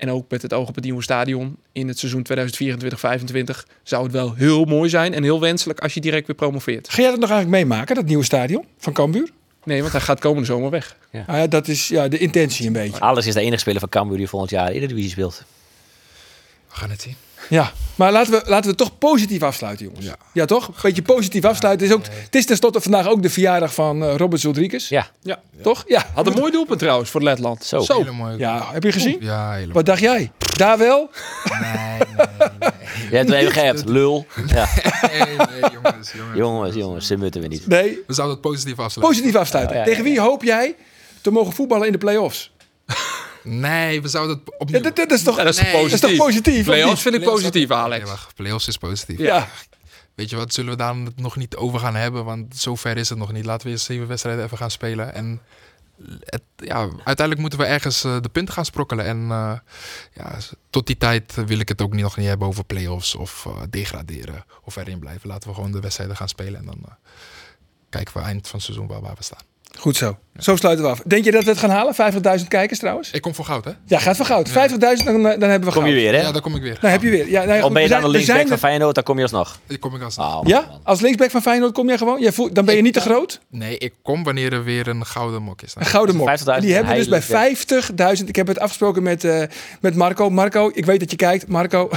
En 0.01 0.11
ook 0.11 0.25
met 0.29 0.41
het 0.41 0.53
oog 0.53 0.67
op 0.67 0.75
het 0.75 0.83
nieuwe 0.83 1.01
stadion 1.01 1.57
in 1.71 1.87
het 1.87 1.99
seizoen 1.99 2.25
2024-25 2.29 3.43
zou 3.83 4.03
het 4.03 4.11
wel 4.11 4.33
heel 4.33 4.65
mooi 4.65 4.89
zijn 4.89 5.13
en 5.13 5.23
heel 5.23 5.39
wenselijk 5.39 5.79
als 5.79 5.93
je 5.93 5.99
direct 5.99 6.27
weer 6.27 6.35
promoveert. 6.35 6.89
Ga 6.89 7.01
jij 7.01 7.11
dat 7.11 7.19
nog 7.19 7.29
eigenlijk 7.29 7.63
meemaken, 7.63 7.95
dat 7.95 8.05
nieuwe 8.05 8.23
stadion 8.23 8.65
van 8.77 8.93
Cambuur? 8.93 9.29
Nee, 9.63 9.81
want 9.81 9.91
hij 9.91 10.01
gaat 10.01 10.19
komende 10.19 10.45
zomer 10.45 10.69
weg. 10.69 10.97
Ah, 11.11 11.37
ja, 11.37 11.47
dat 11.47 11.67
is 11.67 11.87
ja, 11.87 12.07
de 12.07 12.17
intentie 12.17 12.67
een 12.67 12.73
beetje. 12.73 12.99
Alles 12.99 13.25
is 13.25 13.33
de 13.33 13.41
enige 13.41 13.59
speler 13.59 13.79
van 13.79 13.89
Cambuur 13.89 14.17
die 14.17 14.27
volgend 14.27 14.51
jaar 14.51 14.71
in 14.71 14.81
de 14.81 14.87
divisie 14.87 15.09
speelt. 15.09 15.43
We 16.69 16.75
gaan 16.75 16.89
het 16.89 17.01
zien. 17.01 17.15
Ja, 17.51 17.71
maar 17.95 18.11
laten 18.11 18.31
we, 18.33 18.41
laten 18.45 18.69
we 18.71 18.75
toch 18.75 18.97
positief 18.97 19.41
afsluiten, 19.41 19.85
jongens. 19.85 20.05
Ja, 20.33 20.45
toch? 20.45 20.67
Een 20.67 20.73
beetje 20.81 21.01
positief 21.01 21.45
afsluiten. 21.45 21.87
Het 21.87 21.97
is, 21.97 22.01
ook, 22.01 22.15
het 22.23 22.35
is 22.35 22.45
tenslotte 22.45 22.81
vandaag 22.81 23.07
ook 23.07 23.21
de 23.21 23.29
verjaardag 23.29 23.73
van 23.73 24.03
eh, 24.03 24.15
Robert 24.15 24.43
Rodriguez. 24.43 24.89
Ja. 24.89 25.07
Ja. 25.21 25.39
Toch? 25.61 25.83
Ja. 25.87 26.05
Had 26.13 26.27
een 26.27 26.33
mooi 26.33 26.51
doelpunt 26.51 26.79
trouwens 26.79 27.09
voor 27.09 27.21
Letland. 27.21 27.63
Zo. 27.65 27.83
Hele 27.87 28.11
mooie. 28.11 28.37
Ja, 28.37 28.69
heb 28.71 28.83
je 28.83 28.91
gezien? 28.91 29.17
Ja, 29.19 29.51
helemaal. 29.51 29.73
Wat 29.73 29.85
dacht 29.85 29.99
jij? 29.99 30.31
Daar 30.57 30.77
wel? 30.77 31.09
Je 33.09 33.15
hebt 33.17 33.29
het 33.29 33.37
even 33.37 33.51
gehept, 33.51 33.85
lul. 33.85 34.25
Ja. 34.47 34.67
Nee, 35.11 35.19
nee, 35.21 35.71
jongens, 35.73 36.11
jongens. 36.11 36.37
Jongens, 36.37 36.75
jongens, 36.75 37.07
ze 37.07 37.17
moeten 37.17 37.41
we 37.41 37.47
niet. 37.47 37.67
Nee. 37.67 37.99
We 38.07 38.13
zouden 38.13 38.37
het 38.37 38.45
positief 38.45 38.79
afsluiten. 38.79 39.01
Positief 39.01 39.35
afsluiten. 39.35 39.75
Ja, 39.75 39.81
ja, 39.81 39.87
ja. 39.87 39.95
Tegen 39.95 40.11
wie 40.11 40.19
hoop 40.21 40.43
jij 40.43 40.75
te 41.21 41.31
mogen 41.31 41.53
voetballen 41.53 41.85
in 41.85 41.91
de 41.91 41.97
play-offs? 41.97 42.51
Nee, 43.43 44.01
we 44.01 44.07
zouden 44.07 44.35
het 44.37 44.45
Ja, 44.47 44.55
opnieuw... 44.57 44.81
dat, 44.81 44.95
dat 44.95 45.11
is 45.11 45.23
toch, 45.23 45.37
Ja, 45.37 45.43
dat 45.43 45.53
is 45.53 45.61
Nee. 45.61 45.71
positief. 45.71 45.99
dat 46.01 46.09
is 46.09 46.17
toch 46.17 46.25
positief? 46.25 46.59
of 46.59 46.65
Play-offs 46.65 47.01
vind 47.01 47.15
ik 47.15 47.23
positief, 47.23 47.71
Alex. 47.71 48.03
Nee, 48.03 48.11
wacht. 48.11 48.35
Playoffs 48.35 48.67
is 48.67 48.77
positief. 48.77 49.17
Ja. 49.19 49.47
Weet 50.15 50.29
je 50.29 50.35
wat, 50.35 50.53
zullen 50.53 50.71
we 50.71 50.77
daar 50.77 50.95
nog 51.15 51.35
niet 51.35 51.55
over 51.55 51.79
gaan 51.79 51.95
hebben? 51.95 52.25
Want 52.25 52.57
zover 52.57 52.97
is 52.97 53.09
het 53.09 53.17
nog 53.17 53.31
niet. 53.31 53.45
Laten 53.45 53.65
we 53.67 53.71
eerst 53.73 53.85
zeven 53.85 54.07
wedstrijden 54.07 54.43
even 54.45 54.57
gaan 54.57 54.71
spelen. 54.71 55.13
En 55.13 55.41
het, 56.19 56.41
ja, 56.55 56.77
uiteindelijk 56.79 57.39
moeten 57.39 57.59
we 57.59 57.65
ergens 57.65 58.03
eh, 58.03 58.17
de 58.21 58.29
punten 58.29 58.53
gaan 58.53 58.65
sprokkelen. 58.65 59.05
En 59.05 59.17
eh, 59.31 59.53
ja, 60.13 60.37
tot 60.69 60.87
die 60.87 60.97
tijd 60.97 61.33
wil 61.45 61.59
ik 61.59 61.67
het 61.69 61.81
ook 61.81 61.93
niet, 61.93 62.01
nog 62.03 62.17
niet 62.17 62.27
hebben 62.27 62.47
over 62.47 62.63
play-offs 62.65 63.15
of 63.15 63.45
eh, 63.45 63.61
degraderen 63.69 64.45
of 64.63 64.75
erin 64.75 64.99
blijven. 64.99 65.29
Laten 65.29 65.49
we 65.49 65.55
gewoon 65.55 65.71
de 65.71 65.79
wedstrijden 65.79 66.15
gaan 66.15 66.29
spelen. 66.29 66.59
En 66.59 66.65
dan 66.65 66.79
eh, 66.85 66.91
kijken 67.89 68.13
we 68.13 68.19
eind 68.23 68.47
van 68.47 68.55
het 68.55 68.63
seizoen 68.63 68.87
waar, 68.87 69.01
waar 69.01 69.15
we 69.17 69.23
staan. 69.23 69.43
Goed 69.79 69.95
zo. 69.95 70.17
Zo 70.39 70.55
sluiten 70.55 70.85
we 70.85 70.91
af. 70.91 71.01
Denk 71.05 71.23
je 71.25 71.31
dat 71.31 71.43
we 71.43 71.49
het 71.49 71.59
gaan 71.59 71.69
halen? 71.69 71.95
50.000 72.39 72.47
kijkers 72.47 72.79
trouwens? 72.79 73.11
Ik 73.11 73.21
kom 73.21 73.35
voor 73.35 73.45
goud, 73.45 73.65
hè? 73.65 73.71
Ja, 73.85 73.99
gaat 73.99 74.15
voor 74.15 74.25
goud. 74.25 74.49
50.000, 74.49 75.05
dan, 75.05 75.15
eh, 75.15 75.39
dan 75.39 75.49
hebben 75.49 75.49
we 75.49 75.59
Kom 75.59 75.71
goud. 75.71 75.87
je 75.87 75.93
weer, 75.93 76.13
hè? 76.13 76.21
Ja, 76.21 76.31
daar 76.31 76.41
kom 76.41 76.55
ik 76.55 76.61
weer. 76.61 76.77
Dan 76.81 76.91
heb 76.91 77.01
je 77.01 77.09
weer. 77.09 77.29
Ja, 77.29 77.39
nou 77.39 77.47
ja, 77.51 77.57
Of 77.57 77.63
goed, 77.63 77.73
ben 77.73 77.81
je 77.81 77.87
dan 77.89 78.01
de 78.01 78.07
linksback 78.09 78.47
van 78.47 78.57
Feyenoord, 78.57 78.95
dan 78.95 79.03
kom 79.03 79.15
je 79.17 79.21
alsnog. 79.21 79.59
Ik 79.67 79.79
kom 79.79 79.95
ik 79.95 80.01
als 80.01 80.17
Oh, 80.17 80.39
Ja? 80.43 80.65
man. 80.69 80.79
Als 80.83 81.01
linksback 81.01 81.29
van 81.31 81.41
Feyenoord 81.41 81.73
kom 81.73 81.87
jij 81.87 81.97
gewoon? 81.97 82.21
Jij 82.21 82.31
voelt, 82.31 82.55
dan 82.55 82.65
ben 82.65 82.75
je 82.75 82.81
niet 82.81 82.93
te 82.93 83.01
groot? 83.01 83.39
Nee, 83.49 83.77
ik 83.77 83.93
kom 84.03 84.23
wanneer 84.23 84.53
er 84.53 84.63
weer 84.63 84.87
een 84.87 85.05
gouden 85.05 85.41
mok 85.41 85.61
is. 85.61 85.73
Dan 85.73 85.83
Een 85.83 85.89
gouden 85.89 86.15
mok. 86.15 86.27
50.000 86.27 86.55
En 86.55 86.61
die 86.61 86.73
hebben 86.73 86.91
we 86.91 86.97
dus 86.97 87.07
bij 87.27 87.37
heilige- 87.39 87.65
50.000. 87.65 88.29
Ik 88.29 88.35
heb 88.35 88.47
het 88.47 88.59
afgesproken 88.59 89.03
met, 89.03 89.23
eh, 89.23 89.41
met 89.81 89.95
Marco. 89.95 90.29
Marco, 90.29 90.71
ik 90.73 90.85
weet 90.85 90.99
dat 90.99 91.11
je 91.11 91.17
kijkt. 91.17 91.47
Marco, 91.47 91.89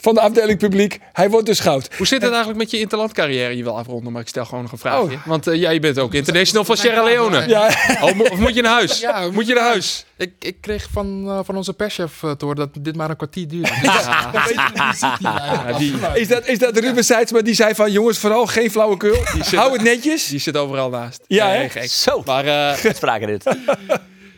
van 0.00 0.14
de 0.14 0.20
afdeling 0.20 0.58
publiek. 0.58 0.98
Hij 1.12 1.30
wordt 1.30 1.46
dus 1.46 1.60
goud. 1.60 1.88
Hoe 1.96 2.06
zit 2.06 2.20
het 2.22 2.30
eigenlijk 2.30 2.58
met 2.60 2.70
je 2.70 2.78
interlandcarrière? 2.78 3.56
Je 3.56 3.62
wil 3.62 3.78
afronden, 3.78 4.12
maar 4.12 4.22
ik 4.22 4.28
stel 4.28 4.44
gewoon 4.44 4.62
nog 4.62 4.72
een 4.72 4.78
vraagje. 4.78 5.14
Oh. 5.16 5.26
Want 5.26 5.46
eh, 5.46 5.60
jij 5.60 5.80
bent 5.80 5.98
ook 5.98 6.14
international 6.14 6.64
van 6.64 6.76
Sierra 6.76 7.02
Leone. 7.02 7.48
Ja, 7.48 7.70
Oh, 8.02 8.12
mo- 8.14 8.24
of 8.24 8.38
moet 8.38 8.54
je 8.54 8.62
naar 8.62 8.72
huis? 8.72 9.00
Ja, 9.00 9.30
moet 9.30 9.46
je 9.46 9.54
naar 9.54 9.62
huis? 9.68 10.04
Ik, 10.16 10.32
ik 10.38 10.60
kreeg 10.60 10.88
van, 10.92 11.24
eh, 11.28 11.40
van 11.44 11.56
onze 11.56 11.72
perschef 11.74 12.22
eh, 12.22 12.30
te 12.30 12.44
horen 12.44 12.56
dat 12.72 12.84
dit 12.84 12.96
maar 12.96 13.10
een 13.10 13.16
kwartier 13.16 13.48
duurt. 13.48 13.68
Dus, 13.82 13.82
Ja, 13.82 15.66
is 16.14 16.28
dat, 16.28 16.46
is 16.46 16.58
dat 16.58 16.78
Ruben 16.78 17.04
Seidsma 17.04 17.40
die 17.42 17.54
zei 17.54 17.74
van... 17.74 17.92
jongens, 17.92 18.18
vooral 18.18 18.46
geen 18.46 18.70
flauwekul. 18.70 19.16
Hou 19.54 19.72
het 19.72 19.82
netjes. 19.82 20.26
die 20.26 20.38
zit 20.38 20.56
overal 20.56 20.90
naast. 20.90 21.20
Ja, 21.26 21.48
hè? 21.48 21.68
gek. 21.68 21.90
Zo, 21.90 22.22
Maar 22.24 22.44
eh, 22.44 22.92
spraken 22.94 23.26
dit. 23.26 23.44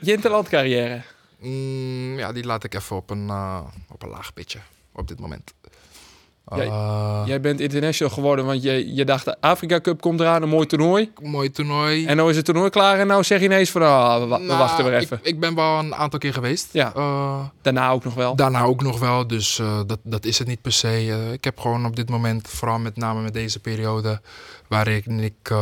je 0.01 0.13
interlandcarrière. 0.13 1.01
Mm, 1.41 2.19
ja, 2.19 2.33
die 2.33 2.45
laat 2.45 2.65
ik 2.65 2.75
even 2.75 2.97
op 2.97 3.11
een, 3.11 3.31
op 3.93 4.03
een 4.03 4.09
laag 4.09 4.33
pitje 4.33 4.59
op 4.93 5.09
dit 5.09 5.21
moment. 5.21 5.53
Jij- 6.57 6.67
Eh, 6.67 7.23
Jij 7.27 7.41
bent 7.41 7.61
international 7.61 8.13
geworden, 8.15 8.45
want 8.45 8.63
je, 8.63 8.95
je 8.95 9.05
dacht 9.05 9.25
de 9.25 9.41
Afrika 9.41 9.81
Cup 9.81 10.01
komt 10.01 10.21
eraan, 10.21 10.43
een 10.43 10.49
mooi 10.49 10.67
toernooi. 10.67 11.13
Mooi 11.23 11.51
toernooi. 11.51 12.07
En 12.07 12.17
nou 12.17 12.31
is 12.31 12.37
het 12.37 12.45
toernooi 12.45 12.71
klaar 12.71 12.99
en 12.99 13.07
nou 13.07 13.25
zeg 13.25 13.39
je 13.39 13.45
ineens 13.45 13.71
van, 13.71 13.83
ah, 13.83 14.15
we, 14.15 14.21
we 14.23 14.29
Nou, 14.29 14.59
wachten 14.59 14.85
weer 14.85 14.95
even. 14.95 15.19
Ik, 15.23 15.27
ik 15.27 15.41
ben 15.41 15.55
wel 15.55 15.79
een 15.79 15.95
aantal 15.95 16.19
keer 16.19 16.33
geweest. 16.33 16.69
Ja. 16.73 16.93
Eh, 16.95 17.41
Daarna 17.63 17.91
ook 17.91 18.05
nog 18.05 18.15
wel. 18.15 18.37
daarna 18.37 18.63
ook 18.63 18.83
nog 18.83 18.99
wel, 18.99 19.27
dus 19.27 19.59
eh, 19.59 19.81
dat, 19.87 19.99
dat 20.03 20.25
is 20.25 20.39
het 20.39 20.49
niet 20.49 20.63
per 20.63 20.73
se. 20.73 21.29
Ik 21.33 21.45
heb 21.45 21.59
gewoon 21.59 21.87
op 21.87 21.97
dit 21.97 22.09
moment, 22.11 22.49
vooral 22.49 22.79
met 22.79 22.97
name 22.97 23.21
met 23.23 23.33
deze 23.33 23.61
periode, 23.61 24.21
waarin 24.69 25.21
ik 25.21 25.53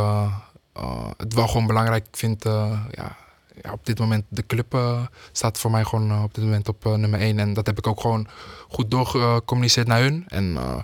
het 1.17 1.33
wel 1.33 1.47
gewoon 1.47 1.67
belangrijk 1.67 2.05
vind. 2.11 2.43
ja, 2.91 3.15
ja, 3.61 3.71
op 3.71 3.85
dit 3.85 3.99
moment, 3.99 4.25
de 4.29 4.45
club 4.45 4.73
eh, 4.73 5.05
staat 5.31 5.57
voor 5.59 5.71
mij 5.71 5.83
gewoon 5.83 6.09
eh, 6.11 6.23
op 6.23 6.33
dit 6.33 6.43
moment 6.43 6.67
op 6.67 6.85
eh, 6.85 6.93
nummer 6.93 7.19
1. 7.19 7.39
En 7.39 7.53
dat 7.53 7.65
heb 7.65 7.77
ik 7.77 7.87
ook 7.87 8.01
gewoon 8.01 8.27
goed 8.69 8.91
doorgecommuniceerd 8.91 9.87
naar 9.87 10.01
hun. 10.01 10.23
En 10.27 10.55
eh, 10.57 10.77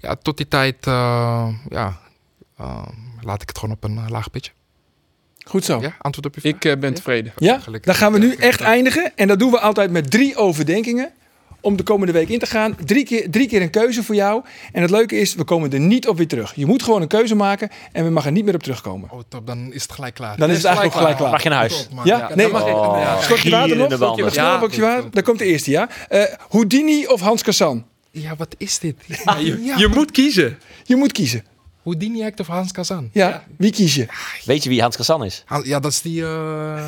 ja, 0.00 0.16
tot 0.16 0.36
die 0.36 0.48
tijd, 0.48 0.86
eh, 0.86 1.48
ja, 1.68 1.98
laat 3.20 3.42
ik 3.42 3.48
het 3.48 3.58
gewoon 3.58 3.74
op 3.74 3.84
een 3.84 4.10
laag 4.10 4.30
pitje. 4.30 4.52
Goed 5.46 5.64
zo. 5.64 5.80
Ja, 5.80 5.94
antwoord 5.98 6.26
op 6.26 6.34
je 6.34 6.40
vraag. 6.40 6.72
Ik 6.72 6.80
ben 6.80 6.94
tevreden. 6.94 7.32
Ja, 7.36 7.58
Gelukkig. 7.58 7.92
dan 7.92 7.94
gaan 8.02 8.12
we 8.12 8.18
nu 8.18 8.30
Ja, 8.30 8.36
echt 8.38 8.60
eindigen. 8.60 9.12
En 9.16 9.28
dat 9.28 9.38
doen 9.38 9.50
we 9.50 9.60
altijd 9.60 9.90
met 9.90 10.10
drie 10.10 10.36
overdenkingen. 10.36 11.12
Om 11.60 11.76
de 11.76 11.82
komende 11.82 12.12
week 12.12 12.28
in 12.28 12.38
te 12.38 12.46
gaan. 12.46 12.76
Drie 12.84 13.04
keer, 13.04 13.30
drie 13.30 13.48
keer 13.48 13.62
een 13.62 13.70
keuze 13.70 14.02
voor 14.02 14.14
jou. 14.14 14.42
En 14.72 14.82
het 14.82 14.90
leuke 14.90 15.16
is, 15.16 15.34
we 15.34 15.44
komen 15.44 15.72
er 15.72 15.80
niet 15.80 16.08
op 16.08 16.16
weer 16.16 16.26
terug. 16.28 16.52
Je 16.54 16.66
moet 16.66 16.82
gewoon 16.82 17.02
een 17.02 17.08
keuze 17.08 17.34
maken 17.34 17.68
en 17.92 18.04
we 18.04 18.10
mag 18.10 18.26
er 18.26 18.32
niet 18.32 18.44
meer 18.44 18.54
op 18.54 18.62
terugkomen. 18.62 19.10
Oh, 19.12 19.20
top, 19.28 19.46
dan 19.46 19.72
is 19.72 19.82
het 19.82 19.92
gelijk 19.92 20.14
klaar. 20.14 20.36
Dan 20.36 20.50
is 20.50 20.56
het 20.56 20.64
eigenlijk 20.64 20.94
ook 20.94 21.00
gelijk 21.00 21.18
klaar. 21.18 21.30
Mag 21.30 21.42
je 21.42 21.48
naar 21.48 21.58
huis? 21.58 21.88
Top. 21.94 22.04
Ja? 22.04 22.18
Ja, 22.18 22.34
Nee, 22.34 22.48
mag 22.48 22.66
ik- 22.66 22.74
Oh, 22.74 22.98
ja. 23.02 23.20
Schokje 23.20 23.50
water 23.50 23.76
nog? 23.76 23.92
snel, 23.92 24.16
Ja. 24.32 24.60
water. 24.60 25.10
Dan 25.10 25.22
komt 25.22 25.38
de 25.38 25.44
eerste, 25.44 25.70
ja. 25.70 25.88
Eh, 26.08 26.22
Houdini 26.48 27.06
of 27.06 27.20
Hans 27.20 27.42
Kassan? 27.42 27.84
Ja, 28.10 28.36
wat 28.36 28.54
is 28.58 28.78
dit? 28.78 28.94
Je, 29.06 29.60
Ja. 29.64 29.76
je 29.76 29.88
moet 29.94 30.10
kiezen. 30.10 30.58
Je 30.84 30.96
moet 30.96 31.12
kiezen. 31.12 31.44
Houdini 31.82 32.24
Act 32.24 32.40
of 32.40 32.46
Hans 32.46 32.72
Kazan? 32.72 33.08
Ja, 33.12 33.44
wie 33.58 33.72
kies 33.72 33.94
je? 33.94 34.06
Weet 34.44 34.62
je 34.62 34.68
wie 34.68 34.80
Hans 34.80 34.96
Kassan 34.96 35.24
is? 35.24 35.42
Han- 35.46 35.62
Ja, 35.64 35.80
dat 35.80 35.90
is 35.92 36.02
die... 36.02 36.22
eh 36.24 36.84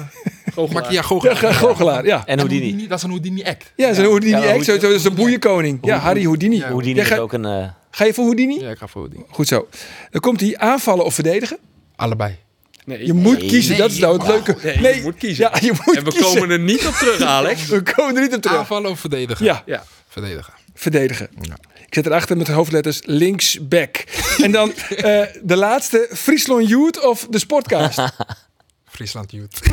Goochelaar. 0.54 0.92
Ja, 0.92 1.02
Ja, 1.40 1.52
goochelaar. 1.52 2.06
ja. 2.06 2.26
En 2.26 2.38
Houdini. 2.38 2.86
Dat 2.88 2.96
is 2.98 3.04
een 3.04 3.10
Houdini 3.10 3.42
Act. 3.44 3.72
Ja, 3.76 3.94
zo'n 3.94 4.04
Houdini 4.04 4.30
Ja, 4.32 4.42
echt. 4.42 4.64
Zo, 4.64 4.78
zo, 4.78 4.98
zo'n 4.98 5.14
boeienkoning. 5.14 5.78
Ja, 5.82 5.96
Harry 5.98 6.22
Houdini. 6.24 6.56
Ja. 6.56 6.66
Houdini 6.68 6.94
Ja, 6.96 7.02
is 7.04 7.18
ook 7.18 7.32
een... 7.32 7.44
eh, 7.44 7.68
ga 7.90 8.04
je 8.04 8.14
voor 8.14 8.24
Houdini? 8.24 8.60
Ja, 8.60 8.70
ik 8.70 8.78
ga 8.78 8.86
voor 8.86 9.00
Houdini. 9.00 9.24
Goed 9.30 9.48
zo. 9.48 9.68
Dan 10.10 10.20
komt 10.20 10.40
hij 10.40 10.58
aanvallen 10.58 11.04
of 11.04 11.14
verdedigen. 11.14 11.58
Allebei. 11.96 12.36
Nee, 12.84 13.06
Je 13.06 13.12
moet 13.12 13.38
Nee, 13.38 13.48
kiezen, 13.48 13.70
nee, 13.70 13.80
dat 13.80 13.90
is 13.90 13.98
nou 13.98 14.18
het 14.18 14.26
leuke. 14.26 14.56
nee, 14.80 14.96
je 14.96 15.02
moet 15.02 15.16
kiezen. 15.16 15.44
Ja, 15.52 15.58
je 15.60 15.72
moet 15.86 15.96
en 15.96 16.04
we 16.04 16.10
kiezen. 16.10 16.32
komen 16.34 16.50
er 16.50 16.58
niet 16.58 16.86
op 16.86 16.92
terug, 16.94 17.20
Alex. 17.20 17.66
We 17.68 17.82
komen 17.82 18.16
er 18.16 18.22
niet 18.22 18.34
op 18.34 18.42
terug. 18.42 18.56
Aanvallen 18.58 18.90
of 18.90 19.00
verdedigen? 19.00 19.44
Ja, 19.44 19.62
Ja. 19.66 19.84
Verdedigen. 20.08 20.52
verdedigen. 20.74 21.28
Ja. 21.40 21.56
Ik 21.92 21.98
zet 21.98 22.06
erachter 22.06 22.36
met 22.36 22.46
de 22.46 22.52
hoofdletters 22.52 23.00
linksback. 23.04 24.04
en 24.42 24.50
dan 24.50 24.72
eh, 24.74 25.20
de 25.42 25.56
laatste, 25.56 26.08
Friesland 26.12 26.68
Youth 26.68 27.04
of 27.04 27.26
de 27.30 27.38
Sportcast. 27.38 27.98
Friesland 28.94 29.30
Youth. 29.30 29.60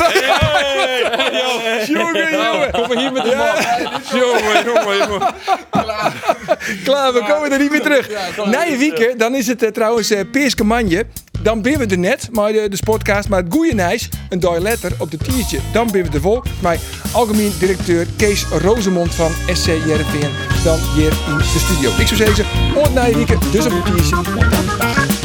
Jongen, 1.87 2.31
jongen. 2.31 2.71
Kom 2.71 2.87
maar 2.87 2.97
hier 2.97 3.11
met 3.11 3.23
de 3.23 3.35
man. 3.35 4.19
Jongen, 4.19 4.65
jongen, 4.65 4.97
jongen. 4.97 5.35
Klaar, 6.83 7.13
we 7.13 7.23
komen 7.27 7.51
er 7.51 7.59
niet 7.59 7.71
meer 7.71 7.81
terug. 7.81 8.09
Na 8.45 8.61
je 8.61 8.77
weekend, 8.77 9.19
dan 9.19 9.35
is 9.35 9.47
het 9.47 9.63
eh, 9.63 9.71
trouwens 9.71 10.09
eh 10.11 10.19
Peerske 10.31 10.63
Manje. 10.63 11.05
Dan 11.43 11.61
ben 11.61 11.77
we 11.77 11.85
er 11.85 11.97
net, 11.97 12.29
maar 12.31 12.51
de, 12.51 12.69
de. 12.69 13.27
Maar 13.29 13.43
het 13.43 13.53
goeie 13.53 13.73
nijs, 13.73 14.09
een 14.29 14.39
dag 14.39 14.57
letter 14.57 14.91
op 14.97 15.11
de 15.11 15.17
tiertje. 15.17 15.59
Dan 15.73 15.91
ben 15.91 16.03
we 16.03 16.09
er 16.09 16.21
vol. 16.21 16.43
Maar 16.61 16.77
algemeen 17.11 17.51
directeur 17.59 18.07
Kees 18.15 18.45
Rozemond 18.45 19.15
van 19.15 19.31
SC. 19.53 19.67
Dan 20.63 20.79
hier 20.95 21.13
in 21.27 21.37
de 21.37 21.59
studio. 21.59 21.91
Ik 21.97 22.07
zou 22.07 22.15
zeggen, 22.15 22.45
weekend, 23.15 23.51
dus 23.51 23.65
op 23.65 23.71
een 23.71 23.83
tiertje. 23.83 25.18